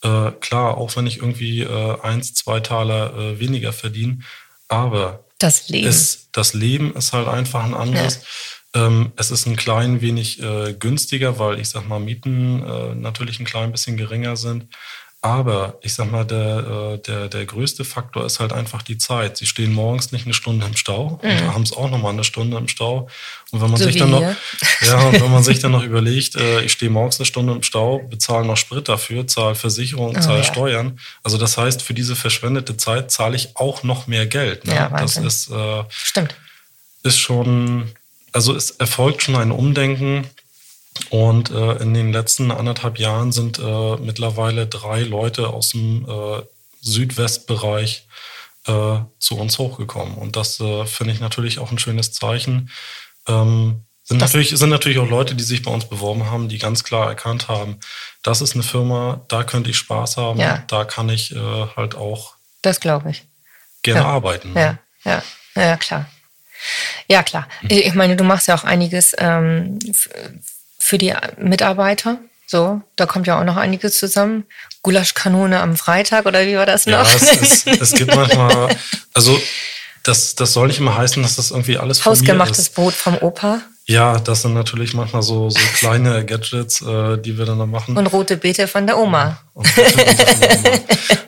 klar, 0.00 0.78
auch 0.78 0.94
wenn 0.94 1.08
ich 1.08 1.16
irgendwie 1.16 1.66
eins, 1.66 2.32
zwei 2.32 2.60
Taler 2.60 3.40
weniger 3.40 3.72
verdiene, 3.72 4.20
aber 4.68 5.24
das 5.38 5.68
Leben. 5.68 5.88
es, 5.88 6.28
das 6.32 6.54
Leben 6.54 6.94
ist 6.94 7.12
halt 7.12 7.28
einfach 7.28 7.64
ein 7.64 7.74
anderes. 7.74 8.20
Ähm, 8.74 9.12
es 9.16 9.30
ist 9.30 9.46
ein 9.46 9.56
klein 9.56 10.00
wenig 10.00 10.42
äh, 10.42 10.74
günstiger, 10.74 11.38
weil 11.38 11.58
ich 11.58 11.70
sag 11.70 11.88
mal, 11.88 12.00
Mieten 12.00 12.62
äh, 12.62 12.94
natürlich 12.94 13.40
ein 13.40 13.46
klein 13.46 13.72
bisschen 13.72 13.96
geringer 13.96 14.36
sind. 14.36 14.66
Aber 15.20 15.78
ich 15.82 15.94
sag 15.94 16.12
mal, 16.12 16.24
der, 16.24 16.92
äh, 16.94 16.98
der, 16.98 17.28
der 17.28 17.44
größte 17.44 17.84
Faktor 17.84 18.24
ist 18.24 18.38
halt 18.38 18.52
einfach 18.52 18.82
die 18.82 18.98
Zeit. 18.98 19.36
Sie 19.36 19.46
stehen 19.46 19.72
morgens 19.72 20.12
nicht 20.12 20.26
eine 20.26 20.32
Stunde 20.34 20.64
im 20.64 20.76
Stau 20.76 21.18
und 21.20 21.42
abends 21.48 21.72
auch 21.72 21.90
nochmal 21.90 22.12
eine 22.12 22.22
Stunde 22.22 22.56
im 22.56 22.68
Stau. 22.68 23.08
Und 23.50 23.60
wenn 23.60 23.68
man 23.68 23.78
So 23.80 23.86
sich 23.86 23.96
dann 23.96 24.10
noch, 24.10 24.20
hier. 24.20 24.36
ja, 24.82 25.00
und 25.08 25.20
wenn 25.20 25.32
man 25.32 25.42
sich 25.42 25.58
dann 25.58 25.72
noch 25.72 25.82
überlegt, 25.82 26.36
äh, 26.36 26.60
ich 26.62 26.70
stehe 26.70 26.88
morgens 26.90 27.18
eine 27.18 27.26
Stunde 27.26 27.52
im 27.52 27.64
Stau, 27.64 27.98
bezahle 27.98 28.46
noch 28.46 28.56
Sprit 28.56 28.88
dafür, 28.88 29.26
zahle 29.26 29.56
Versicherung, 29.56 30.14
Oh, 30.16 30.20
zahle 30.20 30.38
ja. 30.38 30.44
Steuern. 30.44 31.00
Also 31.24 31.36
das 31.36 31.58
heißt, 31.58 31.82
für 31.82 31.94
diese 31.94 32.14
verschwendete 32.14 32.76
Zeit 32.76 33.10
zahle 33.10 33.34
ich 33.34 33.56
auch 33.56 33.82
noch 33.82 34.06
mehr 34.06 34.26
Geld. 34.26 34.66
Ne? 34.66 34.74
Ja, 34.76 34.88
das 34.88 35.16
Wahnsinn. 35.16 35.26
ist, 35.26 35.50
äh, 35.50 35.82
Stimmt. 35.90 36.36
ist 37.02 37.18
schon, 37.18 37.90
also 38.32 38.54
es 38.54 38.70
erfolgt 38.70 39.22
schon 39.24 39.34
ein 39.34 39.50
Umdenken. 39.50 40.28
Und 41.10 41.50
äh, 41.50 41.74
in 41.76 41.94
den 41.94 42.12
letzten 42.12 42.50
anderthalb 42.50 42.98
Jahren 42.98 43.32
sind 43.32 43.58
äh, 43.58 43.96
mittlerweile 43.96 44.66
drei 44.66 45.02
Leute 45.02 45.48
aus 45.48 45.70
dem 45.70 46.06
äh, 46.08 46.42
Südwestbereich 46.80 48.06
äh, 48.66 48.98
zu 49.18 49.36
uns 49.36 49.58
hochgekommen. 49.58 50.14
Und 50.14 50.36
das 50.36 50.60
äh, 50.60 50.84
finde 50.86 51.14
ich 51.14 51.20
natürlich 51.20 51.58
auch 51.58 51.70
ein 51.70 51.78
schönes 51.78 52.12
Zeichen. 52.12 52.70
Ähm, 53.26 53.84
sind 54.04 54.18
natürlich, 54.18 54.50
sind 54.50 54.70
natürlich 54.70 54.98
auch 54.98 55.08
Leute, 55.08 55.34
die 55.34 55.44
sich 55.44 55.62
bei 55.62 55.70
uns 55.70 55.86
beworben 55.86 56.30
haben, 56.30 56.48
die 56.48 56.56
ganz 56.56 56.82
klar 56.82 57.08
erkannt 57.08 57.48
haben, 57.48 57.78
das 58.22 58.40
ist 58.40 58.54
eine 58.54 58.62
Firma, 58.62 59.20
da 59.28 59.44
könnte 59.44 59.68
ich 59.68 59.76
Spaß 59.76 60.16
haben, 60.16 60.40
ja. 60.40 60.64
da 60.66 60.86
kann 60.86 61.10
ich 61.10 61.36
äh, 61.36 61.66
halt 61.76 61.94
auch. 61.94 62.34
Das 62.62 62.80
glaube 62.80 63.10
ich. 63.10 63.24
Gerne 63.82 64.00
ja. 64.00 64.06
arbeiten. 64.06 64.54
Ne? 64.54 64.78
Ja, 65.04 65.22
ja, 65.54 65.62
ja, 65.62 65.76
klar. 65.76 66.08
Ja, 67.06 67.22
klar. 67.22 67.46
Mhm. 67.62 67.68
Ich 67.70 67.94
meine, 67.94 68.16
du 68.16 68.24
machst 68.24 68.48
ja 68.48 68.54
auch 68.54 68.64
einiges 68.64 69.14
ähm, 69.18 69.78
für 70.88 70.96
die 70.96 71.12
Mitarbeiter. 71.36 72.16
So, 72.46 72.80
da 72.96 73.04
kommt 73.04 73.26
ja 73.26 73.38
auch 73.38 73.44
noch 73.44 73.58
einiges 73.58 73.98
zusammen. 73.98 74.46
Gulaschkanone 74.80 75.60
am 75.60 75.76
Freitag 75.76 76.24
oder 76.24 76.46
wie 76.46 76.56
war 76.56 76.64
das 76.64 76.86
noch? 76.86 77.06
Ja, 77.06 77.14
es, 77.14 77.66
es, 77.66 77.66
es 77.66 77.92
gibt 77.92 78.16
manchmal, 78.16 78.74
also 79.12 79.38
das, 80.08 80.34
das 80.34 80.52
soll 80.54 80.68
nicht 80.68 80.80
immer 80.80 80.96
heißen, 80.96 81.22
dass 81.22 81.36
das 81.36 81.50
irgendwie 81.50 81.76
alles 81.76 82.04
Hausgemachtes 82.04 82.70
Brot 82.70 82.94
vom 82.94 83.18
Opa. 83.18 83.60
Ja, 83.86 84.18
das 84.18 84.42
sind 84.42 84.52
natürlich 84.52 84.92
manchmal 84.92 85.22
so, 85.22 85.48
so 85.48 85.58
kleine 85.74 86.24
Gadgets, 86.24 86.82
äh, 86.82 87.18
die 87.18 87.38
wir 87.38 87.46
dann, 87.46 87.70
machen. 87.70 87.96
Und 87.96 88.06
rote 88.08 88.36
Beete 88.36 88.68
von 88.68 88.86
der 88.86 88.98
Oma. 88.98 89.40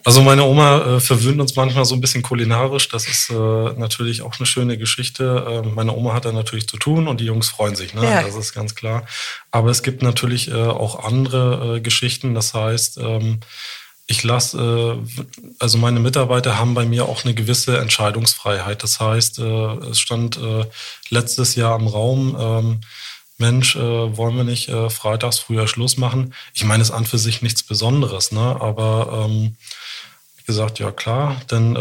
also 0.05 0.23
meine 0.23 0.45
Oma 0.45 0.97
äh, 0.97 1.01
verwöhnt 1.01 1.41
uns 1.41 1.57
manchmal 1.57 1.85
so 1.87 1.95
ein 1.95 2.03
bisschen 2.03 2.23
kulinarisch. 2.23 2.89
Das 2.89 3.09
ist 3.09 3.31
äh, 3.31 3.35
natürlich 3.35 4.23
auch 4.23 4.39
eine 4.39 4.47
schöne 4.47 4.77
Geschichte. 4.77 5.63
Ähm, 5.65 5.75
meine 5.75 5.95
Oma 5.95 6.13
hat 6.13 6.27
da 6.27 6.33
natürlich 6.33 6.69
zu 6.69 6.77
tun 6.77 7.09
und 7.09 7.21
die 7.21 7.25
Jungs 7.25 7.49
freuen 7.49 7.77
sich, 7.77 7.95
ne? 7.95 8.05
Ja. 8.05 8.23
das 8.23 8.37
ist 8.37 8.53
ganz 8.53 8.75
klar. 8.75 9.05
Aber 9.51 9.71
es 9.71 9.83
gibt 9.83 10.03
natürlich 10.03 10.51
äh, 10.51 10.55
auch 10.55 11.05
andere 11.05 11.77
äh, 11.77 11.81
Geschichten. 11.81 12.35
Das 12.35 12.53
heißt, 12.53 12.99
ähm, 12.99 13.41
ich 14.11 14.25
lasse, 14.25 14.59
äh, 14.59 15.23
also 15.61 15.79
meine 15.79 16.01
Mitarbeiter 16.01 16.59
haben 16.59 16.75
bei 16.75 16.85
mir 16.85 17.09
auch 17.09 17.25
eine 17.25 17.33
gewisse 17.33 17.79
Entscheidungsfreiheit. 17.79 18.83
Das 18.83 18.99
heißt, 18.99 19.39
äh, 19.39 19.75
es 19.89 20.01
stand 20.01 20.37
äh, 20.37 20.65
letztes 21.11 21.55
Jahr 21.55 21.79
im 21.79 21.87
Raum, 21.87 22.37
ähm, 22.39 22.81
Mensch, 23.39 23.75
wollen 23.75 24.37
wir 24.37 24.45
nicht 24.45 24.71
freitags 24.91 25.39
früher 25.39 25.67
Schluss 25.67 25.97
machen? 25.97 26.35
Ich 26.53 26.63
meine, 26.67 26.83
es 26.83 26.91
ist 26.91 26.95
an 26.95 27.07
für 27.07 27.17
sich 27.17 27.41
nichts 27.41 27.63
Besonderes, 27.63 28.33
ne? 28.33 28.59
aber 28.61 29.25
ähm, 29.31 29.57
wie 30.37 30.43
gesagt, 30.45 30.79
ja 30.79 30.91
klar, 30.91 31.41
denn 31.51 31.75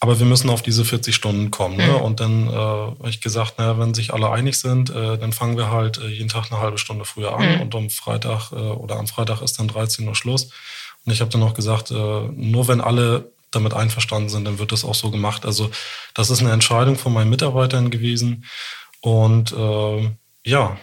aber 0.00 0.18
wir 0.18 0.26
müssen 0.26 0.50
auf 0.50 0.62
diese 0.62 0.84
40 0.84 1.14
Stunden 1.14 1.50
kommen. 1.50 1.76
Ne? 1.76 1.86
Mhm. 1.86 1.96
Und 1.96 2.20
dann 2.20 2.48
äh, 2.48 2.52
habe 2.52 3.10
ich 3.10 3.20
gesagt, 3.20 3.58
naja, 3.58 3.78
wenn 3.78 3.94
sich 3.94 4.12
alle 4.12 4.30
einig 4.30 4.58
sind, 4.58 4.90
äh, 4.90 5.18
dann 5.18 5.32
fangen 5.32 5.58
wir 5.58 5.70
halt 5.70 5.98
äh, 5.98 6.08
jeden 6.08 6.30
Tag 6.30 6.50
eine 6.50 6.60
halbe 6.60 6.78
Stunde 6.78 7.04
früher 7.04 7.36
an 7.36 7.56
mhm. 7.56 7.60
und 7.60 7.74
am 7.76 7.90
Freitag 7.90 8.50
äh, 8.50 8.56
oder 8.56 8.96
am 8.96 9.06
Freitag 9.06 9.42
ist 9.42 9.58
dann 9.58 9.68
13 9.68 10.08
Uhr 10.08 10.16
Schluss. 10.16 10.50
Und 11.04 11.12
ich 11.12 11.20
habe 11.20 11.30
dann 11.30 11.42
auch 11.42 11.54
gesagt, 11.54 11.90
äh, 11.90 11.94
nur 11.94 12.68
wenn 12.68 12.80
alle 12.80 13.32
damit 13.50 13.74
einverstanden 13.74 14.28
sind, 14.28 14.44
dann 14.44 14.58
wird 14.58 14.72
das 14.72 14.84
auch 14.84 14.94
so 14.94 15.10
gemacht. 15.10 15.44
Also 15.44 15.70
das 16.14 16.30
ist 16.30 16.40
eine 16.40 16.52
Entscheidung 16.52 16.96
von 16.96 17.12
meinen 17.12 17.30
Mitarbeitern 17.30 17.90
gewesen. 17.90 18.44
Und 19.00 19.52
äh, 19.52 20.10
ja, 20.44 20.76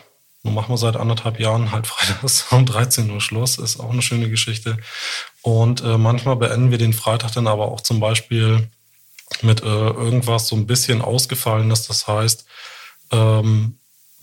nun 0.43 0.53
machen 0.53 0.71
wir 0.71 0.77
seit 0.77 0.95
anderthalb 0.95 1.39
Jahren 1.39 1.71
halt 1.71 1.87
freitags 1.87 2.45
um 2.51 2.65
13 2.65 3.09
Uhr 3.09 3.21
Schluss. 3.21 3.57
Ist 3.57 3.79
auch 3.79 3.91
eine 3.91 4.01
schöne 4.01 4.29
Geschichte. 4.29 4.77
Und 5.41 5.81
äh, 5.81 5.97
manchmal 5.97 6.35
beenden 6.35 6.71
wir 6.71 6.77
den 6.77 6.93
Freitag 6.93 7.33
dann 7.33 7.47
aber 7.47 7.71
auch 7.71 7.81
zum 7.81 7.99
Beispiel 7.99 8.69
mit 9.41 9.61
äh, 9.61 9.65
irgendwas 9.65 10.47
so 10.47 10.55
ein 10.55 10.67
bisschen 10.67 11.01
ausgefallenes. 11.01 11.87
Das 11.87 12.07
heißt, 12.07 12.45
ähm, 13.11 13.77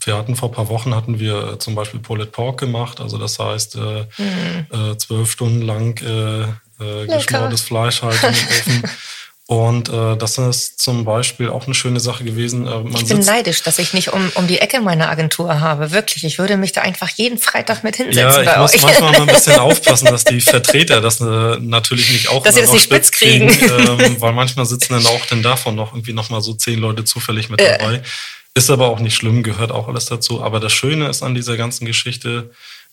wir 0.07 0.17
hatten 0.17 0.37
vor 0.37 0.51
ein 0.51 0.55
paar 0.55 0.69
Wochen 0.69 0.95
hatten 0.95 1.19
wir 1.19 1.53
äh, 1.53 1.59
zum 1.59 1.75
Beispiel 1.75 2.01
Pulled 2.01 2.33
Pork 2.33 2.59
gemacht, 2.59 3.01
also 3.01 3.19
das 3.19 3.39
heißt 3.39 3.77
äh, 3.77 4.07
mhm. 4.19 4.67
äh, 4.71 4.97
zwölf 4.97 5.31
Stunden 5.31 5.63
lang 5.63 6.01
äh, 6.03 6.43
äh, 6.83 7.07
geschmortes 7.07 7.63
Fleisch 7.63 8.03
halt 8.03 8.23
im 8.23 8.29
Ofen. 8.31 8.91
Und 9.47 9.91
äh, 9.91 10.17
das 10.17 10.39
ist 10.39 10.81
zum 10.81 11.05
Beispiel 11.05 11.51
auch 11.51 11.67
eine 11.67 11.75
schöne 11.75 12.01
Sache 12.01 12.25
gewesen. 12.25 12.67
Äh, 12.67 12.83
ich 12.95 13.07
bin 13.07 13.21
neidisch, 13.21 13.63
dass 13.63 13.79
ich 13.79 13.93
nicht 13.93 14.11
um, 14.15 14.33
um 14.37 14.47
die 14.47 14.59
Ecke 14.59 14.81
meine 14.81 15.11
Agentur 15.11 15.61
habe. 15.61 15.91
Wirklich. 15.91 16.25
Ich 16.25 16.39
würde 16.39 16.57
mich 16.57 16.73
da 16.73 16.81
einfach 16.81 17.11
jeden 17.11 17.39
Freitag 17.39 17.85
mit 17.85 17.97
hinsetzen. 17.97 18.45
Ja, 18.45 18.53
ich 18.53 18.57
muss 18.57 18.75
euch. 18.75 18.83
manchmal 18.83 19.13
mal 19.13 19.21
ein 19.21 19.27
bisschen 19.27 19.59
aufpassen, 19.59 20.07
dass 20.07 20.25
die 20.25 20.41
Vertreter 20.41 21.03
das 21.03 21.21
äh, 21.21 21.59
natürlich 21.61 22.11
nicht 22.11 22.31
auch 22.31 22.43
dass 22.43 22.55
sie 22.55 22.63
das 22.63 22.73
nicht 22.73 22.85
spitz 22.85 23.11
kriegen. 23.11 23.49
kriegen 23.49 24.01
ähm, 24.01 24.17
weil 24.19 24.33
manchmal 24.33 24.65
sitzen 24.65 24.95
dann 24.95 25.07
auch 25.07 25.27
dann 25.27 25.43
davon 25.43 25.75
noch 25.75 25.93
irgendwie 25.93 26.15
noch 26.15 26.31
mal 26.31 26.41
so 26.41 26.55
zehn 26.55 26.79
Leute 26.79 27.05
zufällig 27.05 27.51
mit 27.51 27.61
äh. 27.61 27.77
dabei. 27.77 28.03
Ist 28.55 28.71
aber 28.71 28.89
auch 28.89 29.01
nicht 29.01 29.17
schlimm, 29.17 29.43
gehört 29.43 29.73
auch 29.73 29.89
alles 29.89 30.07
dazu. 30.07 30.43
Aber 30.43 30.61
das 30.61 30.73
Schöne 30.73 31.09
ist 31.09 31.23
an 31.23 31.35
dieser 31.35 31.57
ganzen 31.57 31.87
Geschichte, 31.87 32.51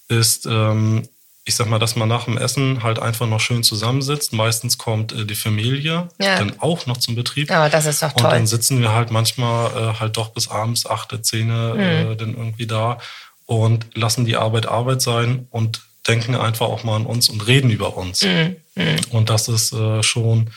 ist, 0.08 0.48
ähm, 0.48 1.08
ich 1.46 1.56
sag 1.56 1.68
mal, 1.68 1.78
dass 1.78 1.96
man 1.96 2.10
nach 2.10 2.26
dem 2.26 2.38
Essen 2.38 2.82
halt 2.82 3.00
einfach 3.00 3.28
noch 3.28 3.40
schön 3.40 3.62
zusammensitzt. 3.62 4.34
Meistens 4.34 4.80
kommt 4.80 5.12
äh, 5.12 5.26
die 5.26 5.36
Familie 5.36 6.10
ja. 6.20 6.38
dann 6.38 6.60
auch 6.60 6.88
noch 6.88 6.98
zum 6.98 7.16
Betrieb. 7.16 7.50
Ja, 7.50 7.70
das 7.70 7.86
ist 7.86 8.02
doch 8.02 8.12
toll. 8.12 8.26
Und 8.26 8.32
dann 8.32 8.48
sitzen 8.48 8.82
wir 8.82 8.92
halt 8.94 9.12
manchmal 9.12 9.72
äh, 9.72 10.00
halt 10.00 10.18
doch 10.18 10.30
bis 10.30 10.50
abends, 10.50 10.88
achte, 10.88 11.22
zehne, 11.22 11.76
äh, 11.78 12.04
mhm. 12.04 12.12
äh, 12.12 12.16
dann 12.16 12.36
irgendwie 12.36 12.68
da 12.68 12.98
und 13.46 13.86
lassen 13.96 14.26
die 14.26 14.38
Arbeit 14.38 14.68
Arbeit 14.68 15.02
sein 15.02 15.48
und 15.52 15.82
denken 16.08 16.36
einfach 16.36 16.68
auch 16.68 16.84
mal 16.84 16.96
an 16.96 17.06
uns 17.06 17.30
und 17.30 17.46
reden 17.46 17.70
über 17.70 17.98
uns. 17.98 18.24
Mhm. 18.24 18.56
Mhm. 18.76 18.96
Und 19.12 19.30
das 19.30 19.48
ist 19.48 19.74
äh, 19.74 20.02
schon 20.02 20.50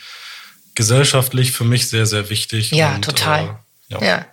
gesellschaftlich 0.73 1.51
für 1.51 1.63
mich 1.63 1.89
sehr, 1.89 2.05
sehr 2.05 2.29
wichtig. 2.29 2.71
Ja, 2.71 2.95
und, 2.95 3.05
total. 3.05 3.59
Ja. 3.87 4.01
ja. 4.01 4.25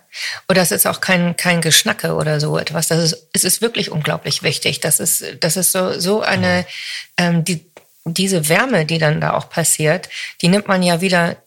Und 0.47 0.57
das 0.57 0.71
ist 0.71 0.85
auch 0.85 1.01
kein, 1.01 1.35
kein 1.35 1.61
Geschnacke 1.61 2.13
oder 2.13 2.39
so 2.39 2.57
etwas. 2.57 2.87
Das 2.87 2.99
ist, 2.99 3.27
es 3.33 3.43
ist 3.43 3.61
wirklich 3.61 3.91
unglaublich 3.91 4.43
wichtig. 4.43 4.79
Das 4.79 4.99
ist, 4.99 5.23
das 5.39 5.57
ist 5.57 5.71
so, 5.71 5.99
so 5.99 6.21
eine, 6.21 6.65
ähm, 7.17 7.43
die, 7.43 7.65
diese 8.05 8.49
Wärme, 8.49 8.85
die 8.85 8.97
dann 8.97 9.21
da 9.21 9.33
auch 9.33 9.49
passiert, 9.49 10.09
die 10.41 10.49
nimmt 10.49 10.67
man 10.67 10.83
ja 10.83 11.01
wieder 11.01 11.37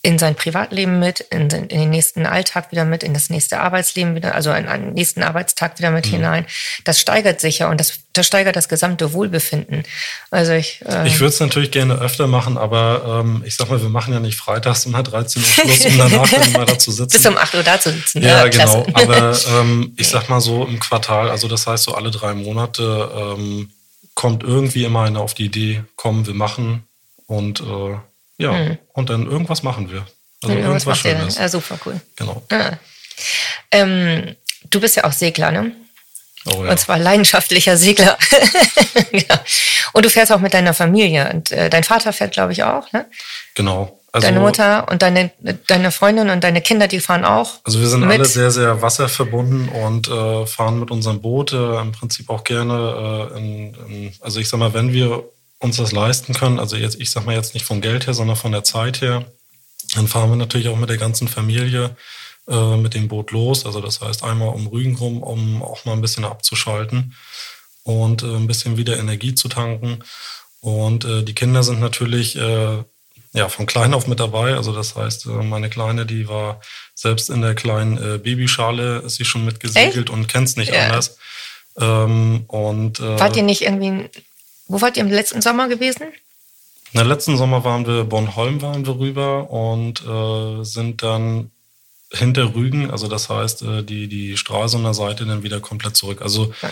in 0.00 0.16
sein 0.16 0.36
Privatleben 0.36 1.00
mit, 1.00 1.20
in, 1.20 1.50
in, 1.50 1.68
den 1.68 1.90
nächsten 1.90 2.24
Alltag 2.24 2.70
wieder 2.70 2.84
mit, 2.84 3.02
in 3.02 3.14
das 3.14 3.30
nächste 3.30 3.58
Arbeitsleben 3.58 4.14
wieder, 4.14 4.32
also 4.32 4.52
in 4.52 4.68
einen 4.68 4.92
nächsten 4.92 5.24
Arbeitstag 5.24 5.76
wieder 5.78 5.90
mit 5.90 6.06
mhm. 6.06 6.10
hinein. 6.10 6.46
Das 6.84 7.00
steigert 7.00 7.40
sich 7.40 7.58
ja 7.58 7.68
und 7.68 7.80
das, 7.80 7.98
das 8.12 8.24
steigert 8.24 8.54
das 8.54 8.68
gesamte 8.68 9.12
Wohlbefinden. 9.12 9.82
Also 10.30 10.52
ich. 10.52 10.84
Äh, 10.86 11.08
ich 11.08 11.18
würde 11.18 11.30
es 11.30 11.40
natürlich 11.40 11.72
gerne 11.72 11.94
öfter 11.94 12.28
machen, 12.28 12.58
aber 12.58 13.22
ähm, 13.24 13.42
ich 13.44 13.56
sag 13.56 13.70
mal, 13.70 13.82
wir 13.82 13.88
machen 13.88 14.14
ja 14.14 14.20
nicht 14.20 14.38
freitags 14.38 14.86
um 14.86 14.92
13 14.92 15.42
Uhr 15.42 15.48
Schluss, 15.48 15.86
um 15.86 15.98
danach 15.98 16.30
dann 16.30 16.52
mal 16.52 16.66
da 16.66 16.78
zu 16.78 16.92
sitzen. 16.92 17.16
Bis 17.16 17.26
um 17.26 17.36
8 17.36 17.54
Uhr 17.56 17.62
da 17.64 17.80
zu 17.80 17.90
sitzen. 17.90 18.22
Ja, 18.22 18.44
ja 18.44 18.48
genau. 18.48 18.86
Aber 18.92 19.36
ähm, 19.58 19.94
ich 19.96 20.06
sag 20.06 20.28
mal 20.28 20.40
so 20.40 20.64
im 20.64 20.78
Quartal, 20.78 21.28
also 21.28 21.48
das 21.48 21.66
heißt 21.66 21.82
so 21.82 21.94
alle 21.94 22.12
drei 22.12 22.34
Monate 22.34 23.10
ähm, 23.36 23.70
kommt 24.14 24.44
irgendwie 24.44 24.84
immer 24.84 25.02
einer 25.02 25.20
auf 25.20 25.34
die 25.34 25.46
Idee, 25.46 25.82
komm, 25.96 26.26
wir 26.26 26.34
machen 26.34 26.84
und 27.26 27.60
äh, 27.60 27.96
ja, 28.38 28.52
mhm. 28.52 28.78
und 28.92 29.10
dann 29.10 29.26
irgendwas 29.26 29.62
machen 29.62 29.90
wir. 29.90 30.06
Also 30.42 30.56
ja, 30.56 30.64
irgendwas 30.64 30.98
Schönes. 30.98 31.36
Ja, 31.36 31.48
super 31.48 31.78
cool. 31.84 32.00
Genau. 32.16 32.42
Ah. 32.50 32.72
Ähm, 33.72 34.36
du 34.70 34.80
bist 34.80 34.96
ja 34.96 35.04
auch 35.04 35.12
Segler, 35.12 35.50
ne? 35.50 35.72
Oh, 36.46 36.64
ja. 36.64 36.70
Und 36.70 36.78
zwar 36.78 36.98
leidenschaftlicher 36.98 37.76
Segler. 37.76 38.16
ja. 39.12 39.40
Und 39.92 40.04
du 40.04 40.10
fährst 40.10 40.32
auch 40.32 40.40
mit 40.40 40.54
deiner 40.54 40.72
Familie. 40.72 41.30
Und 41.32 41.50
äh, 41.50 41.68
dein 41.68 41.84
Vater 41.84 42.12
fährt, 42.12 42.32
glaube 42.32 42.52
ich, 42.52 42.62
auch, 42.62 42.90
ne? 42.92 43.06
Genau. 43.54 43.98
Also, 44.10 44.26
deine 44.26 44.40
Mutter 44.40 44.86
und 44.90 45.02
deine, 45.02 45.30
deine 45.66 45.90
Freundin 45.90 46.30
und 46.30 46.42
deine 46.42 46.62
Kinder, 46.62 46.88
die 46.88 47.00
fahren 47.00 47.26
auch. 47.26 47.56
Also 47.64 47.78
wir 47.80 47.88
sind 47.88 48.00
mit. 48.00 48.18
alle 48.18 48.24
sehr, 48.24 48.50
sehr 48.50 48.80
wasserverbunden 48.80 49.68
und 49.68 50.08
äh, 50.08 50.46
fahren 50.46 50.80
mit 50.80 50.90
unserem 50.90 51.20
Boot 51.20 51.52
äh, 51.52 51.80
im 51.80 51.92
Prinzip 51.92 52.30
auch 52.30 52.42
gerne 52.42 53.30
äh, 53.34 53.38
in, 53.38 53.74
in, 53.74 54.12
also 54.22 54.40
ich 54.40 54.48
sag 54.48 54.60
mal, 54.60 54.72
wenn 54.72 54.94
wir 54.94 55.24
uns 55.58 55.76
das 55.76 55.92
leisten 55.92 56.34
können, 56.34 56.58
also 56.58 56.76
jetzt, 56.76 57.00
ich 57.00 57.10
sag 57.10 57.26
mal 57.26 57.34
jetzt 57.34 57.54
nicht 57.54 57.66
vom 57.66 57.80
Geld 57.80 58.06
her, 58.06 58.14
sondern 58.14 58.36
von 58.36 58.52
der 58.52 58.64
Zeit 58.64 59.00
her, 59.00 59.24
dann 59.94 60.08
fahren 60.08 60.30
wir 60.30 60.36
natürlich 60.36 60.68
auch 60.68 60.76
mit 60.76 60.90
der 60.90 60.98
ganzen 60.98 61.28
Familie 61.28 61.96
äh, 62.48 62.76
mit 62.76 62.94
dem 62.94 63.08
Boot 63.08 63.30
los. 63.30 63.66
Also 63.66 63.80
das 63.80 64.00
heißt 64.00 64.22
einmal 64.22 64.48
um 64.48 64.66
Rügen 64.66 64.96
rum, 64.96 65.22
um 65.22 65.62
auch 65.62 65.84
mal 65.84 65.92
ein 65.92 66.00
bisschen 66.00 66.24
abzuschalten 66.24 67.14
und 67.82 68.22
äh, 68.22 68.26
ein 68.26 68.46
bisschen 68.46 68.76
wieder 68.76 68.98
Energie 68.98 69.34
zu 69.34 69.48
tanken. 69.48 70.04
Und 70.60 71.04
äh, 71.04 71.22
die 71.22 71.34
Kinder 71.34 71.62
sind 71.62 71.80
natürlich 71.80 72.36
äh, 72.36 72.82
ja 73.32 73.48
von 73.48 73.66
klein 73.66 73.94
auf 73.94 74.06
mit 74.06 74.20
dabei. 74.20 74.54
Also 74.54 74.72
das 74.72 74.94
heißt, 74.94 75.26
äh, 75.26 75.42
meine 75.42 75.70
Kleine, 75.70 76.06
die 76.06 76.28
war 76.28 76.60
selbst 76.94 77.30
in 77.30 77.42
der 77.42 77.54
kleinen 77.54 77.96
äh, 77.96 78.18
Babyschale, 78.18 78.98
ist 78.98 79.16
sie 79.16 79.24
schon 79.24 79.44
mitgesegelt 79.44 79.96
Echt? 79.96 80.10
und 80.10 80.28
kennt 80.28 80.48
es 80.48 80.56
nicht 80.56 80.72
ja. 80.72 80.84
anders. 80.84 81.18
Ähm, 81.80 82.44
und, 82.48 83.00
Wart 83.00 83.36
ihr 83.36 83.42
nicht 83.44 83.62
irgendwie 83.62 84.10
wo 84.68 84.80
wart 84.80 84.96
ihr 84.96 85.02
im 85.02 85.10
letzten 85.10 85.42
Sommer 85.42 85.68
gewesen? 85.68 86.12
Na, 86.92 87.02
letzten 87.02 87.36
Sommer 87.36 87.64
waren 87.64 87.86
wir, 87.86 88.04
Bornholm 88.04 88.62
waren 88.62 88.86
wir 88.86 88.98
rüber 88.98 89.50
und 89.50 90.02
äh, 90.06 90.64
sind 90.64 91.02
dann 91.02 91.50
hinter 92.10 92.54
Rügen, 92.54 92.90
also 92.90 93.08
das 93.08 93.28
heißt, 93.28 93.62
äh, 93.62 93.82
die, 93.82 94.08
die 94.08 94.36
Stralsunder 94.36 94.94
Seite 94.94 95.26
dann 95.26 95.42
wieder 95.42 95.60
komplett 95.60 95.96
zurück. 95.96 96.22
Also 96.22 96.52
ja. 96.62 96.70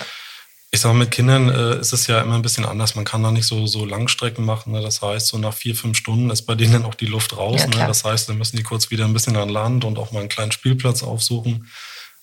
ich 0.71 0.81
sage, 0.81 0.97
mit 0.97 1.11
Kindern 1.11 1.51
äh, 1.51 1.79
ist 1.79 1.93
es 1.93 2.07
ja 2.07 2.21
immer 2.21 2.37
ein 2.37 2.43
bisschen 2.43 2.65
anders. 2.65 2.95
Man 2.95 3.05
kann 3.05 3.23
da 3.23 3.31
nicht 3.31 3.47
so, 3.47 3.67
so 3.67 3.85
Langstrecken 3.85 4.45
machen. 4.45 4.73
Ne? 4.73 4.81
Das 4.81 5.03
heißt, 5.03 5.29
so 5.29 5.37
nach 5.37 5.53
vier, 5.53 5.75
fünf 5.75 5.99
Stunden 5.99 6.31
ist 6.31 6.43
bei 6.43 6.55
denen 6.55 6.73
dann 6.73 6.85
auch 6.87 6.95
die 6.95 7.07
Luft 7.07 7.37
raus. 7.37 7.61
Ja, 7.61 7.67
ne? 7.67 7.87
Das 7.87 8.05
heißt, 8.05 8.29
dann 8.29 8.39
müssen 8.39 8.57
die 8.57 8.63
kurz 8.63 8.91
wieder 8.91 9.05
ein 9.05 9.13
bisschen 9.13 9.37
an 9.37 9.51
Land 9.51 9.85
und 9.85 9.99
auch 9.99 10.13
mal 10.13 10.21
einen 10.21 10.31
kleinen 10.31 10.53
Spielplatz 10.53 11.03
aufsuchen. 11.03 11.69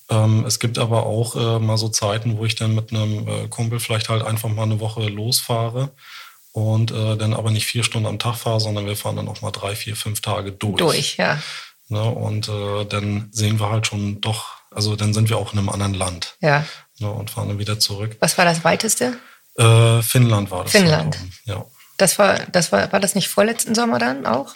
Ähm, 0.10 0.46
es 0.46 0.60
gibt 0.60 0.78
aber 0.78 1.06
auch 1.06 1.36
äh, 1.36 1.60
mal 1.60 1.78
so 1.78 1.90
Zeiten, 1.90 2.38
wo 2.38 2.46
ich 2.46 2.56
dann 2.56 2.76
mit 2.76 2.92
einem 2.92 3.28
äh, 3.28 3.48
Kumpel 3.48 3.80
vielleicht 3.80 4.10
halt 4.10 4.24
einfach 4.24 4.50
mal 4.50 4.64
eine 4.64 4.80
Woche 4.80 5.08
losfahre 5.08 5.92
und 6.52 6.92
äh, 6.92 7.18
dann 7.18 7.34
aber 7.34 7.52
nicht 7.52 7.66
vier 7.66 7.84
Stunden 7.84 8.08
am 8.08 8.20
Tag 8.20 8.36
fahre, 8.36 8.60
sondern 8.60 8.86
wir 8.86 8.96
fahren 8.96 9.16
dann 9.16 9.28
auch 9.28 9.42
mal 9.42 9.52
drei, 9.52 9.76
vier, 9.76 9.96
fünf 9.96 10.22
Tage 10.22 10.52
durch. 10.52 10.78
Durch, 10.78 11.18
ja. 11.18 11.40
Ne? 11.90 12.04
Und 12.04 12.48
äh, 12.50 12.86
dann 12.86 13.30
sehen 13.32 13.60
wir 13.60 13.70
halt 13.70 13.88
schon 13.88 14.22
doch, 14.22 14.48
also 14.72 14.96
dann 14.96 15.14
sind 15.14 15.30
wir 15.30 15.38
auch 15.38 15.54
in 15.54 15.60
einem 15.60 15.70
anderen 15.70 15.94
Land 15.94 16.36
Ja. 16.42 16.66
ne? 17.00 17.10
und 17.10 17.30
fahren 17.32 17.48
dann 17.50 17.60
wieder 17.60 17.80
zurück. 17.80 18.18
Was 18.20 18.38
war 18.38 18.46
das 18.46 18.64
weiteste? 18.64 19.18
Äh, 19.58 20.02
Finnland 20.02 20.52
war 20.52 20.64
das. 20.64 20.72
Finnland. 20.72 21.16
dann, 21.16 21.56
Ja. 21.56 21.66
Das 21.98 22.18
war, 22.18 22.40
das 22.52 22.72
war, 22.72 22.92
war 22.92 23.00
das 23.00 23.16
nicht 23.16 23.30
vorletzten 23.30 23.76
Sommer 23.76 24.00
dann 24.00 24.26
auch? 24.26 24.56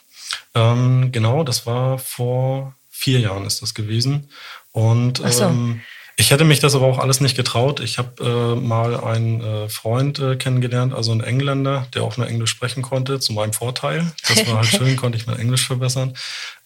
Ähm, 0.55 1.11
genau, 1.11 1.43
das 1.43 1.65
war 1.65 1.99
vor 1.99 2.75
vier 2.89 3.19
Jahren 3.19 3.45
ist 3.45 3.61
das 3.61 3.73
gewesen. 3.73 4.29
Und 4.77 5.17
so. 5.17 5.43
ähm, 5.43 5.81
ich 6.17 6.29
hätte 6.29 6.43
mich 6.43 6.59
das 6.59 6.75
aber 6.75 6.85
auch 6.85 6.99
alles 6.99 7.19
nicht 7.19 7.35
getraut. 7.35 7.79
Ich 7.79 7.97
habe 7.97 8.23
äh, 8.23 8.59
mal 8.59 8.95
einen 9.03 9.41
äh, 9.41 9.69
Freund 9.69 10.19
äh, 10.19 10.35
kennengelernt, 10.35 10.93
also 10.93 11.11
einen 11.11 11.21
Engländer, 11.21 11.87
der 11.95 12.03
auch 12.03 12.15
nur 12.17 12.27
Englisch 12.27 12.51
sprechen 12.51 12.83
konnte, 12.83 13.19
zu 13.19 13.33
meinem 13.33 13.53
Vorteil. 13.53 14.11
Das 14.27 14.47
war 14.47 14.57
halt 14.57 14.65
schön, 14.67 14.97
konnte 14.97 15.17
ich 15.17 15.25
mein 15.25 15.39
Englisch 15.39 15.65
verbessern. 15.65 16.15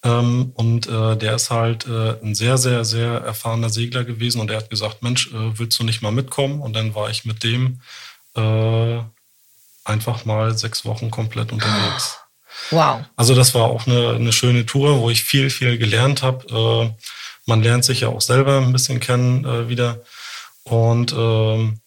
Ähm, 0.03 0.51
und 0.55 0.87
äh, 0.87 1.15
der 1.15 1.35
ist 1.35 1.51
halt 1.51 1.87
äh, 1.87 2.15
ein 2.21 2.35
sehr, 2.35 2.57
sehr, 2.57 2.83
sehr 2.83 3.11
erfahrener 3.21 3.69
Segler 3.69 4.03
gewesen 4.03 4.41
und 4.41 4.51
er 4.51 4.57
hat 4.57 4.69
gesagt, 4.69 5.03
Mensch, 5.03 5.27
äh, 5.27 5.57
willst 5.57 5.79
du 5.79 5.85
nicht 5.85 6.01
mal 6.01 6.11
mitkommen? 6.11 6.59
Und 6.59 6.73
dann 6.73 6.93
war 6.95 7.09
ich 7.09 7.23
mit 7.23 7.43
dem 7.43 7.79
einfach 9.83 10.23
mal 10.23 10.57
sechs 10.57 10.85
Wochen 10.85 11.11
komplett 11.11 11.51
unterwegs. 11.51 12.19
Wow. 12.69 13.01
Also 13.17 13.35
das 13.35 13.53
war 13.53 13.63
auch 13.63 13.85
eine, 13.85 14.11
eine 14.11 14.31
schöne 14.31 14.65
Tour, 14.65 15.01
wo 15.01 15.09
ich 15.09 15.21
viel, 15.21 15.49
viel 15.49 15.77
gelernt 15.77 16.23
habe. 16.23 16.95
Man 17.45 17.63
lernt 17.63 17.85
sich 17.85 18.01
ja 18.01 18.09
auch 18.09 18.21
selber 18.21 18.57
ein 18.57 18.71
bisschen 18.71 18.99
kennen 18.99 19.45
äh, 19.45 19.67
wieder. 19.69 19.99
Und 20.63 21.13
ähm, 21.13 21.79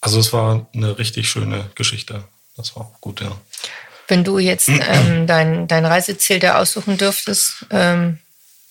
also 0.00 0.18
es 0.18 0.32
war 0.32 0.66
eine 0.74 0.98
richtig 0.98 1.28
schöne 1.28 1.70
Geschichte. 1.74 2.24
Das 2.56 2.74
war 2.76 2.82
auch 2.84 3.00
gut, 3.00 3.20
ja. 3.20 3.32
Wenn 4.08 4.24
du 4.24 4.38
jetzt 4.38 4.68
ähm, 4.68 5.26
dein, 5.26 5.68
dein 5.68 5.84
Reiseziel 5.84 6.38
da 6.38 6.58
aussuchen 6.58 6.96
dürftest, 6.96 7.66
ähm, 7.70 8.18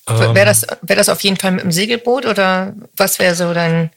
Ähm, 0.10 0.36
wäre 0.36 0.46
das, 0.46 0.66
wär 0.82 0.96
das 0.96 1.10
auf 1.10 1.22
jeden 1.22 1.38
Fall 1.38 1.52
mit 1.52 1.64
dem 1.64 1.72
Segelboot 1.72 2.26
oder 2.26 2.74
was 2.98 3.20
wäre 3.20 3.36
so 3.36 3.54
dein, 3.54 3.92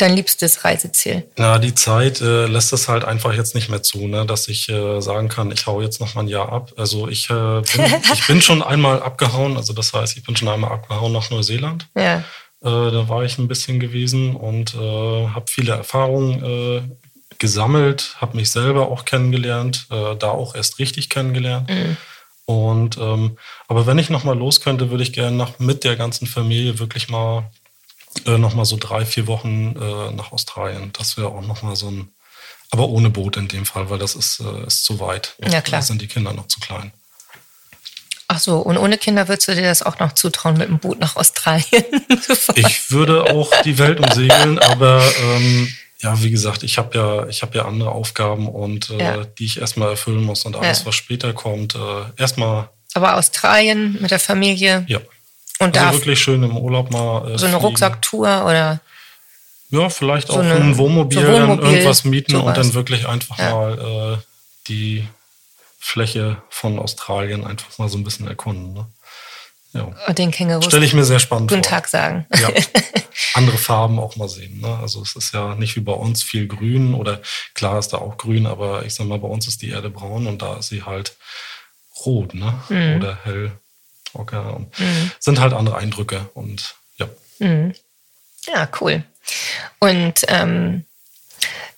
dein 0.00 0.14
liebstes 0.14 0.64
Reiseziel? 0.64 1.24
Na, 1.36 1.58
die 1.58 1.74
Zeit 1.74 2.20
äh, 2.20 2.46
lässt 2.46 2.72
es 2.72 2.88
halt 2.88 3.04
einfach 3.04 3.32
jetzt 3.34 3.54
nicht 3.54 3.68
mehr 3.68 3.82
zu, 3.82 4.06
ne, 4.06 4.26
dass 4.26 4.48
ich 4.48 4.68
äh, 4.68 5.00
sagen 5.00 5.28
kann, 5.28 5.50
ich 5.50 5.66
hau 5.66 5.80
jetzt 5.80 6.00
noch 6.00 6.14
mal 6.14 6.22
ein 6.22 6.28
Jahr 6.28 6.52
ab. 6.52 6.72
Also 6.76 7.08
ich, 7.08 7.30
äh, 7.30 7.60
bin, 7.60 7.84
ich 8.12 8.26
bin 8.26 8.42
schon 8.42 8.62
einmal 8.62 9.02
abgehauen, 9.02 9.56
also 9.56 9.72
das 9.72 9.92
heißt, 9.92 10.16
ich 10.16 10.24
bin 10.24 10.36
schon 10.36 10.48
einmal 10.48 10.72
abgehauen 10.72 11.12
nach 11.12 11.30
Neuseeland. 11.30 11.88
Ja. 11.96 12.18
Äh, 12.18 12.22
da 12.62 13.08
war 13.08 13.24
ich 13.24 13.38
ein 13.38 13.48
bisschen 13.48 13.80
gewesen 13.80 14.36
und 14.36 14.74
äh, 14.74 14.78
habe 15.28 15.46
viele 15.48 15.72
Erfahrungen 15.72 16.44
äh, 16.44 16.82
gesammelt, 17.38 18.16
habe 18.20 18.36
mich 18.36 18.50
selber 18.50 18.88
auch 18.88 19.06
kennengelernt, 19.06 19.86
da 19.88 20.28
auch 20.28 20.54
erst 20.54 20.78
richtig 20.78 21.08
kennengelernt. 21.08 21.70
Und 22.44 22.98
ähm, 22.98 23.38
aber 23.66 23.86
wenn 23.86 23.96
ich 23.96 24.10
noch 24.10 24.24
mal 24.24 24.36
los 24.36 24.60
könnte, 24.60 24.90
würde 24.90 25.04
ich 25.04 25.14
gerne 25.14 25.36
nach 25.36 25.58
mit 25.58 25.84
der 25.84 25.96
ganzen 25.96 26.26
Familie 26.26 26.78
wirklich 26.78 27.08
mal 27.08 27.48
äh, 28.26 28.38
noch 28.38 28.54
mal 28.54 28.64
so 28.64 28.76
drei 28.78 29.04
vier 29.06 29.26
Wochen 29.26 29.76
äh, 29.76 30.10
nach 30.12 30.32
Australien. 30.32 30.92
Das 30.98 31.16
wäre 31.16 31.28
auch 31.28 31.42
noch 31.42 31.62
mal 31.62 31.76
so 31.76 31.88
ein, 31.90 32.08
aber 32.70 32.88
ohne 32.88 33.10
Boot 33.10 33.36
in 33.36 33.48
dem 33.48 33.66
Fall, 33.66 33.90
weil 33.90 33.98
das 33.98 34.14
ist 34.14 34.40
ist 34.66 34.84
zu 34.84 35.00
weit. 35.00 35.34
Ja, 35.42 35.60
klar. 35.60 35.80
Da 35.80 35.86
sind 35.86 36.00
die 36.02 36.06
Kinder 36.08 36.32
noch 36.32 36.48
zu 36.48 36.60
klein. 36.60 36.92
Ach 38.32 38.38
so, 38.38 38.58
und 38.58 38.76
ohne 38.78 38.96
Kinder 38.96 39.26
würdest 39.26 39.48
du 39.48 39.54
dir 39.56 39.62
das 39.62 39.82
auch 39.82 39.98
noch 39.98 40.12
zutrauen, 40.12 40.56
mit 40.56 40.68
dem 40.68 40.78
Boot 40.78 41.00
nach 41.00 41.16
Australien 41.16 41.84
zu 42.22 42.36
fahren? 42.36 42.54
Ich 42.58 42.92
würde 42.92 43.24
auch 43.32 43.50
die 43.62 43.76
Welt 43.78 43.98
umsegeln, 43.98 44.60
aber 44.60 45.02
ähm, 45.20 45.68
ja, 45.98 46.22
wie 46.22 46.30
gesagt, 46.30 46.62
ich 46.62 46.78
habe 46.78 46.96
ja, 46.96 47.26
ich 47.26 47.42
habe 47.42 47.58
ja 47.58 47.64
andere 47.64 47.90
Aufgaben 47.90 48.48
und 48.48 48.90
äh, 48.90 48.98
Ja. 48.98 49.24
die 49.24 49.46
ich 49.46 49.60
erstmal 49.60 49.90
erfüllen 49.90 50.22
muss 50.22 50.44
und 50.44 50.54
alles, 50.54 50.80
Ja. 50.80 50.86
was 50.86 50.94
später 50.94 51.32
kommt, 51.32 51.74
äh, 51.74 51.78
erstmal 52.16 52.70
Aber 52.94 53.16
Australien 53.16 53.98
mit 54.00 54.12
der 54.12 54.20
Familie 54.20 54.84
ja. 54.86 55.00
Und 55.60 55.76
Also 55.76 55.88
da 55.88 55.92
wirklich 55.92 56.18
schön 56.20 56.42
im 56.42 56.56
Urlaub 56.56 56.90
mal. 56.90 57.18
Äh, 57.32 57.38
so 57.38 57.46
eine 57.46 57.54
fliegen. 57.54 57.56
Rucksacktour 57.56 58.44
oder 58.46 58.80
Ja, 59.70 59.88
vielleicht 59.88 60.28
so 60.28 60.34
auch 60.34 60.38
eine- 60.40 60.54
ein 60.54 60.76
Wohnmobil, 60.78 61.20
so 61.20 61.24
dann 61.32 61.42
Wohnmobil, 61.48 61.70
irgendwas 61.72 62.04
mieten 62.04 62.32
sowas. 62.32 62.46
und 62.46 62.56
dann 62.56 62.74
wirklich 62.74 63.06
einfach 63.06 63.38
Ja. 63.38 63.50
mal 63.54 64.18
äh, 64.18 64.22
die 64.68 65.06
Fläche 65.78 66.42
von 66.50 66.78
Australien 66.78 67.44
einfach 67.46 67.78
mal 67.78 67.88
so 67.88 67.96
ein 67.98 68.04
bisschen 68.04 68.26
erkunden. 68.28 68.74
Ne? 68.74 68.86
Ja. 69.72 70.12
den 70.12 70.32
Kängurus 70.32 70.64
Stelle 70.66 70.84
ich 70.84 70.94
mir 70.94 71.04
sehr 71.04 71.20
spannend 71.20 71.48
guten 71.50 71.62
vor. 71.62 71.70
Tag 71.70 71.86
sagen. 71.86 72.26
Ja. 72.36 72.48
Andere 73.34 73.56
Farben 73.56 74.00
auch 74.00 74.16
mal 74.16 74.28
sehen. 74.28 74.60
Ne? 74.60 74.78
Also 74.82 75.00
es 75.02 75.14
ist 75.14 75.32
ja 75.32 75.54
nicht 75.54 75.76
wie 75.76 75.80
bei 75.80 75.92
uns 75.92 76.24
viel 76.24 76.48
grün 76.48 76.92
oder 76.94 77.20
klar 77.54 77.78
ist 77.78 77.92
da 77.92 77.98
auch 77.98 78.16
grün, 78.18 78.46
aber 78.48 78.84
ich 78.84 78.94
sag 78.94 79.06
mal, 79.06 79.20
bei 79.20 79.28
uns 79.28 79.46
ist 79.46 79.62
die 79.62 79.70
Erde 79.70 79.88
braun 79.88 80.26
und 80.26 80.42
da 80.42 80.56
ist 80.56 80.70
sie 80.70 80.82
halt 80.82 81.14
rot, 82.04 82.34
ne? 82.34 82.54
Mhm. 82.68 82.96
Oder 82.96 83.18
hell. 83.22 83.52
Okay. 84.12 84.54
Und 84.54 84.74
Sind 85.18 85.40
halt 85.40 85.52
andere 85.52 85.76
Eindrücke 85.76 86.28
und 86.34 86.74
ja. 86.96 87.08
Ja, 88.46 88.68
cool. 88.80 89.04
Und 89.78 90.24
ähm, 90.28 90.84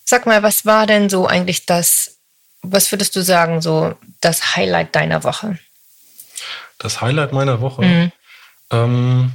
sag 0.05 0.27
mal, 0.27 0.43
was 0.43 0.67
war 0.67 0.87
denn 0.87 1.09
so 1.09 1.27
eigentlich 1.27 1.67
das, 1.67 2.17
was 2.63 2.91
würdest 2.93 3.17
du 3.17 3.23
sagen, 3.23 3.61
so 3.61 3.95
das 4.21 4.57
Highlight 4.57 4.95
deiner 4.95 5.25
Woche? 5.25 5.59
Das 6.79 7.01
Highlight 7.01 7.33
meiner 7.33 7.61
Woche. 7.61 7.83
Mhm. 7.83 8.13
Ähm, 8.71 9.33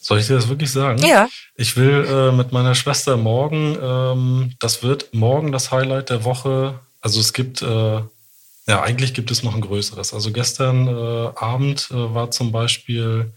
soll 0.00 0.20
ich 0.20 0.26
dir 0.26 0.36
das 0.36 0.48
wirklich 0.48 0.72
sagen? 0.72 1.04
Ja. 1.04 1.28
Ich 1.54 1.76
will 1.76 2.06
äh, 2.08 2.32
mit 2.32 2.52
meiner 2.52 2.74
Schwester 2.74 3.16
morgen, 3.16 3.76
ähm, 3.80 4.54
das 4.58 4.82
wird 4.82 5.12
morgen 5.12 5.52
das 5.52 5.70
Highlight 5.70 6.08
der 6.10 6.24
Woche. 6.24 6.80
Also 7.00 7.20
es 7.20 7.32
gibt, 7.32 7.60
äh, 7.60 8.00
ja, 8.68 8.82
eigentlich 8.82 9.14
gibt 9.14 9.30
es 9.30 9.42
noch 9.42 9.54
ein 9.54 9.62
größeres. 9.62 10.12
Also 10.12 10.30
gestern 10.30 10.86
äh, 10.86 11.30
Abend 11.36 11.88
äh, 11.90 12.14
war 12.14 12.30
zum 12.30 12.52
Beispiel 12.52 13.32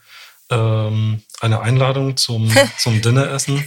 ähm, 0.50 1.22
eine 1.40 1.62
Einladung 1.62 2.18
zum, 2.18 2.52
zum 2.78 3.02
Dinneressen, 3.02 3.64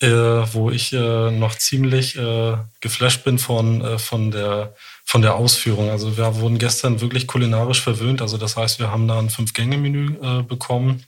äh, 0.00 0.08
wo 0.08 0.70
ich 0.70 0.92
äh, 0.92 1.30
noch 1.30 1.54
ziemlich 1.54 2.16
äh, 2.18 2.58
geflasht 2.80 3.24
bin 3.24 3.38
von, 3.38 3.80
äh, 3.80 3.98
von, 3.98 4.30
der, 4.30 4.74
von 5.06 5.22
der 5.22 5.36
Ausführung. 5.36 5.88
Also 5.88 6.18
wir 6.18 6.36
wurden 6.36 6.58
gestern 6.58 7.00
wirklich 7.00 7.26
kulinarisch 7.26 7.80
verwöhnt. 7.80 8.20
Also 8.20 8.36
das 8.36 8.58
heißt, 8.58 8.78
wir 8.78 8.90
haben 8.90 9.08
da 9.08 9.18
ein 9.18 9.30
Fünf-Gänge-Menü 9.30 10.42
bekommen 10.42 11.04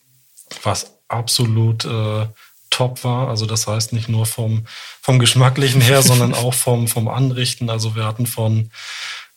was 0.64 0.96
absolut 1.06 1.86
top 2.70 3.04
war. 3.04 3.28
Also 3.28 3.46
das 3.46 3.66
heißt 3.66 3.92
nicht 3.92 4.08
nur 4.08 4.26
vom, 4.26 4.66
vom 5.00 5.18
Geschmacklichen 5.18 5.80
her, 5.80 6.02
sondern 6.02 6.34
auch 6.34 6.54
vom, 6.54 6.88
vom 6.88 7.08
Anrichten. 7.08 7.68
Also 7.68 7.94
wir 7.94 8.04
hatten 8.04 8.26
von, 8.26 8.70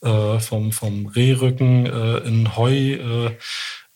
äh, 0.04 0.38
vom, 0.40 0.72
vom 0.72 1.06
Rehrücken 1.06 1.86
äh, 1.86 2.18
in 2.18 2.56
Heu 2.56 2.72
äh, 2.72 3.36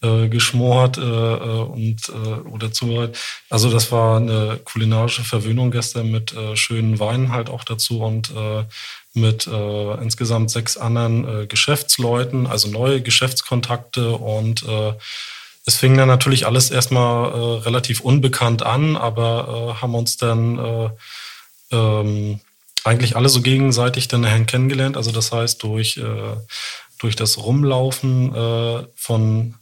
äh, 0.00 0.28
geschmort 0.28 0.96
äh, 0.96 1.00
und 1.00 2.12
oder 2.50 2.72
zubereitet. 2.72 3.18
Also 3.50 3.70
das 3.70 3.90
war 3.90 4.18
eine 4.18 4.60
kulinarische 4.64 5.24
Verwöhnung 5.24 5.70
gestern 5.70 6.10
mit 6.10 6.34
schönen 6.54 6.98
Weinen 7.00 7.32
halt 7.32 7.50
auch 7.50 7.64
dazu 7.64 8.02
und 8.02 8.32
mit 9.14 9.48
insgesamt 9.48 10.50
sechs 10.52 10.76
anderen 10.76 11.48
Geschäftsleuten, 11.48 12.46
also 12.46 12.68
neue 12.68 13.02
Geschäftskontakte 13.02 14.12
und 14.12 14.64
es 15.68 15.76
fing 15.76 15.98
dann 15.98 16.08
natürlich 16.08 16.46
alles 16.46 16.70
erstmal 16.70 17.30
äh, 17.30 17.58
relativ 17.60 18.00
unbekannt 18.00 18.62
an, 18.62 18.96
aber 18.96 19.74
äh, 19.76 19.82
haben 19.82 19.94
uns 19.94 20.16
dann 20.16 20.58
äh, 20.58 20.88
ähm, 21.72 22.40
eigentlich 22.84 23.16
alle 23.16 23.28
so 23.28 23.42
gegenseitig 23.42 24.08
dann 24.08 24.22
nachher 24.22 24.44
kennengelernt. 24.44 24.96
Also 24.96 25.10
das 25.12 25.32
heißt 25.32 25.62
durch, 25.62 25.96
äh, 25.96 26.36
durch 26.98 27.16
das 27.16 27.38
Rumlaufen 27.38 28.34
äh, 28.34 28.86
von, 28.94 29.54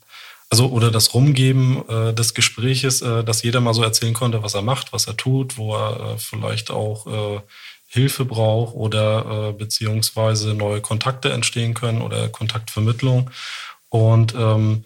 also 0.50 0.68
oder 0.68 0.90
das 0.90 1.14
Rumgeben 1.14 1.88
äh, 1.88 2.14
des 2.14 2.34
Gespräches, 2.34 3.02
äh, 3.02 3.24
dass 3.24 3.42
jeder 3.42 3.60
mal 3.60 3.74
so 3.74 3.82
erzählen 3.82 4.14
konnte, 4.14 4.42
was 4.42 4.54
er 4.54 4.62
macht, 4.62 4.92
was 4.92 5.06
er 5.06 5.16
tut, 5.16 5.56
wo 5.56 5.74
er 5.74 6.14
äh, 6.14 6.18
vielleicht 6.18 6.70
auch 6.70 7.06
äh, 7.06 7.40
Hilfe 7.88 8.24
braucht 8.24 8.74
oder 8.74 9.52
beziehungsweise 9.52 10.54
neue 10.54 10.80
Kontakte 10.80 11.32
entstehen 11.32 11.72
können 11.72 12.02
oder 12.02 12.28
Kontaktvermittlung. 12.28 13.30
Und 13.88 14.34
ähm, 14.34 14.84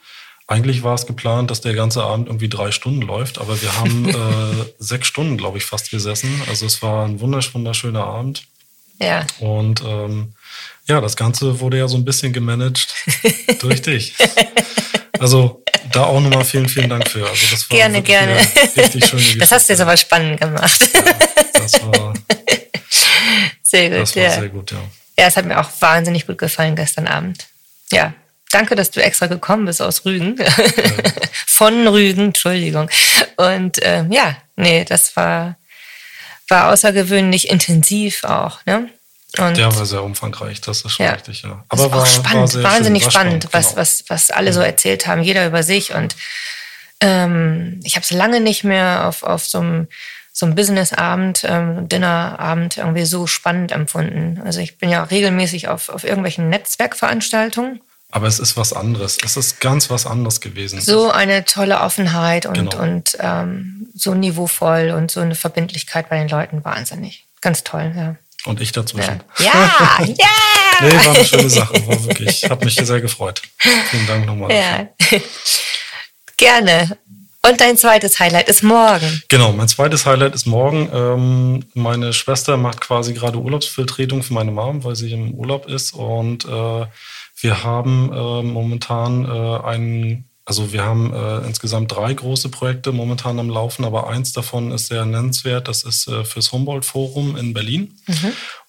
eigentlich 0.50 0.82
war 0.82 0.94
es 0.94 1.06
geplant, 1.06 1.48
dass 1.50 1.60
der 1.60 1.74
ganze 1.74 2.02
Abend 2.02 2.26
irgendwie 2.26 2.48
drei 2.48 2.72
Stunden 2.72 3.02
läuft, 3.02 3.38
aber 3.38 3.62
wir 3.62 3.76
haben 3.78 4.08
äh, 4.08 4.64
sechs 4.80 5.06
Stunden, 5.06 5.36
glaube 5.36 5.58
ich, 5.58 5.64
fast 5.64 5.90
gesessen. 5.90 6.42
Also 6.48 6.66
es 6.66 6.82
war 6.82 7.06
ein 7.06 7.20
wundersch 7.20 7.54
wunderschöner 7.54 8.04
Abend. 8.04 8.42
Ja. 8.98 9.24
Und 9.38 9.80
ähm, 9.82 10.34
ja, 10.86 11.00
das 11.00 11.16
Ganze 11.16 11.60
wurde 11.60 11.78
ja 11.78 11.86
so 11.86 11.96
ein 11.96 12.04
bisschen 12.04 12.32
gemanagt 12.32 12.92
durch 13.60 13.80
dich. 13.80 14.14
Also 15.20 15.62
da 15.92 16.04
auch 16.04 16.20
nochmal 16.20 16.44
vielen, 16.44 16.68
vielen 16.68 16.90
Dank 16.90 17.08
für. 17.08 17.28
Also 17.28 17.46
das 17.48 17.70
war 17.70 17.76
Gerne, 17.78 18.02
gerne. 18.02 18.36
Richtig 18.76 19.06
schöne 19.06 19.22
Geschichte. 19.22 19.38
Das 19.38 19.52
hast 19.52 19.68
du 19.68 19.72
jetzt 19.72 19.80
aber 19.80 19.96
spannend 19.96 20.40
gemacht. 20.40 20.80
Das 21.52 21.80
war, 21.80 22.14
Sehr 23.62 23.88
gut, 23.90 24.00
das 24.00 24.16
war 24.16 24.22
ja. 24.24 24.30
sehr 24.32 24.48
gut, 24.48 24.72
ja. 24.72 24.78
Ja, 25.16 25.26
es 25.26 25.36
hat 25.36 25.44
mir 25.44 25.60
auch 25.60 25.70
wahnsinnig 25.78 26.26
gut 26.26 26.38
gefallen 26.38 26.74
gestern 26.74 27.06
Abend. 27.06 27.46
Ja, 27.92 28.14
danke, 28.50 28.74
dass 28.74 28.90
du 28.90 29.02
extra 29.02 29.26
gekommen 29.26 29.66
bist 29.66 29.80
aus 29.82 30.04
Rügen. 30.04 30.36
Von 31.46 31.86
Rügen, 31.88 32.26
Entschuldigung. 32.26 32.90
Und 33.36 33.78
ähm, 33.82 34.10
ja, 34.12 34.36
nee, 34.56 34.84
das 34.84 35.16
war, 35.16 35.56
war 36.48 36.72
außergewöhnlich 36.72 37.50
intensiv 37.50 38.24
auch. 38.24 38.64
Ne? 38.66 38.90
Und 39.38 39.56
Der 39.56 39.74
war 39.74 39.86
sehr 39.86 40.02
umfangreich, 40.02 40.60
das 40.60 40.82
ist 40.82 40.92
schon 40.92 41.06
Ja. 41.06 41.12
richtig, 41.12 41.42
ja. 41.42 41.64
das 41.68 41.80
ist 41.80 41.92
auch 41.92 42.06
spannend, 42.06 42.50
sehr 42.50 42.62
wahnsinnig 42.64 43.04
schön, 43.04 43.14
war 43.14 43.20
spannend, 43.20 43.48
was, 43.52 43.68
genau. 43.68 43.80
was, 43.80 44.04
was 44.08 44.30
alle 44.30 44.52
so 44.52 44.60
erzählt 44.60 45.06
haben, 45.06 45.22
jeder 45.22 45.46
über 45.46 45.62
sich. 45.62 45.94
Und 45.94 46.16
ähm, 47.00 47.80
ich 47.84 47.94
habe 47.94 48.02
es 48.04 48.10
lange 48.10 48.40
nicht 48.40 48.64
mehr 48.64 49.06
auf, 49.06 49.22
auf 49.22 49.46
so 49.46 49.58
einem 49.58 49.88
so 50.32 50.46
einem 50.46 50.54
Businessabend, 50.54 51.44
ähm, 51.44 51.88
Dinnerabend 51.88 52.78
irgendwie 52.78 53.04
so 53.04 53.26
spannend 53.26 53.72
empfunden. 53.72 54.40
Also 54.44 54.60
ich 54.60 54.78
bin 54.78 54.88
ja 54.88 55.02
regelmäßig 55.02 55.68
auf, 55.68 55.88
auf 55.88 56.04
irgendwelchen 56.04 56.48
Netzwerkveranstaltungen. 56.48 57.80
Aber 58.10 58.26
es 58.26 58.38
ist 58.38 58.56
was 58.56 58.72
anderes. 58.72 59.18
Es 59.24 59.36
ist 59.36 59.60
ganz 59.60 59.88
was 59.90 60.06
anderes 60.06 60.40
gewesen. 60.40 60.80
So 60.80 61.10
eine 61.10 61.44
tolle 61.44 61.80
Offenheit 61.80 62.46
und, 62.46 62.54
Genau. 62.54 62.78
und 62.82 63.16
ähm, 63.20 63.88
so 63.94 64.14
niveauvoll 64.14 64.90
und 64.90 65.10
so 65.10 65.20
eine 65.20 65.34
Verbindlichkeit 65.34 66.08
bei 66.08 66.18
den 66.18 66.28
Leuten. 66.28 66.64
Wahnsinnig. 66.64 67.24
Ganz 67.40 67.62
toll, 67.64 67.92
ja. 67.96 68.16
Und 68.46 68.60
ich 68.60 68.72
dazwischen. 68.72 69.22
Ja, 69.38 69.44
ja, 69.98 70.04
ja. 70.06 70.26
Nee, 70.80 70.94
war 70.94 71.14
eine 71.14 71.24
schöne 71.24 71.50
Sache. 71.50 71.86
War 71.86 72.04
wirklich, 72.04 72.44
hat 72.48 72.64
mich 72.64 72.74
sehr 72.74 73.00
gefreut. 73.00 73.42
Vielen 73.58 74.06
Dank 74.06 74.26
nochmal. 74.26 74.50
Ja. 74.52 74.88
Gerne. 76.36 76.96
Und 77.42 77.60
dein 77.60 77.76
zweites 77.78 78.18
Highlight 78.18 78.48
ist 78.48 78.62
morgen. 78.62 79.22
Genau, 79.28 79.52
mein 79.52 79.68
zweites 79.68 80.04
Highlight 80.04 80.34
ist 80.34 80.46
morgen. 80.46 80.90
Ähm, 80.92 81.64
meine 81.74 82.12
Schwester 82.12 82.56
macht 82.58 82.80
quasi 82.82 83.14
gerade 83.14 83.38
Urlaubsvertretung 83.38 84.22
für 84.22 84.34
meine 84.34 84.50
Mom, 84.50 84.84
weil 84.84 84.94
sie 84.94 85.10
im 85.12 85.32
Urlaub 85.32 85.66
ist. 85.66 85.92
Und 85.92 86.44
äh, 86.44 86.86
wir 87.40 87.62
haben 87.64 88.12
äh, 88.12 88.42
momentan 88.42 89.24
äh, 89.24 89.58
einen, 89.64 90.24
also 90.44 90.72
wir 90.72 90.84
haben 90.84 91.12
äh, 91.12 91.38
insgesamt 91.46 91.92
drei 91.94 92.12
große 92.14 92.48
Projekte 92.48 92.92
momentan 92.92 93.38
am 93.38 93.48
Laufen, 93.50 93.84
aber 93.84 94.08
eins 94.08 94.32
davon 94.32 94.72
ist 94.72 94.86
sehr 94.88 95.04
nennenswert. 95.04 95.68
Das 95.68 95.84
ist 95.84 96.08
äh, 96.08 96.24
fürs 96.24 96.52
Humboldt-Forum 96.52 97.36
in 97.36 97.52
Berlin. 97.54 97.96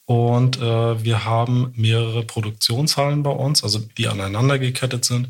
Und 0.05 0.57
äh, 0.57 1.03
wir 1.03 1.23
haben 1.25 1.73
mehrere 1.75 2.23
Produktionshallen 2.23 3.23
bei 3.23 3.29
uns, 3.31 3.63
also 3.63 3.79
die 3.97 4.07
aneinander 4.07 4.59
gekettet 4.59 5.05
sind. 5.05 5.29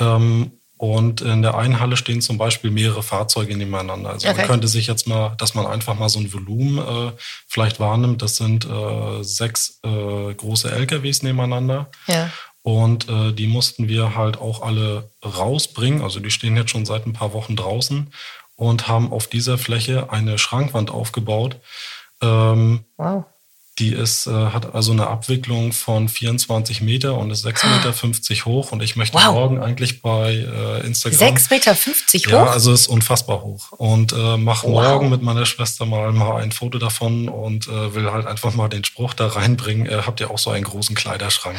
Ähm, 0.00 0.52
und 0.78 1.22
in 1.22 1.40
der 1.40 1.56
einen 1.56 1.80
Halle 1.80 1.96
stehen 1.96 2.20
zum 2.20 2.36
Beispiel 2.36 2.70
mehrere 2.70 3.02
Fahrzeuge 3.02 3.56
nebeneinander. 3.56 4.10
Also 4.10 4.28
Okay. 4.28 4.36
man 4.38 4.46
könnte 4.46 4.68
sich 4.68 4.86
jetzt 4.88 5.06
mal, 5.06 5.34
dass 5.38 5.54
man 5.54 5.64
einfach 5.66 5.94
mal 5.98 6.10
so 6.10 6.18
ein 6.18 6.30
Volumen 6.32 6.78
äh, 6.78 7.12
vielleicht 7.48 7.80
wahrnimmt. 7.80 8.20
Das 8.20 8.36
sind 8.36 8.66
äh, 8.66 9.22
sechs 9.22 9.80
äh, 9.84 10.34
große 10.34 10.70
LKWs 10.70 11.22
nebeneinander. 11.22 11.90
Ja. 12.08 12.30
Und 12.66 13.08
äh, 13.08 13.32
die 13.32 13.46
mussten 13.46 13.86
wir 13.86 14.16
halt 14.16 14.40
auch 14.40 14.60
alle 14.60 15.12
rausbringen. 15.24 16.02
Also 16.02 16.18
die 16.18 16.32
stehen 16.32 16.56
jetzt 16.56 16.72
schon 16.72 16.84
seit 16.84 17.06
ein 17.06 17.12
paar 17.12 17.32
Wochen 17.32 17.54
draußen 17.54 18.12
und 18.56 18.88
haben 18.88 19.12
auf 19.12 19.28
dieser 19.28 19.56
Fläche 19.56 20.10
eine 20.10 20.36
Schrankwand 20.36 20.90
aufgebaut. 20.90 21.60
Ähm, 22.20 22.84
Wow. 22.96 23.26
Die 23.78 23.92
ist, 23.92 24.26
äh, 24.26 24.30
hat 24.30 24.74
also 24.74 24.92
eine 24.92 25.06
Abwicklung 25.06 25.72
von 25.72 26.08
24 26.08 26.80
Meter 26.80 27.16
und 27.18 27.30
ist 27.30 27.44
6,50 27.44 28.30
Meter 28.30 28.44
hoch. 28.46 28.72
Und 28.72 28.82
ich 28.82 28.96
möchte 28.96 29.16
Wow. 29.18 29.34
morgen 29.34 29.62
eigentlich 29.62 30.00
bei 30.00 30.32
äh, 30.32 30.86
Instagram. 30.86 31.34
6,50 31.36 31.50
Meter 31.50 31.74
hoch? 31.74 32.30
Ja, 32.30 32.46
also 32.46 32.72
ist 32.72 32.86
unfassbar 32.86 33.42
hoch. 33.42 33.72
Und 33.72 34.12
äh, 34.12 34.36
mach 34.38 34.64
Wow. 34.64 34.70
morgen 34.70 35.10
mit 35.10 35.22
meiner 35.22 35.44
Schwester 35.44 35.84
mal, 35.84 36.12
mal 36.12 36.42
ein 36.42 36.52
Foto 36.52 36.78
davon 36.78 37.28
und 37.28 37.66
äh, 37.68 37.94
will 37.94 38.10
halt 38.10 38.26
einfach 38.26 38.54
mal 38.54 38.68
den 38.68 38.84
Spruch 38.84 39.12
da 39.14 39.26
reinbringen. 39.26 39.86
Äh, 39.86 40.02
habt 40.06 40.20
ihr 40.20 40.30
auch 40.30 40.38
so 40.38 40.50
einen 40.50 40.64
großen 40.64 40.94
Kleiderschrank? 40.96 41.56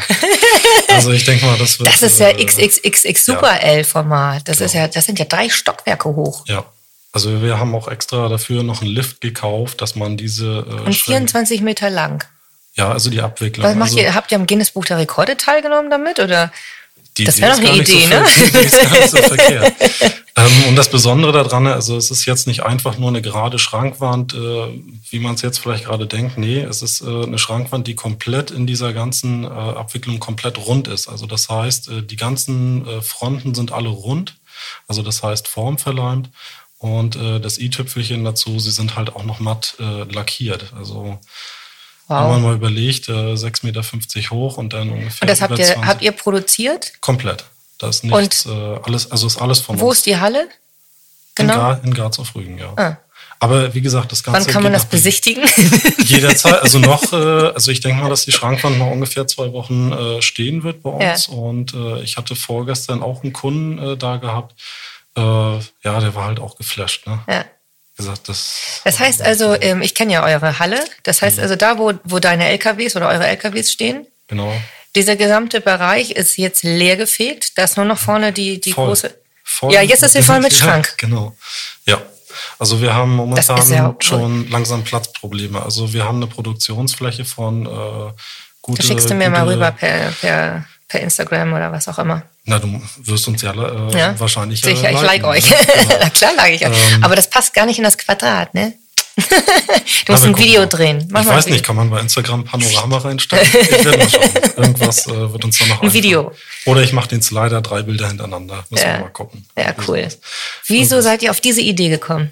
also 0.90 1.12
ich 1.12 1.24
denke 1.26 1.46
mal, 1.46 1.58
das 1.58 1.78
wird. 1.80 1.88
das 1.90 2.02
ist 2.02 2.20
ja 2.20 2.30
äh, 2.30 2.44
XXXX 2.44 3.26
Super 3.26 3.62
L-Format. 3.62 4.48
Das 4.48 4.60
ist 4.62 4.72
Genau. 4.72 4.86
ja, 4.86 4.88
das 4.90 5.06
sind 5.06 5.20
ja 5.20 5.26
drei 5.26 5.50
Stockwerke 5.50 6.10
hoch. 6.10 6.44
Ja. 6.48 6.66
Also 7.18 7.42
wir 7.42 7.58
haben 7.58 7.74
auch 7.74 7.88
extra 7.88 8.30
dafür 8.30 8.62
noch 8.62 8.84
einen 8.84 8.92
Lift 8.92 9.22
gekauft, 9.22 9.82
dass 9.82 9.96
man 9.96 10.18
diese 10.18 10.46
äh, 10.46 10.86
Und 10.86 10.94
Schränke- 10.94 11.32
24 11.32 11.62
Meter 11.62 11.90
lang. 11.90 12.24
Ja, 12.76 12.92
also 12.92 13.10
die 13.10 13.22
Abwicklung. 13.22 13.66
Was 13.66 13.74
macht 13.74 13.90
also, 13.90 14.02
ihr? 14.02 14.14
Habt 14.14 14.32
ihr 14.32 14.38
am 14.38 14.46
Guinness 14.46 14.70
Buch 14.70 14.86
der 14.86 15.00
Rekorde 15.00 15.36
teilgenommen 15.36 15.90
damit? 15.90 16.20
Oder? 16.20 16.52
Die 17.18 17.24
Das 17.24 17.40
Idee 17.40 17.48
wär 17.48 17.54
ist 17.54 17.64
doch 17.64 17.70
eine 17.70 17.82
Idee, 17.82 18.02
so 18.04 18.08
ne? 18.10 18.26
Die 18.54 18.58
ist 18.60 18.82
gar 18.84 18.92
nicht 18.92 19.10
so 19.10 19.18
verkehrt. 19.18 19.74
Ähm, 20.40 20.66
und 20.70 20.76
das 20.76 20.92
Besondere 20.92 21.32
daran, 21.32 21.66
also 21.66 21.98
es 21.98 22.12
ist 22.12 22.26
jetzt 22.26 22.46
nicht 22.46 22.62
einfach 22.62 23.00
nur 23.00 23.10
eine 23.10 23.24
gerade 23.24 23.58
Schrankwand, 23.58 24.36
äh, 24.36 24.68
wie 25.10 25.18
man 25.18 25.34
es 25.34 25.42
jetzt 25.42 25.58
vielleicht 25.58 25.86
gerade 25.86 26.06
denkt. 26.06 26.38
Nee, 26.38 26.60
es 26.60 26.84
ist 26.84 27.02
äh, 27.02 27.24
eine 27.24 27.40
Schrankwand, 27.40 27.88
die 27.88 27.96
komplett 27.96 28.52
in 28.52 28.68
dieser 28.68 28.94
ganzen 28.94 29.46
äh, 29.46 29.48
Abwicklung 29.48 30.20
komplett 30.20 30.60
rund 30.60 30.88
ist. 30.90 31.08
Also 31.08 31.26
das 31.26 31.50
heißt, 31.50 31.90
die 32.08 32.16
ganzen 32.18 32.86
Fronten 33.02 33.56
sind 33.56 33.72
alle 33.72 33.90
rund. 33.90 34.36
Also 34.88 35.02
das 35.02 35.24
heißt 35.24 35.48
formverleimt. 35.48 36.30
Und 36.80 37.16
äh, 37.16 37.40
das 37.40 37.58
i-Tüpfelchen 37.58 38.24
dazu, 38.24 38.60
sie 38.60 38.72
sind 38.72 38.96
halt 38.96 39.16
auch 39.16 39.24
noch 39.24 39.40
matt 39.40 39.76
äh, 39.80 40.04
lackiert. 40.14 40.74
Also 40.78 41.20
haben 42.08 42.30
wir 42.30 42.36
Wow. 42.36 42.42
mal 42.42 42.56
überlegt, 42.56 43.10
äh, 43.10 43.12
6,50 43.36 43.66
Meter 43.66 43.82
hoch 44.32 44.58
und 44.58 44.74
dann 44.74 44.90
ungefähr. 44.92 45.24
Und 45.24 45.30
das 45.30 45.42
habt 45.42 45.58
ihr, 45.58 45.66
20 45.66 45.86
habt 45.86 46.02
ihr 46.04 46.12
produziert? 46.14 46.94
Komplett. 47.02 47.46
Da 47.80 47.90
ist 47.90 48.04
nichts, 48.04 48.46
äh, 48.46 48.50
alles, 48.84 49.12
also 49.12 49.28
ist 49.28 49.38
alles 49.42 49.60
von 49.60 49.80
Wo 49.80 49.90
uns. 49.90 49.98
ist 50.00 50.06
die 50.06 50.18
Halle? 50.18 50.44
In, 50.44 50.50
Genau. 51.36 51.56
Gar, 51.56 51.84
in 51.84 51.94
Garz 51.94 52.18
auf 52.20 52.34
Rügen, 52.36 52.58
ja. 52.58 52.74
Ah. 52.76 52.98
Aber 53.40 53.76
wie 53.76 53.82
gesagt, 53.82 54.12
das 54.12 54.24
Ganze. 54.24 54.46
Wann 54.48 54.52
kann 54.54 54.64
man 54.64 54.74
das 54.74 54.86
besichtigen? 54.86 55.44
Jederzeit, 56.00 56.60
also 56.64 56.80
noch, 56.80 57.04
äh, 57.14 57.16
also 57.16 57.70
ich 57.72 57.82
denke 57.82 58.02
mal, 58.02 58.10
dass 58.10 58.26
die 58.26 58.32
Schrankwand 58.32 58.80
noch 58.80 58.90
ungefähr 58.90 59.28
zwei 59.28 59.52
Wochen 59.54 59.92
äh, 59.92 60.22
stehen 60.24 60.64
wird 60.64 60.82
bei 60.82 60.90
Ja. 61.00 61.12
uns. 61.12 61.28
Und 61.28 61.74
äh, 61.76 62.02
ich 62.02 62.18
hatte 62.18 62.36
vorgestern 62.36 63.04
auch 63.04 63.22
einen 63.24 63.34
Kunden 63.34 63.78
äh, 63.78 63.98
da 63.98 64.18
gehabt. 64.18 64.56
Äh, 65.18 65.60
ja, 65.84 66.00
der 66.00 66.14
war 66.16 66.26
halt 66.26 66.40
auch 66.40 66.56
geflasht, 66.58 67.08
ne? 67.08 67.20
ja. 67.28 67.46
Gesagt, 67.98 68.30
das. 68.30 68.82
Das 68.84 69.00
heißt 69.00 69.24
also, 69.24 69.60
ähm, 69.60 69.82
ich 69.82 69.96
kenne 69.96 70.14
ja 70.14 70.24
eure 70.24 70.60
Halle. 70.60 70.80
Das 71.02 71.20
Mhm. 71.20 71.26
heißt 71.26 71.40
also, 71.40 71.56
da, 71.56 71.80
wo, 71.80 71.94
wo 72.04 72.20
deine 72.20 72.48
LKWs 72.50 72.96
oder 72.96 73.10
eure 73.10 73.26
LKWs 73.26 73.72
stehen, 73.72 74.06
Genau. 74.28 74.54
dieser 74.96 75.16
gesamte 75.16 75.62
Bereich 75.62 76.12
ist 76.12 76.38
jetzt 76.38 76.62
leer 76.64 76.96
gefegt. 76.96 77.58
Da 77.58 77.64
ist 77.64 77.76
nur 77.76 77.88
noch 77.88 77.98
vorne 77.98 78.32
die, 78.32 78.62
die 78.62 78.72
Voll. 78.74 78.86
große. 78.90 79.16
Voll 79.44 79.74
Ja, 79.74 79.82
jetzt 79.82 80.04
ist 80.04 80.14
sie 80.14 80.22
voll 80.22 80.42
mit 80.42 80.54
Ja, 80.54 80.60
Schrank. 80.60 80.94
Genau. 80.98 81.36
Ja. 81.88 82.00
Also 82.60 82.82
wir 82.82 82.94
haben 82.94 83.16
momentan 83.16 83.72
ja 83.72 83.96
schon 84.00 84.48
langsam 84.52 84.84
Platzprobleme. 84.84 85.60
Also 85.64 85.92
wir 85.92 86.06
haben 86.06 86.18
eine 86.18 86.28
Produktionsfläche 86.28 87.26
von 87.26 87.66
äh, 87.66 88.12
gute. 88.62 88.82
Da 88.84 88.88
schickst 88.88 89.10
du 89.10 89.16
mir 89.16 89.30
gute, 89.30 89.40
mal 89.40 89.48
rüber 89.50 89.72
per, 89.72 90.12
per, 90.22 90.66
per 90.88 91.02
Instagram 91.02 91.54
oder 91.54 91.72
was 91.72 91.88
auch 91.88 92.00
immer. 92.00 92.24
Na, 92.46 92.60
du 92.60 92.82
wirst 93.00 93.28
uns 93.28 93.42
ja, 93.42 93.52
äh, 93.52 93.98
Ja? 93.98 94.20
wahrscheinlich. 94.20 94.64
äh, 94.66 94.76
Sicher, 94.76 94.90
ich 94.92 95.02
like 95.02 95.22
liken, 95.22 95.26
euch. 95.26 95.50
ne? 95.50 95.56
Genau. 95.66 95.96
Na 96.02 96.10
klar, 96.10 96.34
like 96.36 96.56
ich 96.56 96.66
euch. 96.68 96.94
Ähm, 96.94 97.04
Aber 97.04 97.16
das 97.16 97.30
passt 97.30 97.54
gar 97.54 97.66
nicht 97.66 97.78
in 97.78 97.84
das 97.84 97.98
Quadrat, 97.98 98.54
ne? 98.54 98.74
du 99.18 100.12
musst 100.12 100.26
ein 100.26 100.32
gucken 100.32 100.46
Video 100.46 100.66
drehen. 100.68 101.08
Mach 101.12 101.22
ich 101.22 101.28
weiß 101.28 101.48
nicht, 101.48 101.66
kann 101.66 101.76
man 101.76 101.90
bei 101.90 102.00
Instagram 102.00 102.44
Panorama 102.46 103.00
reinstellen? 103.00 103.48
Ich 103.54 103.84
werde 103.84 103.98
mal 103.98 104.10
schauen. 104.10 104.32
Irgendwas 104.58 105.08
äh, 105.08 105.34
wird 105.34 105.44
uns 105.44 105.58
da 105.58 105.66
noch 105.66 105.72
Ein 105.82 105.88
einfallen. 105.88 105.94
Video. 105.94 106.32
Oder 106.66 106.84
ich 106.84 106.94
mache 106.94 107.08
den 107.10 107.22
Slider 107.24 107.62
drei 107.62 107.82
Bilder 107.82 108.08
hintereinander. 108.10 108.64
Müssen 108.70 108.86
Ja. 108.86 108.94
wir 108.94 109.00
mal 109.02 109.10
gucken. 109.10 109.46
Ja, 109.58 109.74
cool. 109.88 110.08
Wieso 110.68 111.02
seid 111.02 111.24
ihr 111.24 111.32
auf 111.32 111.42
diese 111.42 111.62
Idee 111.62 111.90
gekommen? 111.90 112.32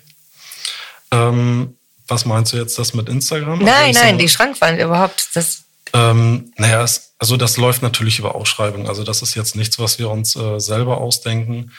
Ähm, 1.12 1.76
was 2.08 2.26
meinst 2.26 2.54
du 2.54 2.58
jetzt 2.58 2.78
das 2.78 2.94
mit 2.94 3.10
Instagram? 3.10 3.54
Also 3.54 3.66
Nein, 3.66 3.94
sag 3.94 4.04
nein, 4.04 4.18
die 4.20 4.30
Schrankwand 4.30 4.80
überhaupt. 4.80 5.30
Das, 5.34 5.64
Ähm, 5.96 6.52
naja, 6.58 6.84
es, 6.84 7.14
also 7.20 7.38
das 7.38 7.58
läuft 7.58 7.82
natürlich 7.82 8.20
über 8.20 8.36
Ausschreibung. 8.36 8.88
Also 8.88 9.04
das 9.04 9.22
ist 9.22 9.36
jetzt 9.36 9.56
nichts, 9.56 9.80
was 9.80 9.98
wir 10.00 10.10
uns 10.10 10.36
äh, 10.36 10.60
selber 10.60 10.98
ausdenken. 11.00 11.72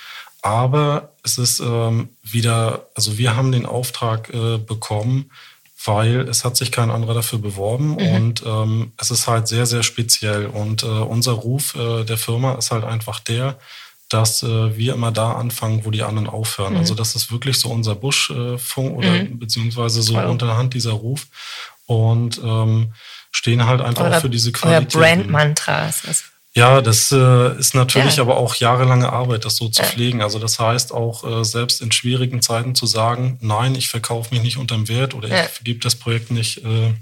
Aber 0.42 1.12
es 1.24 1.38
ist 1.38 1.60
ähm, 1.60 2.08
wieder, 2.22 2.86
also 2.94 3.18
wir 3.18 3.36
haben 3.36 3.52
den 3.52 3.66
Auftrag 3.66 4.32
äh, 4.32 4.58
bekommen, 4.58 5.30
weil 5.84 6.20
es 6.28 6.44
hat 6.44 6.56
sich 6.56 6.72
kein 6.72 6.90
anderer 6.90 7.14
dafür 7.14 7.38
beworben 7.38 7.96
und 7.96 8.42
ähm, 8.44 8.92
es 8.96 9.10
ist 9.10 9.28
halt 9.28 9.46
sehr, 9.46 9.66
sehr 9.66 9.82
speziell. 9.82 10.46
Und 10.46 10.82
äh, 10.82 10.86
unser 10.86 11.32
Ruf 11.32 11.74
äh, 11.76 12.04
der 12.04 12.16
Firma 12.18 12.54
ist 12.54 12.70
halt 12.72 12.84
einfach 12.84 13.20
der, 13.20 13.56
dass 14.08 14.42
äh, 14.42 14.76
wir 14.76 14.94
immer 14.94 15.12
da 15.12 15.32
anfangen, 15.32 15.84
wo 15.84 15.90
die 15.90 16.02
anderen 16.02 16.28
aufhören. 16.28 16.76
Also 16.76 16.94
das 16.94 17.14
ist 17.16 17.30
wirklich 17.30 17.58
so 17.58 17.68
unser 17.70 17.94
Buschfunk 17.94 18.96
oder 18.96 19.24
beziehungsweise 19.30 20.02
so 20.02 20.14
Wow. 20.14 20.30
unterhand 20.30 20.74
dieser 20.74 20.92
Ruf. 20.92 21.26
Und 21.86 22.40
ähm, 22.44 22.92
stehen 23.36 23.66
halt 23.66 23.80
einfach 23.80 24.04
euer, 24.06 24.20
für 24.20 24.30
diese 24.30 24.50
Qualität. 24.52 24.92
Brand-Mantra 24.98 25.88
ist 25.88 26.06
das. 26.08 26.24
Ja, 26.54 26.80
das 26.80 27.12
äh, 27.12 27.58
ist 27.58 27.74
natürlich 27.74 28.16
Ja. 28.16 28.22
aber 28.22 28.38
auch 28.38 28.54
jahrelange 28.54 29.12
Arbeit, 29.12 29.44
das 29.44 29.56
so 29.56 29.68
zu 29.68 29.82
Ja. 29.82 29.88
pflegen. 29.88 30.22
Also 30.22 30.38
das 30.38 30.58
heißt 30.58 30.90
auch 30.92 31.22
äh, 31.22 31.44
selbst 31.44 31.82
in 31.82 31.92
schwierigen 31.92 32.40
Zeiten 32.40 32.74
zu 32.74 32.86
sagen, 32.86 33.38
nein, 33.42 33.74
ich 33.74 33.88
verkaufe 33.90 34.34
mich 34.34 34.42
nicht 34.42 34.56
unterm 34.56 34.88
Wert 34.88 35.12
oder 35.12 35.28
Ja. 35.28 35.44
ich 35.44 35.62
gebe 35.64 35.80
das 35.80 35.96
Projekt 35.96 36.30
nicht 36.30 36.64
äh, 36.64 36.94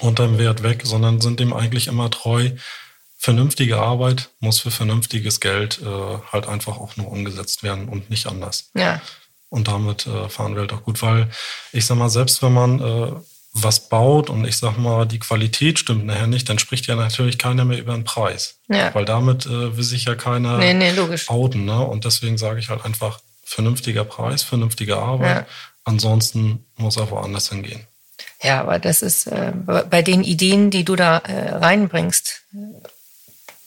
unterm 0.00 0.36
Wert 0.36 0.62
weg, 0.62 0.82
sondern 0.84 1.22
sind 1.22 1.40
dem 1.40 1.54
eigentlich 1.54 1.86
immer 1.86 2.10
treu. 2.10 2.50
Vernünftige 3.16 3.78
Arbeit 3.78 4.28
muss 4.40 4.58
für 4.60 4.70
vernünftiges 4.70 5.40
Geld 5.40 5.80
äh, 5.82 6.18
halt 6.30 6.46
einfach 6.46 6.76
auch 6.76 6.94
nur 6.98 7.10
umgesetzt 7.10 7.62
werden 7.62 7.88
und 7.88 8.10
nicht 8.10 8.26
anders. 8.26 8.68
Ja. 8.74 9.00
Und 9.48 9.68
damit 9.68 10.06
äh, 10.06 10.28
fahren 10.28 10.52
wir 10.54 10.60
halt 10.62 10.74
auch 10.74 10.82
gut, 10.82 11.00
weil 11.00 11.30
ich 11.72 11.86
sag 11.86 11.96
mal, 11.96 12.10
selbst 12.10 12.42
wenn 12.42 12.52
man 12.52 12.80
äh, 12.80 13.12
was 13.54 13.88
baut 13.88 14.30
und 14.30 14.44
ich 14.44 14.56
sag 14.58 14.76
mal, 14.78 15.06
die 15.06 15.20
Qualität 15.20 15.78
stimmt 15.78 16.04
nachher 16.06 16.26
nicht, 16.26 16.48
dann 16.48 16.58
spricht 16.58 16.86
ja 16.88 16.96
natürlich 16.96 17.38
keiner 17.38 17.64
mehr 17.64 17.78
über 17.78 17.94
den 17.94 18.02
Preis. 18.04 18.56
Ja. 18.68 18.92
Weil 18.94 19.04
damit 19.04 19.46
äh, 19.46 19.76
will 19.76 19.84
sich 19.84 20.04
ja 20.04 20.16
keiner 20.16 20.58
Nee, 20.58 20.74
nee, 20.74 20.90
logisch. 20.90 21.30
outen. 21.30 21.64
Ne? 21.64 21.80
Und 21.80 22.04
deswegen 22.04 22.36
sage 22.36 22.58
ich 22.58 22.68
halt 22.68 22.84
einfach, 22.84 23.20
vernünftiger 23.44 24.04
Preis, 24.04 24.42
vernünftige 24.42 24.96
Arbeit. 24.96 25.36
Ja. 25.36 25.46
Ansonsten 25.84 26.64
muss 26.76 26.96
er 26.96 27.10
woanders 27.10 27.50
hingehen. 27.50 27.86
Ja, 28.42 28.60
aber 28.60 28.78
das 28.78 29.02
ist 29.02 29.26
äh, 29.28 29.52
bei 29.88 30.02
den 30.02 30.24
Ideen, 30.24 30.70
die 30.70 30.84
du 30.84 30.96
da 30.96 31.18
äh, 31.18 31.50
reinbringst, 31.54 32.42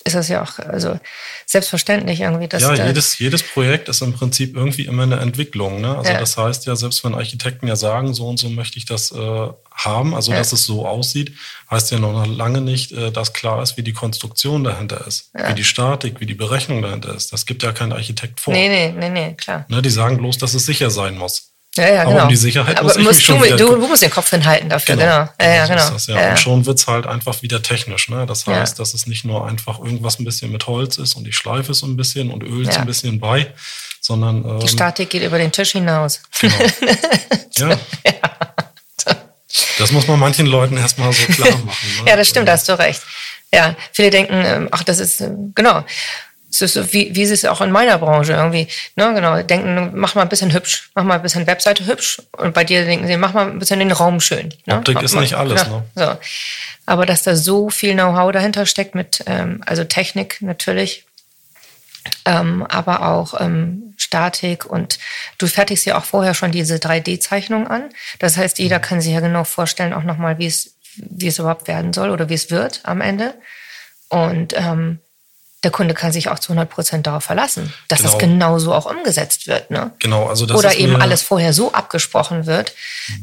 ist 0.07 0.15
das 0.15 0.27
ja 0.29 0.41
auch 0.41 0.57
also 0.59 0.99
selbstverständlich 1.45 2.21
irgendwie. 2.21 2.47
Dass 2.47 2.63
ja, 2.63 2.73
jedes, 2.73 3.19
jedes 3.19 3.43
Projekt 3.43 3.89
ist 3.89 4.01
im 4.01 4.13
Prinzip 4.13 4.55
irgendwie 4.55 4.85
immer 4.85 5.03
eine 5.03 5.19
Entwicklung. 5.19 5.81
Ne? 5.81 5.97
Also 5.97 6.11
Ja. 6.11 6.19
das 6.19 6.37
heißt 6.37 6.65
ja, 6.65 6.75
selbst 6.75 7.03
wenn 7.03 7.13
Architekten 7.13 7.67
ja 7.67 7.75
sagen, 7.75 8.13
so 8.13 8.27
und 8.27 8.37
so 8.37 8.49
möchte 8.49 8.77
ich 8.77 8.85
das 8.85 9.11
äh, 9.11 9.47
haben, 9.71 10.15
also 10.15 10.31
Ja. 10.31 10.39
dass 10.39 10.51
es 10.53 10.65
so 10.65 10.87
aussieht, 10.87 11.33
heißt 11.69 11.91
ja 11.91 11.99
noch 11.99 12.25
lange 12.25 12.61
nicht, 12.61 12.91
äh, 12.91 13.11
dass 13.11 13.33
klar 13.33 13.61
ist, 13.61 13.77
wie 13.77 13.83
die 13.83 13.93
Konstruktion 13.93 14.63
dahinter 14.63 15.05
ist, 15.05 15.29
wie 15.33 15.53
die 15.53 15.63
Statik, 15.63 16.19
wie 16.19 16.25
die 16.25 16.33
Berechnung 16.33 16.81
dahinter 16.81 17.13
ist. 17.15 17.31
Das 17.33 17.45
gibt 17.45 17.61
ja 17.63 17.71
kein 17.71 17.91
Architekt 17.91 18.39
vor. 18.39 18.53
Nee, 18.53 18.69
nee, 18.69 18.93
nee, 18.97 19.09
nee, 19.09 19.33
klar. 19.35 19.65
Ne? 19.69 19.81
Die 19.81 19.89
sagen 19.89 20.17
bloß, 20.17 20.37
dass 20.37 20.53
es 20.53 20.65
sicher 20.65 20.89
sein 20.89 21.17
muss. 21.17 21.51
Ja, 21.77 21.89
ja, 21.89 22.01
Aber 22.01 22.11
genau. 22.11 22.23
um 22.23 22.29
die 22.29 22.35
Sicherheit 22.35 22.77
Aber 22.77 22.87
muss 22.87 22.97
ich 22.97 23.05
mich 23.07 23.23
schon 23.25 23.37
du, 23.39 23.45
wieder- 23.45 23.55
du, 23.57 23.75
du 23.75 23.87
musst 23.87 24.01
den 24.01 24.09
Kopf 24.11 24.29
hinhalten 24.29 24.69
dafür, 24.69 24.95
genau. 24.95 25.07
Ja, 25.07 25.29
ja, 25.39 25.65
so 25.67 25.73
genau. 25.73 25.89
das, 25.91 26.07
ja. 26.07 26.15
Ja, 26.15 26.21
ja. 26.21 26.29
Und 26.31 26.39
schon 26.39 26.65
wird's 26.65 26.87
halt 26.87 27.07
einfach 27.07 27.41
wieder 27.41 27.61
technisch. 27.61 28.09
Ne? 28.09 28.25
Das 28.25 28.45
Ja. 28.45 28.55
heißt, 28.55 28.77
dass 28.79 28.93
es 28.93 29.07
nicht 29.07 29.23
nur 29.25 29.47
einfach 29.47 29.79
irgendwas 29.79 30.19
ein 30.19 30.25
bisschen 30.25 30.51
mit 30.51 30.67
Holz 30.67 30.97
ist 30.97 31.15
und 31.15 31.27
ich 31.27 31.35
schleife 31.35 31.71
es 31.71 31.79
so 31.79 31.85
ein 31.87 31.95
bisschen 31.97 32.31
und 32.31 32.43
öle 32.43 32.67
es 32.67 32.75
Ja. 32.75 32.81
ein 32.81 32.87
bisschen 32.87 33.19
bei, 33.19 33.53
sondern 34.01 34.43
ähm, 34.45 34.59
Die 34.59 34.67
Statik 34.67 35.09
geht 35.11 35.23
über 35.23 35.37
den 35.37 35.51
Tisch 35.51 35.71
hinaus. 35.71 36.21
Genau. 37.55 37.69
ja. 38.05 38.13
Das 39.79 39.91
muss 39.91 40.07
man 40.07 40.19
manchen 40.19 40.45
Leuten 40.45 40.77
erstmal 40.77 41.13
so 41.13 41.25
klar 41.27 41.49
machen. 41.65 41.87
Ne? 42.03 42.09
Ja, 42.09 42.15
das 42.15 42.27
stimmt, 42.27 42.47
da 42.47 42.53
hast 42.53 42.67
du 42.67 42.77
recht. 42.77 43.01
Ja, 43.53 43.75
viele 43.93 44.09
denken, 44.09 44.33
ähm, 44.45 44.67
ach, 44.71 44.83
das 44.83 44.99
ist, 44.99 45.21
ähm, 45.21 45.53
genau. 45.55 45.83
So, 46.59 46.93
wie, 46.93 47.15
wie 47.15 47.23
ist 47.23 47.31
es 47.31 47.45
auch 47.45 47.61
in 47.61 47.71
meiner 47.71 47.97
Branche 47.97 48.33
irgendwie, 48.33 48.67
ne, 48.95 49.13
genau, 49.13 49.41
denken, 49.41 49.91
mach 49.95 50.15
mal 50.15 50.21
ein 50.23 50.29
bisschen 50.29 50.53
hübsch, 50.53 50.89
mach 50.95 51.03
mal 51.03 51.15
ein 51.15 51.21
bisschen 51.21 51.47
Webseite 51.47 51.85
hübsch 51.85 52.21
und 52.37 52.53
bei 52.53 52.63
dir 52.63 52.85
denken 52.85 53.07
sie, 53.07 53.17
mach 53.17 53.33
mal 53.33 53.47
ein 53.47 53.59
bisschen 53.59 53.79
den 53.79 53.91
Raum 53.91 54.19
schön. 54.19 54.53
Ne? 54.65 54.77
Optik 54.77 55.01
ist 55.01 55.15
nicht 55.15 55.35
alles, 55.35 55.63
genau, 55.63 55.83
ne? 55.95 56.05
So. 56.05 56.17
Aber 56.85 57.05
dass 57.05 57.23
da 57.23 57.35
so 57.35 57.69
viel 57.69 57.93
Know-how 57.93 58.31
dahinter 58.31 58.65
steckt 58.65 58.95
mit, 58.95 59.23
ähm, 59.27 59.61
also 59.65 59.83
Technik 59.83 60.41
natürlich, 60.41 61.05
ähm, 62.25 62.65
aber 62.67 63.07
auch 63.07 63.39
ähm, 63.39 63.93
Statik 63.97 64.65
und 64.65 64.99
du 65.37 65.47
fertigst 65.47 65.85
ja 65.85 65.97
auch 65.97 66.05
vorher 66.05 66.33
schon 66.33 66.51
diese 66.51 66.75
3D-Zeichnung 66.75 67.67
an. 67.67 67.89
Das 68.19 68.37
heißt, 68.37 68.59
jeder 68.59 68.79
kann 68.79 69.01
sich 69.01 69.13
ja 69.13 69.19
genau 69.19 69.43
vorstellen, 69.43 69.93
auch 69.93 70.03
nochmal, 70.03 70.37
wie 70.37 70.45
es, 70.45 70.75
wie 70.95 71.27
es 71.27 71.39
überhaupt 71.39 71.67
werden 71.67 71.93
soll 71.93 72.09
oder 72.09 72.29
wie 72.29 72.35
es 72.35 72.49
wird 72.49 72.81
am 72.83 73.01
Ende. 73.01 73.33
Und 74.09 74.53
ähm, 74.55 74.99
der 75.67 75.73
Kunde 75.73 75.93
kann 75.93 76.13
sich 76.13 76.29
auch 76.29 76.39
zu 76.39 76.53
100 76.53 76.69
Prozent 76.69 77.07
darauf 77.07 77.25
verlassen, 77.25 77.73
dass 77.89 78.01
das 78.01 78.17
Genau. 78.17 78.33
genauso 78.35 78.73
auch 78.73 78.85
umgesetzt 78.85 79.47
wird. 79.47 79.69
Ne? 79.69 79.91
Genau, 79.99 80.27
also 80.27 80.45
das 80.45 80.55
Oder 80.57 80.73
eben 80.75 80.95
alles 80.95 81.23
vorher 81.23 81.51
so 81.51 81.73
abgesprochen 81.73 82.45
wird 82.45 82.73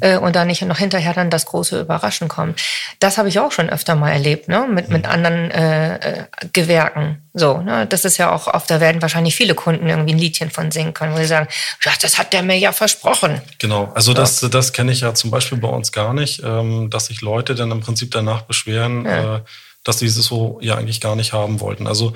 äh, 0.01 0.19
und 0.19 0.37
da 0.37 0.45
nicht 0.45 0.61
noch 0.61 0.77
hinterher 0.77 1.15
dann 1.15 1.31
das 1.31 1.47
große 1.47 1.81
Überraschen 1.81 2.29
kommt. 2.29 2.61
Das 3.01 3.17
habe 3.17 3.31
ich 3.31 3.39
auch 3.41 3.51
schon 3.51 3.71
öfter 3.71 3.95
mal 3.95 4.11
erlebt, 4.11 4.49
ne? 4.49 4.67
mit, 4.69 4.91
mit 4.91 5.07
anderen 5.07 5.51
äh, 5.53 5.95
äh, 5.97 6.25
Gewerken. 6.53 7.23
So, 7.33 7.63
ne? 7.63 7.87
Das 7.87 8.05
ist 8.05 8.19
ja 8.19 8.31
auch 8.31 8.47
oft, 8.47 8.71
da 8.71 8.79
werden 8.79 9.01
wahrscheinlich 9.01 9.35
viele 9.35 9.55
Kunden 9.55 9.89
irgendwie 9.89 10.13
ein 10.13 10.19
Liedchen 10.19 10.51
von 10.51 10.71
singen 10.71 10.93
können, 10.93 11.15
wo 11.15 11.17
sie 11.17 11.25
sagen, 11.25 11.49
ja, 11.83 11.93
das 12.03 12.19
hat 12.19 12.35
der 12.35 12.43
mir 12.43 12.59
ja 12.59 12.73
versprochen. 12.73 13.41
Genau, 13.59 13.91
also 13.95 14.13
das, 14.13 14.41
das 14.41 14.75
kenne 14.75 14.93
ich 14.93 15.01
ja 15.01 15.15
zum 15.15 15.31
Beispiel 15.31 15.57
bei 15.57 15.69
uns 15.69 15.93
gar 15.93 16.13
nicht, 16.13 16.43
ähm, 16.45 16.91
dass 16.91 17.07
sich 17.07 17.23
Leute 17.23 17.55
dann 17.55 17.71
im 17.71 17.81
Prinzip 17.81 18.11
danach 18.11 18.43
beschweren, 18.43 19.07
Ja. 19.07 19.37
äh, 19.37 19.41
dass 19.85 19.99
sie 20.01 20.07
es 20.07 20.15
so 20.17 20.59
ja 20.61 20.77
eigentlich 20.77 21.01
gar 21.01 21.15
nicht 21.15 21.33
haben 21.33 21.61
wollten. 21.61 21.87
Also 21.87 22.15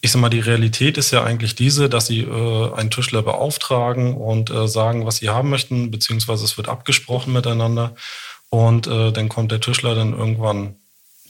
ich 0.00 0.12
sag 0.12 0.20
mal, 0.20 0.28
die 0.28 0.40
Realität 0.40 0.98
ist 0.98 1.10
ja 1.10 1.24
eigentlich 1.24 1.54
diese, 1.54 1.88
dass 1.88 2.06
sie 2.06 2.20
äh, 2.20 2.74
einen 2.74 2.90
Tischler 2.90 3.22
beauftragen 3.22 4.14
und 4.14 4.50
äh, 4.50 4.68
sagen, 4.68 5.06
was 5.06 5.16
sie 5.16 5.30
haben 5.30 5.50
möchten, 5.50 5.90
beziehungsweise 5.90 6.44
es 6.44 6.56
wird 6.56 6.68
abgesprochen 6.68 7.32
miteinander. 7.32 7.94
Und 8.48 8.86
äh, 8.86 9.10
dann 9.12 9.28
kommt 9.28 9.52
der 9.52 9.60
Tischler 9.60 9.94
dann 9.94 10.12
irgendwann 10.12 10.76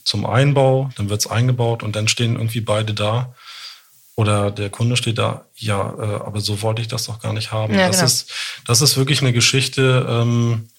zum 0.03 0.25
Einbau, 0.25 0.89
dann 0.95 1.09
wird's 1.09 1.27
eingebaut 1.27 1.83
und 1.83 1.95
dann 1.95 2.07
stehen 2.07 2.35
irgendwie 2.35 2.61
beide 2.61 2.93
da. 2.93 3.33
Oder 4.15 4.51
der 4.51 4.69
Kunde 4.69 4.97
steht 4.97 5.17
da, 5.19 5.45
ja, 5.55 5.93
äh, 5.97 6.25
aber 6.25 6.39
so 6.39 6.61
wollte 6.61 6.81
ich 6.81 6.87
das 6.87 7.05
doch 7.05 7.19
gar 7.19 7.33
nicht 7.33 7.51
haben. 7.51 7.73
Ja, 7.73 7.87
das, 7.87 7.97
genau. 7.97 8.05
ist, 8.05 8.31
das 8.65 8.81
ist 8.81 8.97
wirklich 8.97 9.21
eine 9.21 9.33
Geschichte, 9.33 10.05
ähm, 10.09 10.69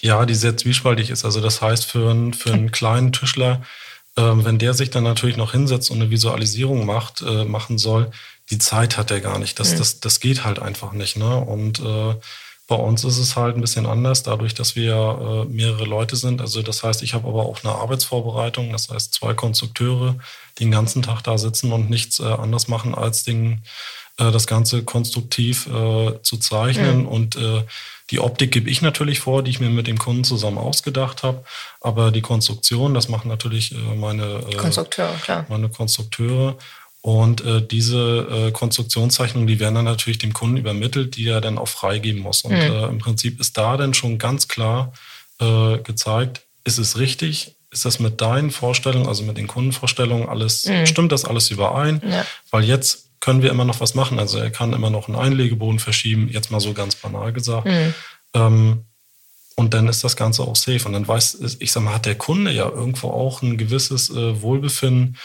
ja, 0.00 0.26
die 0.26 0.34
sehr 0.34 0.56
zwiespaltig 0.56 1.10
ist. 1.10 1.24
Also 1.24 1.40
das 1.40 1.62
heißt, 1.62 1.84
für, 1.84 2.10
einen 2.10 2.34
für 2.34 2.52
einen 2.52 2.70
kleinen 2.72 3.12
Tischler, 3.12 3.62
ähm, 4.16 4.44
wenn 4.44 4.58
der 4.58 4.74
sich 4.74 4.90
dann 4.90 5.04
natürlich 5.04 5.36
noch 5.36 5.52
hinsetzt 5.52 5.90
und 5.90 6.00
eine 6.00 6.10
Visualisierung 6.10 6.84
macht, 6.84 7.22
äh, 7.22 7.44
machen 7.44 7.78
soll, 7.78 8.10
die 8.50 8.58
Zeit 8.58 8.98
hat 8.98 9.10
er 9.10 9.20
gar 9.20 9.38
nicht. 9.38 9.58
Das, 9.58 9.74
das, 9.76 10.00
das 10.00 10.20
geht 10.20 10.44
halt 10.44 10.58
einfach 10.58 10.92
nicht. 10.92 11.16
Ne? 11.16 11.36
Und 11.36 11.80
äh, 11.80 12.14
bei 12.68 12.76
uns 12.76 13.04
ist 13.04 13.18
es 13.18 13.36
halt 13.36 13.56
ein 13.56 13.60
bisschen 13.60 13.86
anders, 13.86 14.22
dadurch, 14.22 14.54
dass 14.54 14.76
wir 14.76 14.94
äh, 14.94 15.52
mehrere 15.52 15.84
Leute 15.84 16.16
sind. 16.16 16.40
Also 16.40 16.62
das 16.62 16.82
heißt, 16.82 17.02
ich 17.02 17.14
habe 17.14 17.28
aber 17.28 17.46
auch 17.46 17.62
eine 17.64 17.74
Arbeitsvorbereitung. 17.74 18.72
Das 18.72 18.88
heißt, 18.88 19.14
zwei 19.14 19.34
Konstrukteure, 19.34 20.16
die 20.58 20.64
den 20.64 20.70
ganzen 20.70 21.02
Tag 21.02 21.22
da 21.22 21.38
sitzen 21.38 21.72
und 21.72 21.90
nichts 21.90 22.20
äh, 22.20 22.24
anders 22.24 22.68
machen, 22.68 22.94
als 22.94 23.24
den, 23.24 23.62
das 24.16 24.46
Ganze 24.46 24.82
konstruktiv 24.82 25.66
äh, 25.66 26.22
zu 26.22 26.36
zeichnen. 26.38 27.06
Und 27.06 27.36
äh, 27.36 27.62
die 28.10 28.20
Optik 28.20 28.52
gebe 28.52 28.68
ich 28.68 28.82
natürlich 28.82 29.20
vor, 29.20 29.42
die 29.42 29.50
ich 29.50 29.60
mir 29.60 29.70
mit 29.70 29.86
dem 29.86 29.98
Kunden 29.98 30.22
zusammen 30.24 30.58
ausgedacht 30.58 31.22
habe. 31.22 31.44
Aber 31.80 32.10
die 32.10 32.20
Konstruktion, 32.20 32.92
das 32.92 33.08
machen 33.08 33.28
natürlich 33.28 33.72
äh, 33.72 33.94
meine 33.96 34.44
äh, 34.50 34.56
Konstrukteur, 34.56 35.10
klar. 35.22 35.46
meine 35.48 35.70
Konstrukteure. 35.70 36.56
Und 37.00 37.44
äh, 37.44 37.66
diese 37.66 38.48
äh, 38.48 38.50
Konstruktionszeichnungen, 38.52 39.46
die 39.48 39.58
werden 39.58 39.74
dann 39.74 39.86
natürlich 39.86 40.18
dem 40.18 40.34
Kunden 40.34 40.58
übermittelt, 40.58 41.16
die 41.16 41.26
er 41.26 41.40
dann 41.40 41.58
auch 41.58 41.68
freigeben 41.68 42.20
muss. 42.20 42.42
Und 42.42 42.52
äh, 42.52 42.86
im 42.86 42.98
Prinzip 42.98 43.40
ist 43.40 43.56
da 43.56 43.76
dann 43.76 43.94
schon 43.94 44.18
ganz 44.18 44.46
klar 44.46 44.92
äh, 45.40 45.78
gezeigt, 45.78 46.42
ist 46.64 46.78
es 46.78 46.98
richtig? 46.98 47.56
Ist 47.72 47.86
das 47.86 47.98
mit 47.98 48.20
deinen 48.20 48.50
Vorstellungen, 48.50 49.08
also 49.08 49.24
mit 49.24 49.38
den 49.38 49.48
Kundenvorstellungen, 49.48 50.28
alles, 50.28 50.70
stimmt 50.84 51.10
das 51.10 51.24
alles 51.24 51.50
überein? 51.50 52.02
Ja. 52.06 52.24
Weil 52.50 52.64
jetzt 52.64 53.08
können 53.22 53.40
wir 53.40 53.50
immer 53.50 53.64
noch 53.64 53.80
was 53.80 53.94
machen. 53.94 54.18
Also 54.18 54.36
er 54.38 54.50
kann 54.50 54.72
immer 54.74 54.90
noch 54.90 55.06
einen 55.08 55.16
Einlegeboden 55.16 55.78
verschieben, 55.78 56.28
jetzt 56.28 56.50
mal 56.50 56.60
so 56.60 56.74
ganz 56.74 56.96
banal 56.96 57.32
gesagt. 57.32 57.66
Ähm, 58.34 58.84
und 59.54 59.74
dann 59.74 59.86
ist 59.88 60.02
das 60.02 60.16
Ganze 60.16 60.42
auch 60.42 60.56
safe. 60.56 60.84
Und 60.86 60.92
dann 60.92 61.06
weiß, 61.06 61.56
ich 61.60 61.70
sag 61.70 61.82
mal, 61.84 61.94
hat 61.94 62.04
der 62.04 62.16
Kunde 62.16 62.50
ja 62.50 62.68
irgendwo 62.68 63.08
auch 63.10 63.40
ein 63.42 63.56
gewisses 63.58 64.10
äh, 64.10 64.42
Wohlbefinden. 64.42 65.16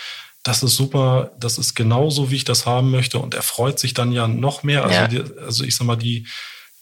Das 0.43 0.61
ist 0.63 0.75
super, 0.75 1.31
das 1.39 1.57
ist 1.57 1.73
genauso, 1.73 2.29
wie 2.29 2.35
ich 2.35 2.45
das 2.45 2.65
haben 2.67 2.91
möchte. 2.91 3.17
Und 3.19 3.33
er 3.33 3.41
freut 3.41 3.79
sich 3.79 3.93
dann 3.95 4.11
ja 4.11 4.27
noch 4.27 4.61
mehr. 4.63 4.83
Also, 4.83 4.95
Ja. 4.95 5.07
die, 5.07 5.23
also 5.39 5.63
ich 5.63 5.75
sag 5.75 5.87
mal, 5.87 5.95
die, 5.95 6.27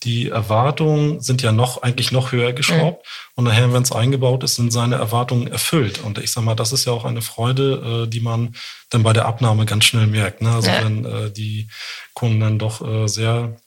die 0.06 0.30
Erwartungen 0.30 1.20
sind 1.20 1.42
ja 1.42 1.52
noch 1.52 1.82
eigentlich 1.82 2.12
noch 2.12 2.32
höher 2.32 2.54
geschraubt. 2.54 3.06
Und 3.36 3.46
nachher, 3.46 3.74
wenn 3.74 3.82
es 3.84 3.92
eingebaut 3.92 4.44
ist, 4.44 4.56
sind 4.56 4.72
seine 4.72 4.96
Erwartungen 4.96 5.48
erfüllt. 5.48 6.00
Und 6.04 6.20
ich 6.20 6.32
sag 6.32 6.44
mal, 6.44 6.56
das 6.56 6.72
ist 6.72 6.86
ja 6.86 6.94
auch 6.94 7.06
eine 7.06 7.22
Freude, 7.22 8.04
äh, 8.06 8.10
die 8.10 8.20
man 8.22 8.56
dann 8.90 9.04
bei 9.04 9.14
der 9.14 9.26
Abnahme 9.26 9.66
ganz 9.66 9.86
schnell 9.86 10.08
merkt. 10.08 10.42
Ne? 10.42 10.52
Also 10.52 10.70
Ja. 10.70 10.86
wenn 10.86 11.06
äh, 11.06 11.32
die 11.32 11.68
Kunden 12.14 12.40
dann 12.40 12.60
doch 12.60 12.82
äh, 12.88 13.08
sehr 13.08 13.58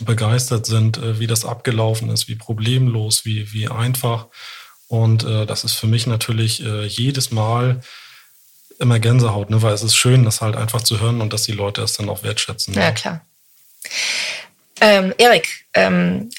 begeistert 0.00 0.66
sind, 0.66 0.98
äh, 0.98 1.18
wie 1.18 1.26
das 1.26 1.44
abgelaufen 1.44 2.08
ist, 2.10 2.28
wie 2.28 2.36
problemlos, 2.36 3.24
wie, 3.24 3.52
wie 3.52 3.68
einfach. 3.68 4.26
Und 4.88 5.24
äh, 5.24 5.44
das 5.44 5.64
ist 5.64 5.74
für 5.74 5.86
mich 5.86 6.06
natürlich 6.06 6.64
äh, 6.64 6.86
jedes 6.86 7.30
Mal 7.30 7.80
immer 8.78 8.98
Gänsehaut, 8.98 9.50
ne? 9.50 9.62
weil 9.62 9.74
es 9.74 9.82
ist 9.82 9.96
schön, 9.96 10.24
das 10.24 10.40
halt 10.40 10.56
einfach 10.56 10.82
zu 10.82 11.00
hören 11.00 11.20
und 11.20 11.32
dass 11.32 11.44
die 11.44 11.52
Leute 11.52 11.80
das 11.80 11.94
dann 11.94 12.08
auch 12.08 12.22
wertschätzen. 12.22 12.74
Ja, 12.74 12.88
ne? 12.88 12.94
klar. 12.94 13.20
Ähm, 14.80 15.14
Erik, 15.18 15.66
ähm, 15.74 16.30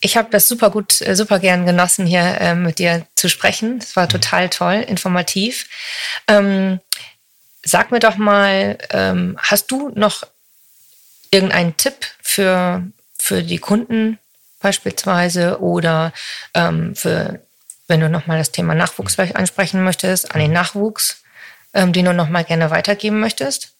ich 0.00 0.16
habe 0.16 0.30
das 0.30 0.48
super 0.48 0.70
gut, 0.70 1.00
äh, 1.00 1.14
super 1.14 1.38
gern 1.38 1.64
genossen, 1.64 2.06
hier 2.06 2.36
ähm, 2.40 2.64
mit 2.64 2.78
dir 2.78 3.06
zu 3.14 3.28
sprechen. 3.28 3.78
Es 3.78 3.94
war 3.94 4.08
total 4.08 4.48
toll, 4.50 4.84
informativ. 4.86 5.68
Ähm, 6.26 6.80
sag 7.62 7.92
mir 7.92 8.00
doch 8.00 8.16
mal, 8.16 8.78
ähm, 8.90 9.38
hast 9.40 9.70
du 9.70 9.90
noch 9.94 10.24
irgendeinen 11.30 11.76
Tipp 11.76 11.94
für, 12.20 12.82
für 13.18 13.42
die 13.42 13.58
Kunden 13.58 14.18
beispielsweise 14.60 15.60
oder 15.60 16.12
ähm, 16.54 16.96
für, 16.96 17.40
wenn 17.86 18.00
du 18.00 18.08
nochmal 18.08 18.38
das 18.38 18.50
Thema 18.50 18.74
Nachwuchs 18.74 19.14
vielleicht 19.14 19.36
ansprechen 19.36 19.84
möchtest, 19.84 20.34
an 20.34 20.40
den 20.40 20.52
Nachwuchs, 20.52 21.22
ähm, 21.74 21.92
den 21.92 22.06
du 22.06 22.12
nochmal 22.12 22.44
gerne 22.44 22.70
weitergeben 22.70 23.20
möchtest? 23.20 23.72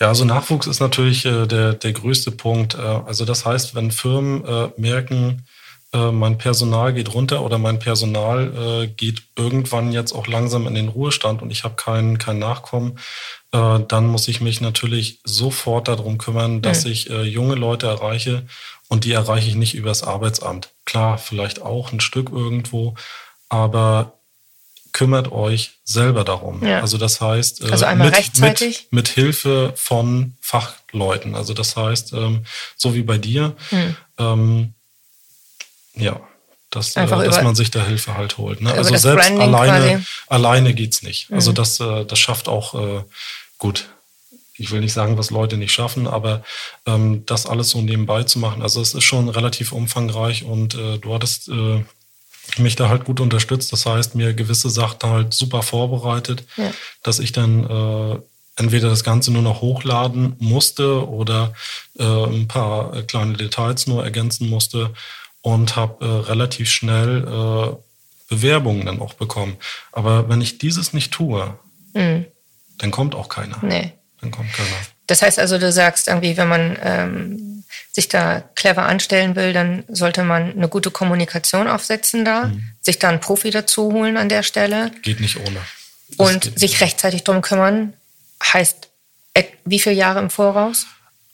Ja, 0.00 0.08
also 0.08 0.24
Nachwuchs 0.24 0.66
ist 0.66 0.80
natürlich 0.80 1.24
äh, 1.24 1.46
der, 1.46 1.74
der 1.74 1.92
größte 1.92 2.30
Punkt. 2.30 2.74
Äh, 2.74 2.78
also 2.78 3.24
das 3.24 3.44
heißt, 3.44 3.74
wenn 3.74 3.90
Firmen 3.90 4.44
äh, 4.44 4.68
merken, 4.76 5.46
äh, 5.94 6.10
mein 6.10 6.36
Personal 6.38 6.92
geht 6.92 7.14
runter 7.14 7.42
oder 7.42 7.58
mein 7.58 7.78
Personal 7.78 8.82
äh, 8.82 8.86
geht 8.88 9.22
irgendwann 9.36 9.92
jetzt 9.92 10.12
auch 10.12 10.26
langsam 10.26 10.66
in 10.66 10.74
den 10.74 10.88
Ruhestand 10.88 11.40
und 11.40 11.50
ich 11.50 11.62
habe 11.62 11.76
kein, 11.76 12.18
kein 12.18 12.40
Nachkommen, 12.40 12.98
äh, 13.52 13.78
dann 13.86 14.06
muss 14.06 14.26
ich 14.26 14.40
mich 14.40 14.60
natürlich 14.60 15.20
sofort 15.24 15.86
darum 15.88 16.18
kümmern, 16.18 16.60
dass 16.60 16.84
ich 16.84 17.10
äh, 17.10 17.22
junge 17.22 17.54
Leute 17.54 17.86
erreiche 17.86 18.42
und 18.88 19.04
die 19.04 19.12
erreiche 19.12 19.48
ich 19.48 19.54
nicht 19.54 19.74
übers 19.74 20.02
Arbeitsamt. 20.02 20.70
Klar, 20.84 21.16
vielleicht 21.16 21.62
auch 21.62 21.92
ein 21.92 22.00
Stück 22.00 22.30
irgendwo, 22.30 22.94
aber 23.48 24.18
kümmert 24.94 25.30
euch 25.32 25.72
selber 25.84 26.24
darum. 26.24 26.64
Ja. 26.64 26.80
Also 26.80 26.96
das 26.96 27.20
heißt, 27.20 27.62
äh, 27.62 27.70
Also 27.70 27.84
einmal 27.84 28.06
mit, 28.08 28.16
rechtzeitig? 28.16 28.88
Mit, 28.90 28.92
mit 28.92 29.08
Hilfe 29.08 29.74
von 29.76 30.36
Fachleuten. 30.40 31.34
Also 31.34 31.52
das 31.52 31.76
heißt, 31.76 32.14
ähm, 32.14 32.46
so 32.76 32.94
wie 32.94 33.02
bei 33.02 33.18
dir, 33.18 33.54
Hm. 33.70 33.96
ähm, 34.18 34.74
ja, 35.96 36.20
dass, 36.70 36.96
äh, 36.96 37.06
dass 37.06 37.42
man 37.42 37.54
sich 37.56 37.70
da 37.70 37.84
Hilfe 37.84 38.16
halt 38.16 38.38
holt. 38.38 38.60
Ne? 38.60 38.72
Also 38.72 38.96
selbst 38.96 39.28
Branding 39.28 39.54
alleine, 39.54 39.90
quasi. 39.90 40.04
alleine 40.28 40.74
geht's 40.74 41.02
nicht. 41.02 41.30
Also 41.32 41.50
mhm. 41.50 41.54
das, 41.56 41.80
äh, 41.80 42.04
das 42.04 42.18
schafft 42.18 42.48
auch 42.48 42.74
äh, 42.74 43.02
gut. 43.58 43.88
Ich 44.56 44.70
will 44.70 44.80
nicht 44.80 44.92
sagen, 44.92 45.18
was 45.18 45.30
Leute 45.30 45.56
nicht 45.56 45.72
schaffen, 45.72 46.06
aber 46.06 46.44
ähm, 46.86 47.26
das 47.26 47.46
alles 47.46 47.70
so 47.70 47.80
nebenbei 47.80 48.22
zu 48.22 48.38
machen, 48.38 48.62
also 48.62 48.80
es 48.80 48.94
ist 48.94 49.02
schon 49.02 49.28
relativ 49.28 49.72
umfangreich 49.72 50.44
und 50.44 50.76
äh, 50.76 50.98
du 50.98 51.12
hattest 51.12 51.48
äh, 51.48 51.84
mich 52.58 52.76
da 52.76 52.88
halt 52.88 53.04
gut 53.04 53.20
unterstützt. 53.20 53.72
Das 53.72 53.86
heißt, 53.86 54.14
mir 54.14 54.34
gewisse 54.34 54.70
Sachen 54.70 55.10
halt 55.10 55.34
super 55.34 55.62
vorbereitet, 55.62 56.44
ja. 56.56 56.70
dass 57.02 57.18
ich 57.18 57.32
dann 57.32 57.64
äh, 57.64 58.18
entweder 58.56 58.88
das 58.88 59.04
Ganze 59.04 59.32
nur 59.32 59.42
noch 59.42 59.60
hochladen 59.60 60.36
musste 60.38 61.08
oder 61.08 61.52
äh, 61.98 62.04
ein 62.04 62.48
paar 62.48 63.02
kleine 63.02 63.34
Details 63.34 63.86
nur 63.86 64.04
ergänzen 64.04 64.48
musste 64.48 64.92
und 65.40 65.76
habe 65.76 66.04
äh, 66.04 66.08
relativ 66.28 66.70
schnell 66.70 67.24
äh, 67.24 67.76
Bewerbungen 68.28 68.86
dann 68.86 69.00
auch 69.00 69.14
bekommen. 69.14 69.56
Aber 69.92 70.28
wenn 70.28 70.40
ich 70.40 70.58
dieses 70.58 70.92
nicht 70.92 71.12
tue, 71.12 71.54
mhm. 71.92 72.24
dann 72.78 72.90
kommt 72.90 73.14
auch 73.14 73.28
keiner. 73.28 73.58
Nee. 73.62 73.92
Dann 74.20 74.30
kommt 74.30 74.52
keiner. 74.52 74.76
Das 75.06 75.20
heißt 75.20 75.38
also, 75.38 75.58
du 75.58 75.70
sagst 75.70 76.08
irgendwie, 76.08 76.36
wenn 76.36 76.48
man 76.48 76.78
ähm, 76.82 77.63
sich 77.92 78.08
da 78.08 78.42
clever 78.54 78.84
anstellen 78.84 79.36
will, 79.36 79.52
dann 79.52 79.84
sollte 79.88 80.22
man 80.22 80.52
eine 80.52 80.68
gute 80.68 80.90
Kommunikation 80.90 81.68
aufsetzen 81.68 82.24
da, 82.24 82.46
mhm. 82.46 82.70
sich 82.80 82.98
da 82.98 83.08
einen 83.08 83.20
Profi 83.20 83.50
dazu 83.50 83.92
holen 83.92 84.16
an 84.16 84.28
der 84.28 84.42
Stelle. 84.42 84.90
Geht 85.02 85.20
nicht 85.20 85.36
ohne. 85.36 85.60
Das 86.08 86.18
und 86.18 86.58
sich 86.58 86.80
rechtzeitig 86.80 87.24
drum 87.24 87.42
kümmern, 87.42 87.94
heißt 88.42 88.88
äh, 89.34 89.44
wie 89.64 89.80
viele 89.80 89.96
Jahre 89.96 90.20
im 90.20 90.30
Voraus? 90.30 90.86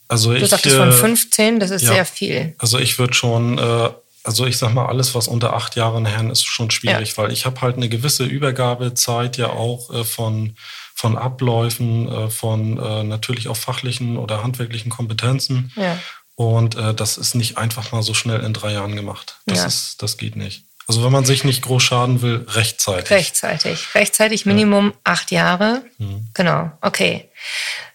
Also 0.08 0.32
du 0.32 0.38
ich, 0.38 0.48
sagtest 0.48 0.76
von 0.76 0.92
15, 0.92 1.56
äh, 1.56 1.58
das 1.60 1.70
ist 1.70 1.82
ja, 1.82 1.92
sehr 1.92 2.04
viel. 2.04 2.54
Also 2.58 2.78
ich 2.78 2.98
würde 2.98 3.14
schon, 3.14 3.58
äh, 3.58 3.90
also 4.24 4.46
ich 4.46 4.58
sag 4.58 4.74
mal, 4.74 4.86
alles, 4.86 5.14
was 5.14 5.28
unter 5.28 5.54
acht 5.54 5.76
Jahren 5.76 6.06
her 6.06 6.28
ist 6.30 6.44
schon 6.44 6.70
schwierig, 6.70 7.10
ja. 7.10 7.16
weil 7.18 7.32
ich 7.32 7.46
habe 7.46 7.60
halt 7.60 7.76
eine 7.76 7.88
gewisse 7.88 8.24
Übergabezeit 8.24 9.36
ja 9.36 9.50
auch 9.50 9.92
äh, 9.92 10.04
von, 10.04 10.56
von 10.94 11.16
Abläufen, 11.16 12.30
von 12.30 12.74
natürlich 13.08 13.48
auch 13.48 13.56
fachlichen 13.56 14.18
oder 14.18 14.42
handwerklichen 14.42 14.90
Kompetenzen. 14.90 15.72
Ja. 15.74 15.98
Und 16.40 16.74
äh, 16.74 16.94
das 16.94 17.18
ist 17.18 17.34
nicht 17.34 17.58
einfach 17.58 17.92
mal 17.92 18.02
so 18.02 18.14
schnell 18.14 18.40
in 18.40 18.54
drei 18.54 18.72
Jahren 18.72 18.96
gemacht. 18.96 19.36
Das, 19.44 19.58
ja. 19.58 19.66
ist, 19.66 20.02
das 20.02 20.16
geht 20.16 20.36
nicht. 20.36 20.64
Also 20.88 21.04
wenn 21.04 21.12
man 21.12 21.26
sich 21.26 21.44
nicht 21.44 21.60
groß 21.60 21.82
schaden 21.82 22.22
will, 22.22 22.46
rechtzeitig. 22.48 23.10
Rechtzeitig. 23.10 23.94
Rechtzeitig 23.94 24.46
Minimum 24.46 24.86
ja. 24.86 24.92
acht 25.04 25.30
Jahre. 25.32 25.82
Mhm. 25.98 26.28
Genau. 26.32 26.72
Okay. 26.80 27.28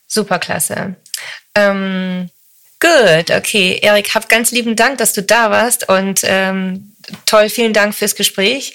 Superklasse. 0.05 0.95
Ähm, 1.55 2.29
gut, 2.79 3.31
okay. 3.31 3.79
Erik, 3.81 4.13
hab 4.13 4.29
ganz 4.29 4.51
lieben 4.51 4.75
Dank, 4.75 4.99
dass 4.99 5.13
du 5.13 5.23
da 5.23 5.49
warst 5.49 5.89
und 5.89 6.21
ähm, 6.23 6.94
toll, 7.25 7.49
vielen 7.49 7.73
Dank 7.73 7.95
fürs 7.95 8.15
Gespräch. 8.15 8.73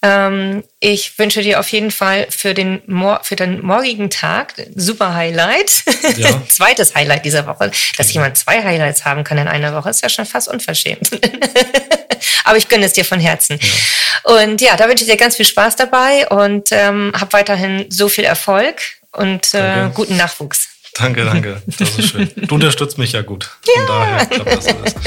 Ähm, 0.00 0.62
ich 0.78 1.18
wünsche 1.18 1.42
dir 1.42 1.58
auf 1.58 1.68
jeden 1.70 1.90
Fall 1.90 2.28
für 2.30 2.54
den, 2.54 2.82
Mor 2.86 3.20
für 3.24 3.34
den 3.34 3.64
morgigen 3.64 4.10
Tag 4.10 4.54
super 4.76 5.14
Highlight. 5.14 5.82
Ja. 6.16 6.40
Zweites 6.48 6.94
Highlight 6.94 7.24
dieser 7.24 7.46
Woche. 7.46 7.72
Dass 7.96 8.12
jemand 8.12 8.38
zwei 8.38 8.62
Highlights 8.62 9.04
haben 9.04 9.24
kann 9.24 9.38
in 9.38 9.48
einer 9.48 9.74
Woche, 9.74 9.90
ist 9.90 10.02
ja 10.02 10.08
schon 10.08 10.26
fast 10.26 10.48
unverschämt. 10.48 11.10
Aber 12.44 12.56
ich 12.56 12.68
gönne 12.68 12.86
es 12.86 12.92
dir 12.92 13.04
von 13.04 13.18
Herzen. 13.18 13.58
Ja. 13.60 14.38
Und 14.40 14.60
ja, 14.60 14.76
da 14.76 14.88
wünsche 14.88 15.04
ich 15.04 15.10
dir 15.10 15.16
ganz 15.16 15.36
viel 15.36 15.46
Spaß 15.46 15.76
dabei 15.76 16.28
und 16.28 16.68
ähm, 16.70 17.12
hab 17.18 17.32
weiterhin 17.32 17.86
so 17.90 18.08
viel 18.08 18.24
Erfolg 18.24 18.80
und 19.12 19.52
äh, 19.54 19.90
guten 19.94 20.16
Nachwuchs. 20.16 20.68
Danke, 20.94 21.24
danke. 21.24 21.62
Das 21.66 21.98
ist 21.98 22.10
schön. 22.10 22.30
Du 22.36 22.54
unterstützt 22.56 22.98
mich 22.98 23.12
ja 23.12 23.22
gut. 23.22 23.50
Von 23.62 23.82
ja. 23.82 23.86
daher 23.86 24.26
klappt 24.26 24.56
das 24.56 24.66
alles. 24.66 24.94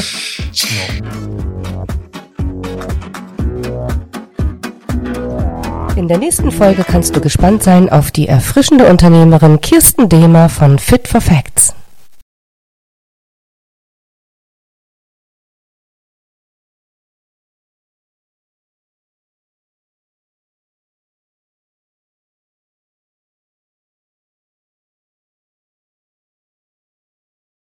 Genau. 0.51 2.10
In 6.01 6.07
der 6.07 6.17
nächsten 6.17 6.49
Folge 6.49 6.83
kannst 6.83 7.15
du 7.15 7.21
gespannt 7.21 7.61
sein 7.61 7.87
auf 7.87 8.09
die 8.09 8.27
erfrischende 8.27 8.89
Unternehmerin 8.89 9.61
Kirsten 9.61 10.09
Dehmer 10.09 10.49
von 10.49 10.79
Fit 10.79 11.07
for 11.07 11.21
Facts. 11.21 11.75